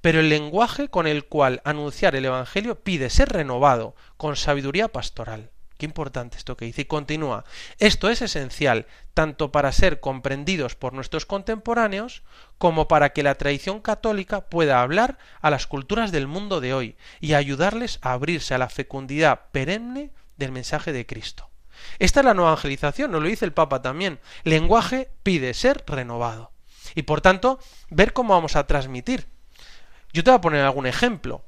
pero 0.00 0.20
el 0.20 0.28
lenguaje 0.28 0.88
con 0.88 1.06
el 1.06 1.24
cual 1.24 1.60
anunciar 1.64 2.14
el 2.16 2.24
Evangelio 2.24 2.80
pide 2.80 3.10
ser 3.10 3.28
renovado 3.28 3.94
con 4.16 4.36
sabiduría 4.36 4.88
pastoral. 4.88 5.50
Qué 5.82 5.86
importante 5.86 6.36
esto 6.36 6.56
que 6.56 6.66
dice. 6.66 6.82
Y 6.82 6.84
continúa. 6.84 7.44
Esto 7.78 8.08
es 8.08 8.22
esencial 8.22 8.86
tanto 9.14 9.50
para 9.50 9.72
ser 9.72 9.98
comprendidos 9.98 10.76
por 10.76 10.92
nuestros 10.92 11.26
contemporáneos 11.26 12.22
como 12.56 12.86
para 12.86 13.12
que 13.12 13.24
la 13.24 13.34
tradición 13.34 13.80
católica 13.80 14.42
pueda 14.42 14.80
hablar 14.80 15.18
a 15.40 15.50
las 15.50 15.66
culturas 15.66 16.12
del 16.12 16.28
mundo 16.28 16.60
de 16.60 16.72
hoy 16.72 16.96
y 17.20 17.34
ayudarles 17.34 17.98
a 18.00 18.12
abrirse 18.12 18.54
a 18.54 18.58
la 18.58 18.68
fecundidad 18.68 19.50
perenne 19.50 20.12
del 20.36 20.52
mensaje 20.52 20.92
de 20.92 21.04
Cristo. 21.04 21.51
Esta 21.98 22.20
es 22.20 22.26
la 22.26 22.34
nueva 22.34 22.52
evangelización, 22.52 23.10
nos 23.10 23.22
lo 23.22 23.28
dice 23.28 23.44
el 23.44 23.52
Papa 23.52 23.82
también. 23.82 24.20
Lenguaje 24.44 25.10
pide 25.22 25.54
ser 25.54 25.84
renovado. 25.86 26.52
Y 26.94 27.02
por 27.02 27.20
tanto, 27.20 27.58
ver 27.90 28.12
cómo 28.12 28.34
vamos 28.34 28.56
a 28.56 28.66
transmitir. 28.66 29.28
Yo 30.12 30.24
te 30.24 30.30
voy 30.30 30.38
a 30.38 30.40
poner 30.40 30.64
algún 30.64 30.86
ejemplo 30.86 31.44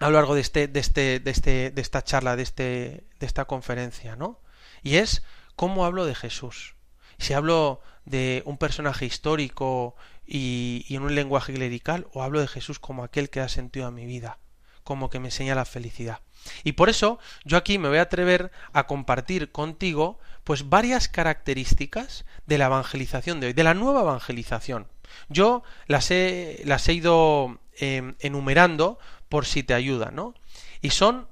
a 0.00 0.06
lo 0.06 0.12
largo 0.16 0.34
de 0.34 0.40
este, 0.40 0.68
de 0.68 0.80
este, 0.80 1.20
de 1.20 1.30
este, 1.30 1.70
de 1.70 1.82
esta 1.82 2.02
charla, 2.02 2.36
de 2.36 2.42
este, 2.42 3.06
de 3.20 3.26
esta 3.26 3.44
conferencia, 3.44 4.16
¿no? 4.16 4.40
Y 4.82 4.96
es 4.96 5.22
cómo 5.54 5.84
hablo 5.84 6.04
de 6.04 6.14
Jesús. 6.14 6.74
Si 7.18 7.32
hablo 7.32 7.80
de 8.04 8.42
un 8.44 8.58
personaje 8.58 9.06
histórico 9.06 9.94
y, 10.26 10.84
y 10.88 10.96
en 10.96 11.02
un 11.02 11.14
lenguaje 11.14 11.54
clerical, 11.54 12.08
o 12.12 12.22
hablo 12.22 12.40
de 12.40 12.48
Jesús 12.48 12.80
como 12.80 13.04
aquel 13.04 13.30
que 13.30 13.40
ha 13.40 13.48
sentido 13.48 13.86
a 13.86 13.92
mi 13.92 14.04
vida, 14.04 14.38
como 14.84 15.10
que 15.10 15.18
me 15.18 15.28
enseña 15.28 15.54
la 15.54 15.64
felicidad. 15.64 16.20
Y 16.62 16.72
por 16.72 16.88
eso 16.88 17.18
yo 17.44 17.56
aquí 17.56 17.78
me 17.78 17.88
voy 17.88 17.98
a 17.98 18.02
atrever 18.02 18.52
a 18.72 18.86
compartir 18.86 19.50
contigo 19.50 20.18
pues 20.44 20.68
varias 20.68 21.08
características 21.08 22.24
de 22.46 22.58
la 22.58 22.66
evangelización 22.66 23.40
de 23.40 23.48
hoy, 23.48 23.52
de 23.54 23.64
la 23.64 23.74
nueva 23.74 24.02
evangelización. 24.02 24.86
Yo 25.28 25.62
las 25.86 26.10
he, 26.10 26.62
las 26.64 26.86
he 26.88 26.92
ido 26.92 27.58
eh, 27.80 28.14
enumerando 28.20 28.98
por 29.28 29.46
si 29.46 29.62
te 29.62 29.74
ayuda, 29.74 30.10
¿no? 30.10 30.34
Y 30.82 30.90
son 30.90 31.28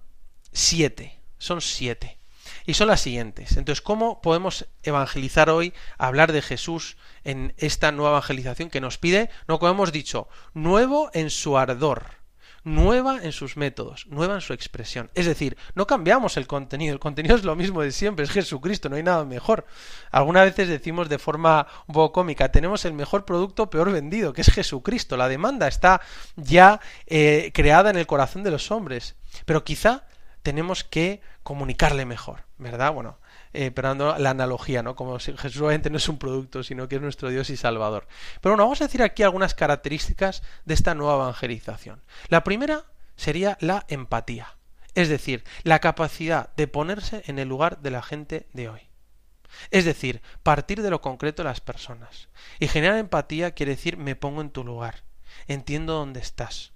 siete, 0.53 1.18
son 1.38 1.61
siete. 1.61 2.16
Y 2.64 2.74
son 2.74 2.88
las 2.88 3.00
siguientes. 3.00 3.57
Entonces, 3.57 3.82
¿cómo 3.82 4.22
podemos 4.22 4.66
evangelizar 4.82 5.50
hoy, 5.50 5.74
hablar 5.98 6.32
de 6.32 6.42
Jesús 6.42 6.96
en 7.24 7.55
esta 7.57 7.90
nueva 7.90 8.11
evangelización 8.11 8.70
que 8.70 8.80
nos 8.80 8.98
pide, 8.98 9.30
no 9.48 9.59
como 9.59 9.72
hemos 9.72 9.92
dicho, 9.92 10.28
nuevo 10.55 11.11
en 11.12 11.30
su 11.30 11.59
ardor? 11.59 12.21
Nueva 12.64 13.22
en 13.22 13.32
sus 13.32 13.56
métodos, 13.56 14.06
nueva 14.08 14.34
en 14.34 14.40
su 14.40 14.52
expresión. 14.52 15.10
Es 15.14 15.26
decir, 15.26 15.56
no 15.74 15.86
cambiamos 15.86 16.36
el 16.36 16.46
contenido, 16.46 16.92
el 16.92 17.00
contenido 17.00 17.36
es 17.36 17.44
lo 17.44 17.56
mismo 17.56 17.82
de 17.82 17.92
siempre, 17.92 18.24
es 18.24 18.30
Jesucristo, 18.30 18.88
no 18.88 18.96
hay 18.96 19.02
nada 19.02 19.24
mejor. 19.24 19.66
Algunas 20.10 20.44
veces 20.44 20.68
decimos 20.68 21.08
de 21.08 21.18
forma 21.18 21.66
un 21.86 21.94
poco 21.94 22.12
cómica, 22.12 22.50
tenemos 22.52 22.84
el 22.84 22.92
mejor 22.92 23.24
producto 23.24 23.68
peor 23.70 23.90
vendido, 23.90 24.32
que 24.32 24.42
es 24.42 24.50
Jesucristo. 24.50 25.16
La 25.16 25.28
demanda 25.28 25.68
está 25.68 26.00
ya 26.36 26.80
eh, 27.06 27.50
creada 27.54 27.90
en 27.90 27.96
el 27.96 28.06
corazón 28.06 28.42
de 28.42 28.50
los 28.50 28.70
hombres, 28.70 29.16
pero 29.44 29.64
quizá 29.64 30.04
tenemos 30.42 30.84
que 30.84 31.20
comunicarle 31.42 32.04
mejor, 32.04 32.44
¿verdad? 32.58 32.92
Bueno, 32.92 33.18
eh, 33.55 33.72
la 33.76 34.30
analogía, 34.30 34.82
¿no? 34.82 34.96
Como 34.96 35.18
si 35.20 35.36
Jesús 35.36 35.61
obviamente 35.61 35.90
no 35.90 35.98
es 35.98 36.09
un 36.09 36.18
producto, 36.18 36.62
sino 36.62 36.88
que 36.88 36.96
es 36.96 37.03
nuestro 37.03 37.28
Dios 37.28 37.50
y 37.50 37.57
Salvador. 37.57 38.07
Pero 38.40 38.55
bueno, 38.55 38.64
vamos 38.64 38.80
a 38.80 38.84
decir 38.84 39.03
aquí 39.03 39.22
algunas 39.22 39.55
características 39.55 40.42
de 40.64 40.74
esta 40.74 40.94
nueva 40.94 41.14
evangelización. 41.14 42.03
La 42.28 42.44
primera 42.44 42.84
sería 43.16 43.59
la 43.61 43.84
empatía, 43.88 44.57
es 44.94 45.09
decir, 45.09 45.44
la 45.64 45.80
capacidad 45.80 46.55
de 46.57 46.66
ponerse 46.66 47.22
en 47.26 47.38
el 47.38 47.48
lugar 47.48 47.80
de 47.80 47.90
la 47.90 48.03
gente 48.03 48.48
de 48.53 48.68
hoy. 48.68 48.80
Es 49.70 49.84
decir, 49.84 50.22
partir 50.42 50.82
de 50.82 50.90
lo 50.90 51.00
concreto 51.00 51.42
de 51.42 51.48
las 51.48 51.61
personas. 51.61 52.28
Y 52.59 52.68
generar 52.68 52.96
empatía 52.96 53.53
quiere 53.53 53.72
decir 53.72 53.96
me 53.96 54.16
pongo 54.16 54.40
en 54.40 54.50
tu 54.50 54.64
lugar, 54.64 55.05
entiendo 55.46 55.94
dónde 55.94 56.20
estás. 56.20 56.72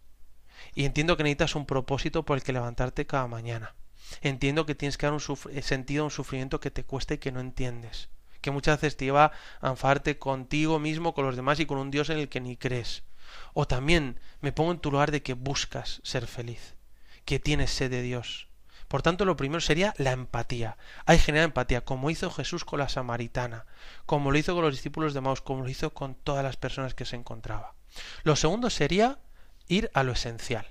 Y 0.75 0.85
entiendo 0.85 1.17
que 1.17 1.23
necesitas 1.23 1.55
un 1.55 1.65
propósito 1.65 2.25
por 2.25 2.37
el 2.37 2.43
que 2.43 2.53
levantarte 2.53 3.07
cada 3.07 3.27
mañana. 3.27 3.75
Entiendo 4.23 4.67
que 4.67 4.75
tienes 4.75 4.97
que 4.97 5.07
dar 5.07 5.13
un 5.13 5.23
eh, 5.51 5.63
sentido 5.63 6.03
a 6.03 6.05
un 6.07 6.11
sufrimiento 6.11 6.61
que 6.61 6.71
te 6.71 6.85
cuesta 6.85 7.15
y 7.15 7.19
que 7.19 7.33
no 7.33 7.41
entiendes. 7.41 8.09
Que 8.41 8.51
muchas 8.51 8.81
veces 8.81 8.97
te 8.97 9.07
lleva 9.07 9.33
a 9.61 9.71
enfadarte 9.71 10.19
contigo 10.19 10.79
mismo, 10.79 11.15
con 11.15 11.27
los 11.27 11.37
demás 11.37 11.59
y 11.61 11.67
con 11.67 11.79
un 11.79 11.91
Dios 11.91 12.11
en 12.11 12.19
el 12.19 12.29
que 12.29 12.41
ni 12.41 12.57
crees. 12.57 13.03
O 13.55 13.67
también 13.67 14.21
me 14.41 14.53
pongo 14.53 14.73
en 14.73 14.79
tu 14.79 14.91
lugar 14.91 15.11
de 15.11 15.23
que 15.23 15.35
buscas 15.35 16.01
ser 16.05 16.27
feliz, 16.27 16.77
que 17.25 17.41
tienes 17.41 17.71
sed 17.71 17.91
de 17.91 18.03
Dios. 18.03 18.49
Por 18.87 19.03
tanto, 19.03 19.25
lo 19.25 19.37
primero 19.37 19.61
sería 19.61 19.95
la 19.99 20.13
empatía. 20.13 20.77
Hay 21.07 21.19
generar 21.19 21.47
empatía, 21.47 21.85
como 21.85 22.09
hizo 22.09 22.31
Jesús 22.31 22.65
con 22.65 22.79
la 22.79 22.89
samaritana, 22.89 23.67
como 24.07 24.31
lo 24.31 24.39
hizo 24.39 24.55
con 24.55 24.63
los 24.63 24.75
discípulos 24.75 25.13
de 25.13 25.21
Maus, 25.21 25.41
como 25.41 25.65
lo 25.65 25.69
hizo 25.69 25.93
con 25.93 26.15
todas 26.15 26.45
las 26.45 26.57
personas 26.57 26.95
que 26.95 27.05
se 27.05 27.17
encontraba. 27.17 27.75
Lo 28.23 28.37
segundo 28.37 28.71
sería 28.71 29.19
ir 29.67 29.91
a 29.93 30.05
lo 30.05 30.13
esencial, 30.13 30.69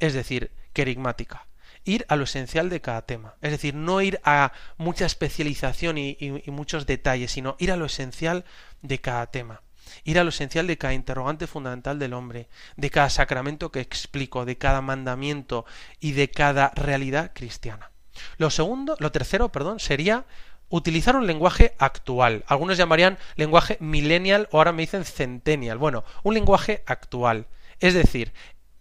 es 0.00 0.12
decir, 0.12 0.52
querigmática 0.74 1.46
ir 1.84 2.04
a 2.08 2.16
lo 2.16 2.24
esencial 2.24 2.68
de 2.68 2.80
cada 2.80 3.02
tema. 3.02 3.34
Es 3.40 3.50
decir, 3.50 3.74
no 3.74 4.00
ir 4.00 4.20
a 4.24 4.52
mucha 4.76 5.06
especialización 5.06 5.98
y, 5.98 6.16
muchos 6.46 6.86
detalles, 6.86 7.32
sino 7.32 7.56
ir 7.58 7.72
a 7.72 7.76
lo 7.76 7.86
esencial 7.86 8.44
de 8.82 9.00
cada 9.00 9.26
tema. 9.26 9.62
Ir 10.04 10.18
a 10.18 10.24
lo 10.24 10.30
esencial 10.30 10.66
de 10.66 10.78
cada 10.78 10.94
interrogante 10.94 11.46
fundamental 11.46 11.98
del 11.98 12.12
hombre, 12.12 12.48
de 12.76 12.90
cada 12.90 13.10
sacramento 13.10 13.72
que 13.72 13.80
explico, 13.80 14.44
de 14.44 14.56
cada 14.56 14.80
mandamiento 14.80 15.64
y 15.98 16.12
de 16.12 16.30
cada 16.30 16.70
realidad 16.74 17.32
cristiana. 17.34 17.90
Lo 18.36 18.50
segundo, 18.50 18.96
lo 18.98 19.10
tercero, 19.12 19.50
perdón, 19.50 19.80
sería 19.80 20.26
utilizar 20.68 21.16
un 21.16 21.26
lenguaje 21.26 21.74
actual. 21.78 22.44
Algunos 22.46 22.78
llamarían 22.78 23.18
lenguaje 23.36 23.76
millennial 23.80 24.48
o 24.52 24.58
ahora 24.58 24.72
me 24.72 24.82
dicen 24.82 25.04
centennial. 25.04 25.78
Bueno, 25.78 26.04
un 26.22 26.34
lenguaje 26.34 26.84
actual. 26.86 27.48
Es 27.80 27.94
decir, 27.94 28.32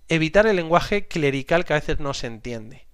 evitar 0.07 0.45
el 0.45 0.55
lenguaje 0.55 1.07
clerical 1.07 1.65
que 1.65 1.73
a 1.73 1.79
veces 1.79 1.99
no 1.99 2.13
se 2.13 2.27
entiende. 2.27 2.88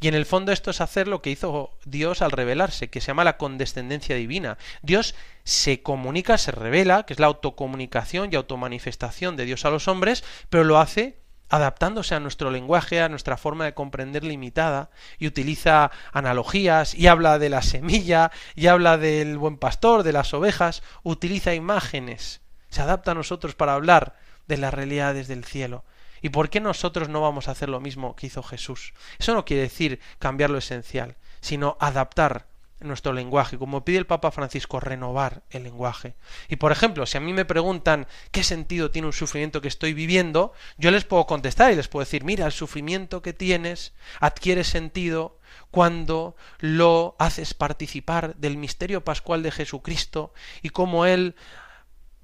Y 0.00 0.08
en 0.08 0.14
el 0.14 0.26
fondo 0.26 0.52
esto 0.52 0.70
es 0.70 0.80
hacer 0.80 1.08
lo 1.08 1.20
que 1.20 1.30
hizo 1.30 1.76
Dios 1.84 2.22
al 2.22 2.30
revelarse, 2.30 2.88
que 2.88 3.00
se 3.00 3.08
llama 3.08 3.24
la 3.24 3.36
condescendencia 3.36 4.16
divina. 4.16 4.56
Dios 4.82 5.14
se 5.44 5.82
comunica, 5.82 6.38
se 6.38 6.52
revela, 6.52 7.04
que 7.04 7.12
es 7.12 7.20
la 7.20 7.26
autocomunicación 7.26 8.30
y 8.32 8.36
automanifestación 8.36 9.36
de 9.36 9.44
Dios 9.44 9.64
a 9.64 9.70
los 9.70 9.88
hombres, 9.88 10.24
pero 10.48 10.64
lo 10.64 10.78
hace 10.78 11.20
adaptándose 11.50 12.14
a 12.14 12.20
nuestro 12.20 12.50
lenguaje, 12.50 13.02
a 13.02 13.10
nuestra 13.10 13.36
forma 13.36 13.66
de 13.66 13.74
comprender 13.74 14.24
limitada, 14.24 14.88
y 15.18 15.26
utiliza 15.26 15.90
analogías, 16.12 16.94
y 16.94 17.08
habla 17.08 17.38
de 17.38 17.50
la 17.50 17.60
semilla, 17.60 18.30
y 18.54 18.68
habla 18.68 18.96
del 18.96 19.36
buen 19.36 19.58
pastor, 19.58 20.02
de 20.02 20.14
las 20.14 20.32
ovejas, 20.32 20.82
utiliza 21.02 21.52
imágenes, 21.52 22.40
se 22.70 22.80
adapta 22.80 23.10
a 23.10 23.14
nosotros 23.14 23.54
para 23.54 23.74
hablar 23.74 24.16
de 24.48 24.56
las 24.56 24.72
realidades 24.72 25.28
del 25.28 25.44
cielo. 25.44 25.84
¿Y 26.22 26.30
por 26.30 26.48
qué 26.48 26.60
nosotros 26.60 27.08
no 27.08 27.20
vamos 27.20 27.48
a 27.48 27.50
hacer 27.50 27.68
lo 27.68 27.80
mismo 27.80 28.16
que 28.16 28.28
hizo 28.28 28.42
Jesús? 28.42 28.94
Eso 29.18 29.34
no 29.34 29.44
quiere 29.44 29.64
decir 29.64 30.00
cambiar 30.18 30.50
lo 30.50 30.58
esencial, 30.58 31.16
sino 31.40 31.76
adaptar 31.80 32.46
nuestro 32.84 33.12
lenguaje, 33.12 33.58
como 33.58 33.84
pide 33.84 33.98
el 33.98 34.06
Papa 34.06 34.30
Francisco, 34.30 34.80
renovar 34.80 35.42
el 35.50 35.64
lenguaje. 35.64 36.14
Y 36.48 36.56
por 36.56 36.72
ejemplo, 36.72 37.06
si 37.06 37.16
a 37.16 37.20
mí 37.20 37.32
me 37.32 37.44
preguntan 37.44 38.06
qué 38.30 38.42
sentido 38.42 38.90
tiene 38.90 39.06
un 39.06 39.12
sufrimiento 39.12 39.60
que 39.60 39.68
estoy 39.68 39.94
viviendo, 39.94 40.52
yo 40.78 40.90
les 40.90 41.04
puedo 41.04 41.26
contestar 41.26 41.72
y 41.72 41.76
les 41.76 41.88
puedo 41.88 42.04
decir, 42.04 42.24
mira, 42.24 42.46
el 42.46 42.52
sufrimiento 42.52 43.22
que 43.22 43.32
tienes 43.32 43.92
adquiere 44.20 44.64
sentido 44.64 45.38
cuando 45.70 46.36
lo 46.58 47.16
haces 47.18 47.54
participar 47.54 48.36
del 48.36 48.56
misterio 48.56 49.04
pascual 49.04 49.42
de 49.42 49.50
Jesucristo 49.50 50.32
y 50.62 50.70
cómo 50.70 51.06
Él 51.06 51.34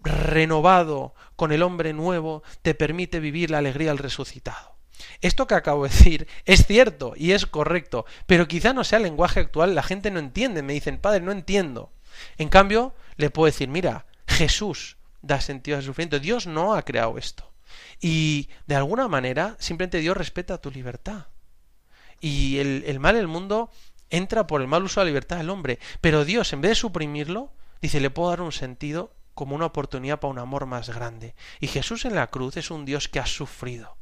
renovado 0.02 1.14
con 1.36 1.52
el 1.52 1.62
hombre 1.62 1.92
nuevo 1.92 2.42
te 2.62 2.74
permite 2.74 3.20
vivir 3.20 3.50
la 3.50 3.58
alegría 3.58 3.88
del 3.88 3.98
resucitado. 3.98 4.76
Esto 5.20 5.46
que 5.46 5.54
acabo 5.54 5.84
de 5.84 5.90
decir 5.90 6.28
es 6.44 6.66
cierto 6.66 7.12
y 7.16 7.32
es 7.32 7.46
correcto, 7.46 8.06
pero 8.26 8.48
quizá 8.48 8.72
no 8.72 8.84
sea 8.84 8.98
el 8.98 9.04
lenguaje 9.04 9.40
actual, 9.40 9.74
la 9.74 9.82
gente 9.82 10.10
no 10.10 10.18
entiende, 10.18 10.62
me 10.62 10.72
dicen, 10.72 10.98
padre, 10.98 11.20
no 11.20 11.32
entiendo. 11.32 11.92
En 12.36 12.48
cambio, 12.48 12.94
le 13.16 13.30
puedo 13.30 13.46
decir, 13.46 13.68
mira, 13.68 14.06
Jesús 14.26 14.96
da 15.22 15.40
sentido 15.40 15.76
al 15.76 15.84
sufrimiento, 15.84 16.18
Dios 16.18 16.46
no 16.46 16.74
ha 16.74 16.84
creado 16.84 17.18
esto. 17.18 17.52
Y 18.00 18.48
de 18.66 18.76
alguna 18.76 19.08
manera, 19.08 19.56
simplemente 19.58 19.98
Dios 19.98 20.16
respeta 20.16 20.60
tu 20.60 20.70
libertad. 20.70 21.26
Y 22.20 22.58
el, 22.58 22.84
el 22.86 22.98
mal 22.98 23.14
del 23.14 23.28
mundo 23.28 23.70
entra 24.10 24.46
por 24.46 24.60
el 24.60 24.68
mal 24.68 24.82
uso 24.82 25.00
de 25.00 25.04
la 25.04 25.10
libertad 25.10 25.36
del 25.36 25.50
hombre, 25.50 25.78
pero 26.00 26.24
Dios, 26.24 26.52
en 26.52 26.60
vez 26.60 26.70
de 26.70 26.74
suprimirlo, 26.76 27.52
dice, 27.80 28.00
le 28.00 28.10
puedo 28.10 28.30
dar 28.30 28.40
un 28.40 28.52
sentido 28.52 29.12
como 29.38 29.54
una 29.54 29.66
oportunidad 29.66 30.18
para 30.18 30.32
un 30.32 30.40
amor 30.40 30.66
más 30.66 30.90
grande. 30.90 31.36
Y 31.60 31.68
Jesús 31.68 32.04
en 32.04 32.16
la 32.16 32.26
cruz 32.26 32.56
es 32.56 32.72
un 32.72 32.84
Dios 32.84 33.08
que 33.08 33.20
ha 33.20 33.26
sufrido, 33.26 33.96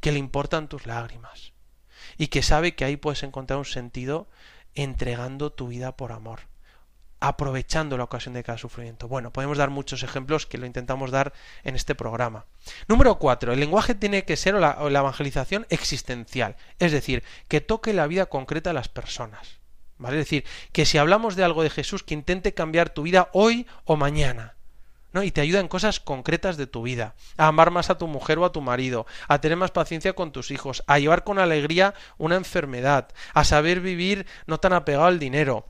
que 0.00 0.12
le 0.12 0.18
importan 0.18 0.68
tus 0.68 0.84
lágrimas 0.84 1.54
y 2.18 2.26
que 2.26 2.42
sabe 2.42 2.74
que 2.74 2.84
ahí 2.84 2.98
puedes 2.98 3.22
encontrar 3.22 3.58
un 3.58 3.64
sentido 3.64 4.28
entregando 4.74 5.50
tu 5.50 5.68
vida 5.68 5.96
por 5.96 6.12
amor, 6.12 6.40
aprovechando 7.18 7.96
la 7.96 8.04
ocasión 8.04 8.34
de 8.34 8.44
cada 8.44 8.58
sufrimiento. 8.58 9.08
Bueno, 9.08 9.32
podemos 9.32 9.56
dar 9.56 9.70
muchos 9.70 10.02
ejemplos 10.02 10.44
que 10.44 10.58
lo 10.58 10.66
intentamos 10.66 11.10
dar 11.10 11.32
en 11.62 11.76
este 11.76 11.94
programa. 11.94 12.44
Número 12.86 13.18
cuatro, 13.18 13.54
el 13.54 13.60
lenguaje 13.60 13.94
tiene 13.94 14.26
que 14.26 14.36
ser 14.36 14.52
la, 14.52 14.76
la 14.90 14.98
evangelización 14.98 15.66
existencial, 15.70 16.56
es 16.78 16.92
decir, 16.92 17.24
que 17.48 17.62
toque 17.62 17.94
la 17.94 18.06
vida 18.06 18.26
concreta 18.26 18.68
de 18.68 18.74
las 18.74 18.90
personas. 18.90 19.60
¿Vale? 19.96 20.18
Es 20.18 20.26
decir, 20.26 20.44
que 20.72 20.84
si 20.84 20.98
hablamos 20.98 21.36
de 21.36 21.44
algo 21.44 21.62
de 21.62 21.70
Jesús, 21.70 22.02
que 22.02 22.12
intente 22.12 22.52
cambiar 22.52 22.90
tu 22.90 23.00
vida 23.00 23.30
hoy 23.32 23.66
o 23.86 23.96
mañana 23.96 24.53
Y 25.22 25.30
te 25.30 25.40
ayuda 25.40 25.60
en 25.60 25.68
cosas 25.68 26.00
concretas 26.00 26.56
de 26.56 26.66
tu 26.66 26.82
vida, 26.82 27.14
a 27.36 27.46
amar 27.46 27.70
más 27.70 27.90
a 27.90 27.98
tu 27.98 28.06
mujer 28.08 28.38
o 28.38 28.44
a 28.44 28.52
tu 28.52 28.60
marido, 28.60 29.06
a 29.28 29.40
tener 29.40 29.56
más 29.56 29.70
paciencia 29.70 30.14
con 30.14 30.32
tus 30.32 30.50
hijos, 30.50 30.82
a 30.86 30.98
llevar 30.98 31.24
con 31.24 31.38
alegría 31.38 31.94
una 32.18 32.36
enfermedad, 32.36 33.08
a 33.32 33.44
saber 33.44 33.80
vivir 33.80 34.26
no 34.46 34.58
tan 34.58 34.72
apegado 34.72 35.06
al 35.06 35.18
dinero, 35.18 35.66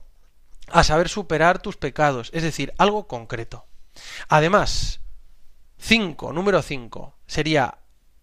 a 0.68 0.84
saber 0.84 1.08
superar 1.08 1.60
tus 1.60 1.76
pecados, 1.76 2.30
es 2.32 2.42
decir, 2.42 2.72
algo 2.78 3.06
concreto. 3.06 3.66
Además, 4.28 5.00
5, 5.78 6.32
número 6.32 6.62
5, 6.62 7.16
sería 7.26 7.78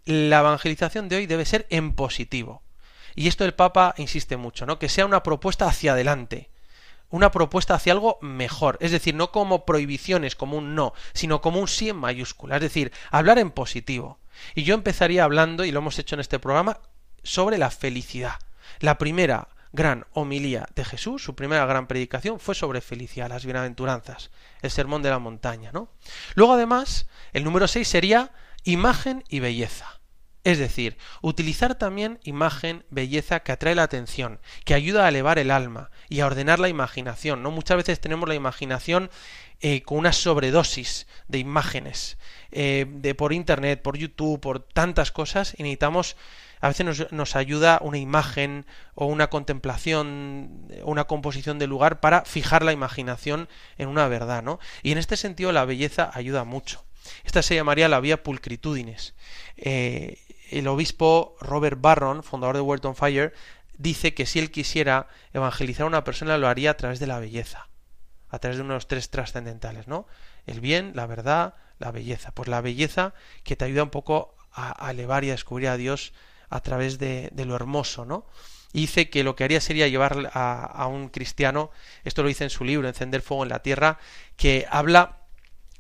la 0.06 0.40
evangelización 0.40 1.10
de 1.10 1.18
hoy 1.18 1.26
debe 1.28 1.46
ser 1.46 1.68
en 1.70 1.94
positivo. 1.94 2.64
Y 3.16 3.28
esto 3.28 3.46
el 3.46 3.54
Papa 3.54 3.94
insiste 3.98 4.38
mucho, 4.38 4.66
¿no? 4.66 4.80
Que 4.80 4.90
sea 4.90 5.06
una 5.06 5.24
propuesta 5.24 5.68
hacia 5.68 5.94
adelante, 5.94 6.50
una 7.12 7.32
propuesta 7.32 7.76
hacia 7.76 7.94
algo 7.94 8.18
mejor, 8.22 8.78
es 8.82 8.92
decir, 8.92 9.14
no 9.14 9.32
como 9.32 9.66
prohibiciones, 9.66 10.36
como 10.36 10.58
un 10.58 10.76
no, 10.76 10.94
sino 11.14 11.42
como 11.42 11.60
un 11.60 11.68
sí 11.68 11.90
en 11.90 11.98
mayúscula, 11.98 12.56
es 12.56 12.62
decir, 12.62 12.92
hablar 13.12 13.38
en 13.38 13.52
positivo. 13.52 14.20
Y 14.56 14.64
yo 14.64 14.74
empezaría 14.74 15.24
hablando, 15.24 15.64
y 15.66 15.72
lo 15.72 15.80
hemos 15.80 16.00
hecho 16.00 16.16
en 16.16 16.22
este 16.22 16.40
programa, 16.40 16.80
sobre 17.22 17.58
la 17.58 17.70
felicidad. 17.70 18.40
La 18.80 18.98
primera 18.98 19.50
gran 19.74 20.06
homilía 20.14 20.68
de 20.76 20.84
Jesús, 20.84 21.24
su 21.24 21.36
primera 21.36 21.66
gran 21.66 21.88
predicación, 21.88 22.40
fue 22.40 22.56
sobre 22.56 22.82
felicidad, 22.82 23.30
las 23.30 23.46
bienaventuranzas, 23.46 24.32
el 24.62 24.72
sermón 24.72 25.02
de 25.02 25.10
la 25.10 25.20
montaña, 25.20 25.72
¿no? 25.72 25.90
Luego, 26.36 26.54
además, 26.54 27.08
el 27.34 27.44
número 27.44 27.68
6 27.68 27.88
sería 27.88 28.32
imagen 28.64 29.24
y 29.30 29.40
belleza. 29.40 30.01
Es 30.44 30.58
decir, 30.58 30.98
utilizar 31.22 31.76
también 31.76 32.20
imagen, 32.24 32.84
belleza 32.90 33.42
que 33.42 33.52
atrae 33.52 33.76
la 33.76 33.84
atención, 33.84 34.40
que 34.66 34.74
ayuda 34.74 35.06
a 35.06 35.10
elevar 35.10 35.38
el 35.38 35.52
alma 35.52 35.92
y 36.10 36.22
a 36.22 36.26
ordenar 36.26 36.60
la 36.60 36.70
imaginación. 36.70 37.44
¿no? 37.44 37.52
Muchas 37.52 37.78
veces 37.78 38.00
tenemos 38.00 38.28
la 38.28 38.34
imaginación 38.34 39.12
eh, 39.64 39.84
con 39.84 40.00
una 40.00 40.14
sobredosis 40.14 41.06
de 41.28 41.38
imágenes, 41.38 42.18
eh, 42.52 42.88
de 42.90 43.14
por 43.14 43.34
internet, 43.34 43.84
por 43.84 43.96
YouTube, 43.96 44.40
por 44.40 44.62
tantas 44.62 45.12
cosas, 45.12 45.54
y 45.56 45.62
necesitamos, 45.62 46.18
a 46.60 46.70
veces 46.70 47.12
nos, 47.12 47.36
ayuda 47.36 47.78
una 47.84 48.00
imagen 48.00 48.66
o 48.96 49.06
una 49.06 49.30
contemplación, 49.30 50.68
una 50.84 51.04
composición 51.04 51.60
de 51.60 51.68
lugar 51.68 52.00
para 52.00 52.26
fijar 52.26 52.64
la 52.64 52.72
imaginación 52.72 53.48
en 53.78 53.90
una 53.90 54.08
verdad, 54.08 54.42
¿no? 54.42 54.60
Y 54.82 54.92
en 54.92 54.98
este 54.98 55.16
sentido 55.18 55.52
la 55.52 55.66
belleza 55.66 56.10
ayuda 56.12 56.44
mucho. 56.44 56.84
Esta 57.24 57.44
se 57.44 57.54
llamaría 57.54 57.88
la 57.88 58.00
vía 58.00 58.24
pulcritudines. 58.24 59.14
Eh, 59.58 60.18
el 60.52 60.68
obispo 60.68 61.36
Robert 61.40 61.80
Barron, 61.80 62.24
fundador 62.24 62.56
de 62.56 62.62
Word 62.62 62.86
on 62.86 62.96
Fire, 62.96 63.34
dice 63.78 64.14
que 64.14 64.26
si 64.26 64.40
él 64.40 64.52
quisiera 64.52 65.08
evangelizar 65.34 65.84
a 65.84 65.88
una 65.88 66.04
persona 66.04 66.38
lo 66.38 66.48
haría 66.48 66.72
a 66.72 66.78
través 66.78 67.00
de 67.00 67.08
la 67.08 67.20
belleza, 67.20 67.70
a 68.30 68.40
través 68.40 68.58
de 68.58 68.64
unos 68.64 68.88
tres 68.88 69.10
trascendentales, 69.10 69.88
¿no? 69.88 70.08
El 70.46 70.60
bien, 70.60 70.92
la 70.96 71.06
verdad, 71.06 71.56
la 71.80 71.92
belleza. 71.92 72.32
Pues 72.32 72.48
la 72.48 72.62
belleza 72.62 73.14
que 73.44 73.56
te 73.56 73.66
ayuda 73.66 73.84
un 73.84 73.90
poco 73.90 74.36
a, 74.54 74.92
elevar 74.92 75.24
y 75.24 75.30
a 75.30 75.34
descubrir 75.34 75.70
a 75.70 75.78
Dios 75.78 76.14
a 76.50 76.62
través 76.62 77.00
de, 77.00 77.32
lo 77.36 77.56
hermoso, 77.56 78.06
¿no? 78.06 78.26
Dice 78.74 79.10
que 79.10 79.24
lo 79.24 79.36
que 79.36 79.44
haría 79.44 79.60
sería 79.60 79.88
llevar 79.88 80.32
a, 80.34 80.64
a, 80.64 80.88
un 80.88 81.10
cristiano, 81.10 81.72
esto 82.04 82.24
lo 82.24 82.30
dice 82.30 82.46
en 82.46 82.50
su 82.50 82.64
libro, 82.64 82.88
Encender 82.88 83.22
Fuego 83.22 83.44
en 83.44 83.50
la 83.50 83.62
Tierra, 83.62 84.00
que 84.38 84.66
habla 84.70 85.21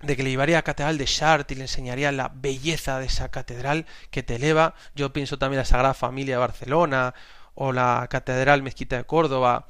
de 0.01 0.15
que 0.15 0.23
le 0.23 0.31
llevaría 0.31 0.57
a 0.57 0.59
la 0.59 0.63
catedral 0.63 0.97
de 0.97 1.05
Chartres 1.05 1.55
y 1.55 1.59
le 1.59 1.65
enseñaría 1.65 2.11
la 2.11 2.31
belleza 2.33 2.99
de 2.99 3.05
esa 3.05 3.29
catedral 3.29 3.85
que 4.09 4.23
te 4.23 4.35
eleva. 4.35 4.75
Yo 4.95 5.13
pienso 5.13 5.37
también 5.37 5.59
la 5.59 5.65
Sagrada 5.65 5.93
Familia 5.93 6.35
de 6.35 6.39
Barcelona 6.39 7.13
o 7.53 7.71
la 7.71 8.07
Catedral 8.09 8.63
Mezquita 8.63 8.97
de 8.97 9.03
Córdoba. 9.03 9.67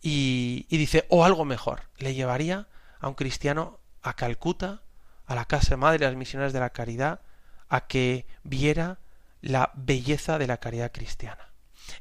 Y, 0.00 0.66
y 0.68 0.76
dice, 0.78 1.06
o 1.08 1.24
algo 1.24 1.44
mejor, 1.44 1.82
le 1.98 2.14
llevaría 2.14 2.66
a 3.00 3.08
un 3.08 3.14
cristiano 3.14 3.78
a 4.02 4.14
Calcuta, 4.14 4.82
a 5.26 5.34
la 5.34 5.44
Casa 5.44 5.76
Madre 5.76 6.00
de 6.00 6.06
las 6.06 6.16
Misiones 6.16 6.52
de 6.52 6.60
la 6.60 6.70
Caridad, 6.70 7.20
a 7.68 7.86
que 7.86 8.26
viera 8.42 8.98
la 9.40 9.70
belleza 9.74 10.38
de 10.38 10.46
la 10.46 10.58
caridad 10.58 10.92
cristiana. 10.92 11.48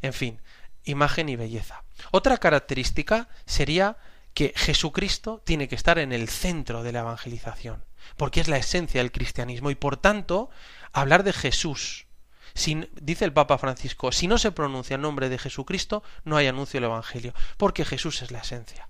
En 0.01 0.13
fin, 0.13 0.39
imagen 0.84 1.30
y 1.30 1.36
belleza. 1.36 1.84
Otra 2.11 2.38
característica 2.38 3.28
sería 3.45 3.97
que 4.34 4.53
Jesucristo 4.55 5.41
tiene 5.45 5.67
que 5.67 5.75
estar 5.75 5.99
en 5.99 6.13
el 6.13 6.29
centro 6.29 6.84
de 6.84 6.91
la 6.91 7.01
evangelización, 7.01 7.84
porque 8.17 8.41
es 8.41 8.47
la 8.47 8.57
esencia 8.57 9.01
del 9.01 9.11
cristianismo 9.11 9.71
y 9.71 9.75
por 9.75 9.97
tanto 9.97 10.49
hablar 10.93 11.23
de 11.23 11.34
Jesús. 11.34 12.07
Sin, 12.53 12.89
dice 13.01 13.23
el 13.23 13.34
Papa 13.34 13.57
Francisco, 13.57 14.11
si 14.11 14.27
no 14.27 14.38
se 14.38 14.51
pronuncia 14.51 14.95
el 14.95 15.01
nombre 15.01 15.29
de 15.29 15.38
Jesucristo, 15.38 16.03
no 16.25 16.36
hay 16.36 16.47
anuncio 16.47 16.79
del 16.79 16.89
Evangelio, 16.89 17.34
porque 17.57 17.86
Jesús 17.86 18.21
es 18.21 18.32
la 18.32 18.39
esencia. 18.39 18.89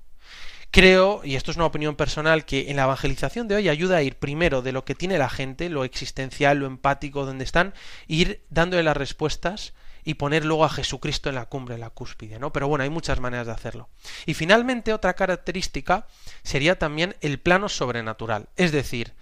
Creo, 0.71 1.21
y 1.25 1.35
esto 1.35 1.51
es 1.51 1.57
una 1.57 1.65
opinión 1.65 1.95
personal, 1.95 2.45
que 2.45 2.69
en 2.69 2.77
la 2.77 2.83
evangelización 2.83 3.49
de 3.49 3.55
hoy 3.55 3.67
ayuda 3.67 3.97
a 3.97 4.03
ir 4.03 4.15
primero 4.15 4.61
de 4.61 4.71
lo 4.71 4.85
que 4.85 4.95
tiene 4.95 5.17
la 5.17 5.29
gente, 5.29 5.69
lo 5.69 5.83
existencial, 5.83 6.59
lo 6.59 6.65
empático, 6.65 7.25
donde 7.25 7.43
están, 7.43 7.73
ir 8.07 8.45
dándole 8.49 8.81
las 8.81 8.95
respuestas 8.95 9.73
y 10.03 10.15
poner 10.15 10.45
luego 10.45 10.65
a 10.65 10.69
Jesucristo 10.69 11.29
en 11.29 11.35
la 11.35 11.45
cumbre, 11.45 11.75
en 11.75 11.81
la 11.81 11.89
cúspide, 11.89 12.39
¿no? 12.39 12.51
Pero 12.53 12.67
bueno, 12.67 12.83
hay 12.83 12.89
muchas 12.89 13.19
maneras 13.19 13.47
de 13.47 13.53
hacerlo. 13.53 13.89
Y 14.25 14.33
finalmente 14.33 14.93
otra 14.93 15.13
característica 15.13 16.07
sería 16.43 16.79
también 16.79 17.15
el 17.21 17.39
plano 17.39 17.69
sobrenatural, 17.69 18.49
es 18.55 18.71
decir, 18.71 19.13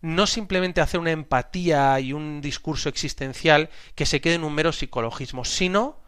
no 0.00 0.26
simplemente 0.26 0.80
hacer 0.80 1.00
una 1.00 1.10
empatía 1.10 1.98
y 2.00 2.12
un 2.12 2.40
discurso 2.40 2.88
existencial 2.88 3.68
que 3.94 4.06
se 4.06 4.20
quede 4.20 4.34
en 4.34 4.44
un 4.44 4.54
mero 4.54 4.72
psicologismo, 4.72 5.44
sino 5.44 6.00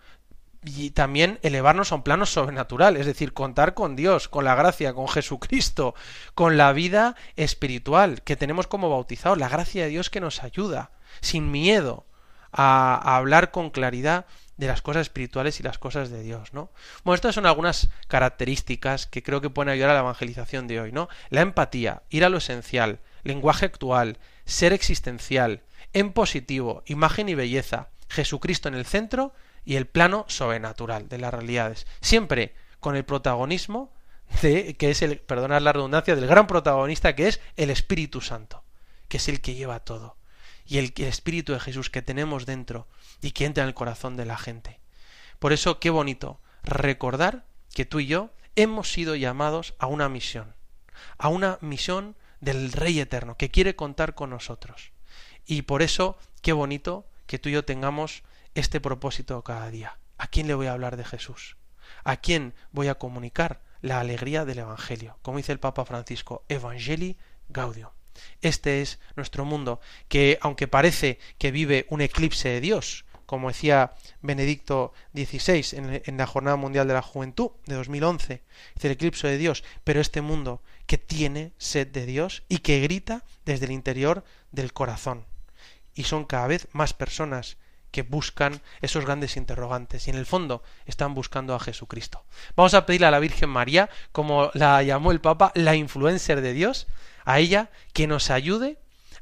y 0.65 0.91
también 0.91 1.41
elevarnos 1.43 1.91
a 1.91 1.97
un 1.97 2.03
plano 2.03 2.25
sobrenatural, 2.25 2.97
es 2.97 3.07
decir, 3.07 3.33
contar 3.33 3.75
con 3.75 3.97
Dios, 3.97 4.29
con 4.29 4.45
la 4.45 4.55
gracia, 4.55 4.95
con 4.95 5.09
Jesucristo, 5.09 5.95
con 6.35 6.57
la 6.57 6.73
vida 6.73 7.17
espiritual 7.37 8.23
que 8.23 8.37
tenemos 8.37 8.69
como 8.69 8.89
bautizados, 8.89 9.39
la 9.39 9.49
gracia 9.49 9.85
de 9.85 9.91
Dios 9.91 10.09
que 10.09 10.21
nos 10.21 10.43
ayuda, 10.43 10.93
sin 11.21 11.51
miedo, 11.51 12.07
a, 12.53 13.17
hablar 13.17 13.51
con 13.51 13.71
claridad 13.71 14.27
de 14.57 14.67
las 14.67 14.83
cosas 14.83 15.03
espirituales 15.03 15.59
y 15.59 15.63
las 15.63 15.79
cosas 15.79 16.11
de 16.11 16.23
Dios, 16.23 16.53
¿no? 16.53 16.71
Bueno, 17.05 17.15
estas 17.17 17.35
son 17.35 17.47
algunas 17.47 17.89
características 18.07 19.07
que 19.07 19.23
creo 19.23 19.41
que 19.41 19.51
pueden 19.51 19.71
ayudar 19.71 19.91
a 19.91 19.95
la 19.95 20.01
evangelización 20.01 20.69
de 20.69 20.81
hoy, 20.81 20.93
¿no? 20.93 21.09
La 21.31 21.41
empatía, 21.41 22.03
ir 22.11 22.25
a 22.25 22.29
lo 22.29 22.39
esencial, 22.39 23.01
lenguaje 23.25 23.65
actual, 23.67 24.19
ser 24.45 24.73
existencial, 24.73 25.63
en 25.95 26.13
positivo, 26.13 26.83
imagen 26.87 27.29
y 27.29 27.35
belleza, 27.35 27.89
Jesucristo 28.09 28.69
en 28.69 28.75
el 28.75 28.85
centro 28.85 29.33
y 29.65 29.77
el 29.77 29.87
plano 29.87 30.27
sobrenatural 30.29 31.09
de 31.09 31.19
las 31.19 31.33
realidades, 31.33 31.87
siempre 32.01 32.55
con 32.79 32.95
el 32.95 33.05
protagonismo 33.05 33.93
de 34.43 34.77
que 34.77 34.91
es 34.91 35.03
el, 35.03 35.19
perdonad 35.19 35.63
la 35.63 35.73
redundancia, 35.73 36.15
del 36.15 36.27
gran 36.27 36.47
protagonista 36.47 37.15
que 37.15 37.29
es 37.29 37.41
el 37.57 37.71
Espíritu 37.71 38.21
Santo, 38.21 38.63
que 39.09 39.17
es 39.17 39.29
el 39.29 39.41
que 39.41 39.55
lleva 39.55 39.81
todo 39.81 40.17
y 40.67 40.79
el, 40.79 40.93
Espíritu 40.97 41.53
de 41.53 41.61
Jesús 41.61 41.91
que 41.91 42.03
tenemos 42.03 42.47
dentro 42.47 42.87
y 43.21 43.33
que 43.33 43.45
entra 43.45 43.65
en 43.65 43.69
el 43.69 43.75
corazón 43.75 44.17
de 44.17 44.27
la 44.27 44.37
gente. 44.37 44.81
Por 45.39 45.53
eso, 45.53 45.81
qué 45.81 45.91
bonito 45.91 46.41
recordar 46.63 47.45
que 47.75 47.85
tú 47.85 48.01
y 48.01 48.07
yo 48.07 48.31
hemos 48.57 48.93
sido 48.93 49.15
llamados 49.17 49.75
a 49.79 49.87
una 49.87 50.09
misión, 50.09 50.55
a 51.19 51.29
una 51.29 51.59
misión 51.61 52.17
del 52.41 52.73
Rey 52.73 53.01
Eterno, 53.01 53.37
que 53.37 53.51
quiere 53.51 53.77
contar 53.77 54.15
con 54.15 54.31
nosotros. 54.31 54.93
Y 55.47 55.63
por 55.63 55.83
eso, 55.83 56.19
qué 56.43 56.53
bonito 56.53 57.07
que 57.27 57.39
tú 57.39 57.49
y 57.49 57.53
yo 57.53 57.65
tengamos 57.65 58.23
este 58.55 58.81
propósito 58.81 59.43
cada 59.43 59.71
día. 59.71 59.99
¿A 60.19 60.27
quién 60.27 60.47
le 60.47 60.55
voy 60.55 60.67
a 60.67 60.73
hablar 60.73 60.97
de 60.97 61.05
Jesús? 61.05 61.57
¿A 62.05 62.17
quién 62.17 62.55
voy 62.71 62.89
a 62.89 62.97
comunicar 62.97 63.63
la 63.81 64.01
alegría 64.01 64.45
del 64.45 64.61
Evangelio? 64.61 65.19
Como 65.23 65.39
dice 65.39 65.53
el 65.53 65.61
Papa 65.61 65.85
Francisco, 65.85 66.45
Evangelii 66.49 67.17
Gaudium. 67.49 67.91
Este 68.41 68.83
es 68.83 68.99
nuestro 69.17 69.45
mundo, 69.45 69.81
que 70.09 70.39
aunque 70.41 70.69
parece 70.69 71.19
que 71.39 71.51
vive 71.51 71.87
un 71.89 72.01
eclipse 72.01 72.49
de 72.49 72.61
Dios, 72.61 73.05
como 73.27 73.49
decía 73.49 73.95
Benedicto 74.21 74.93
XVI 75.15 76.03
en, 76.05 76.17
la 76.19 76.27
Jornada 76.27 76.57
Mundial 76.57 76.87
de 76.87 76.95
la 76.95 77.03
Juventud 77.03 77.53
de 77.65 77.77
2011, 77.77 78.43
es 78.77 78.85
el 78.85 78.91
eclipse 78.91 79.27
de 79.27 79.39
Dios, 79.39 79.65
pero 79.85 80.01
este 80.01 80.21
mundo 80.21 80.63
que 80.87 80.99
tiene 80.99 81.53
sed 81.57 81.87
de 81.87 82.05
Dios 82.05 82.43
y 82.49 82.59
que 82.59 82.81
grita 82.81 83.25
desde 83.47 83.65
el 83.65 83.73
interior 83.73 84.23
del 84.51 84.73
corazón. 84.75 85.25
Y 85.95 86.05
son 86.05 86.25
cada 86.25 86.47
vez 86.47 86.69
más 86.73 86.93
personas 86.93 87.57
que 87.93 88.03
buscan 88.03 88.61
esos 88.81 89.05
grandes 89.05 89.37
interrogantes 89.37 90.09
y 90.09 90.11
en 90.11 90.17
el 90.17 90.27
fondo 90.27 90.65
están 90.87 91.15
buscando 91.15 91.55
a 91.55 91.61
Jesucristo. 91.61 92.25
Vamos 92.57 92.75
a 92.75 92.87
pedirle 92.87 93.07
a 93.07 93.13
la 93.13 93.21
Virgen 93.21 93.51
María, 93.51 93.89
como 94.11 94.51
la 94.55 94.83
llamó 94.83 95.13
el 95.13 95.21
Papa, 95.21 95.53
la 95.55 95.77
influencer 95.77 96.41
de 96.41 96.55
Dios, 96.55 96.89
a 97.25 97.39
ella 97.39 97.71
que 97.93 98.09
nos 98.09 98.31
ayude 98.31 98.79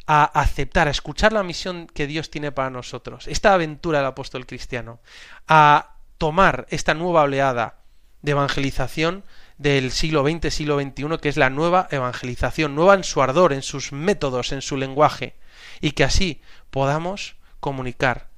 a 0.06 0.24
aceptar, 0.24 0.88
a 0.88 0.92
escuchar 0.92 1.32
la 1.32 1.42
misión 1.42 1.86
que 1.86 2.06
Dios 2.06 2.30
tiene 2.30 2.52
para 2.52 2.70
nosotros, 2.70 3.28
esta 3.28 3.52
aventura 3.52 3.98
del 3.98 4.06
apóstol 4.06 4.46
cristiano, 4.46 5.00
a 5.46 5.96
tomar 6.16 6.66
esta 6.70 6.94
nueva 6.94 7.22
oleada 7.22 7.76
de 8.22 8.32
evangelización 8.32 9.24
del 9.58 9.90
siglo 9.90 10.24
XX, 10.24 10.52
siglo 10.52 10.80
XXI, 10.80 11.18
que 11.20 11.28
es 11.28 11.36
la 11.36 11.50
nueva 11.50 11.88
evangelización, 11.90 12.74
nueva 12.74 12.94
en 12.94 13.04
su 13.04 13.20
ardor, 13.22 13.52
en 13.52 13.62
sus 13.62 13.92
métodos, 13.92 14.52
en 14.52 14.62
su 14.62 14.76
lenguaje, 14.76 15.34
y 15.80 15.92
que 15.92 16.04
así 16.04 16.40
podamos 16.70 17.36
comunicar 17.60 18.29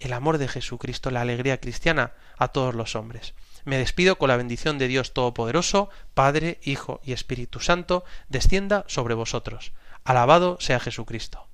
el 0.00 0.12
amor 0.12 0.38
de 0.38 0.48
Jesucristo, 0.48 1.10
la 1.10 1.20
alegría 1.20 1.60
cristiana 1.60 2.14
a 2.36 2.48
todos 2.48 2.74
los 2.74 2.96
hombres. 2.96 3.34
Me 3.64 3.78
despido 3.78 4.16
con 4.16 4.28
la 4.28 4.36
bendición 4.36 4.78
de 4.78 4.88
Dios 4.88 5.12
Todopoderoso, 5.12 5.90
Padre, 6.14 6.58
Hijo 6.64 7.00
y 7.04 7.12
Espíritu 7.12 7.60
Santo, 7.60 8.04
descienda 8.28 8.84
sobre 8.88 9.14
vosotros. 9.14 9.72
Alabado 10.02 10.56
sea 10.60 10.80
Jesucristo. 10.80 11.46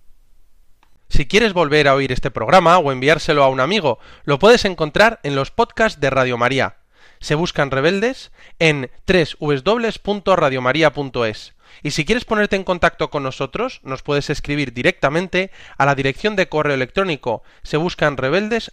Si 1.08 1.26
quieres 1.26 1.52
volver 1.52 1.88
a 1.88 1.94
oír 1.94 2.12
este 2.12 2.30
programa 2.30 2.78
o 2.78 2.92
enviárselo 2.92 3.42
a 3.44 3.48
un 3.48 3.60
amigo, 3.60 3.98
lo 4.24 4.38
puedes 4.38 4.64
encontrar 4.64 5.20
en 5.22 5.34
los 5.34 5.50
podcasts 5.50 6.00
de 6.00 6.08
Radio 6.10 6.38
María. 6.38 6.76
Se 7.20 7.34
buscan 7.34 7.70
rebeldes 7.70 8.32
en 8.58 8.90
www.radiomaria.es. 9.06 11.55
Y 11.82 11.92
si 11.92 12.04
quieres 12.04 12.24
ponerte 12.24 12.56
en 12.56 12.64
contacto 12.64 13.10
con 13.10 13.22
nosotros, 13.22 13.80
nos 13.82 14.02
puedes 14.02 14.30
escribir 14.30 14.72
directamente 14.72 15.50
a 15.78 15.86
la 15.86 15.94
dirección 15.94 16.36
de 16.36 16.48
correo 16.48 16.74
electrónico 16.74 17.42
se 17.62 17.76
buscan 17.76 18.16
rebeldes 18.16 18.70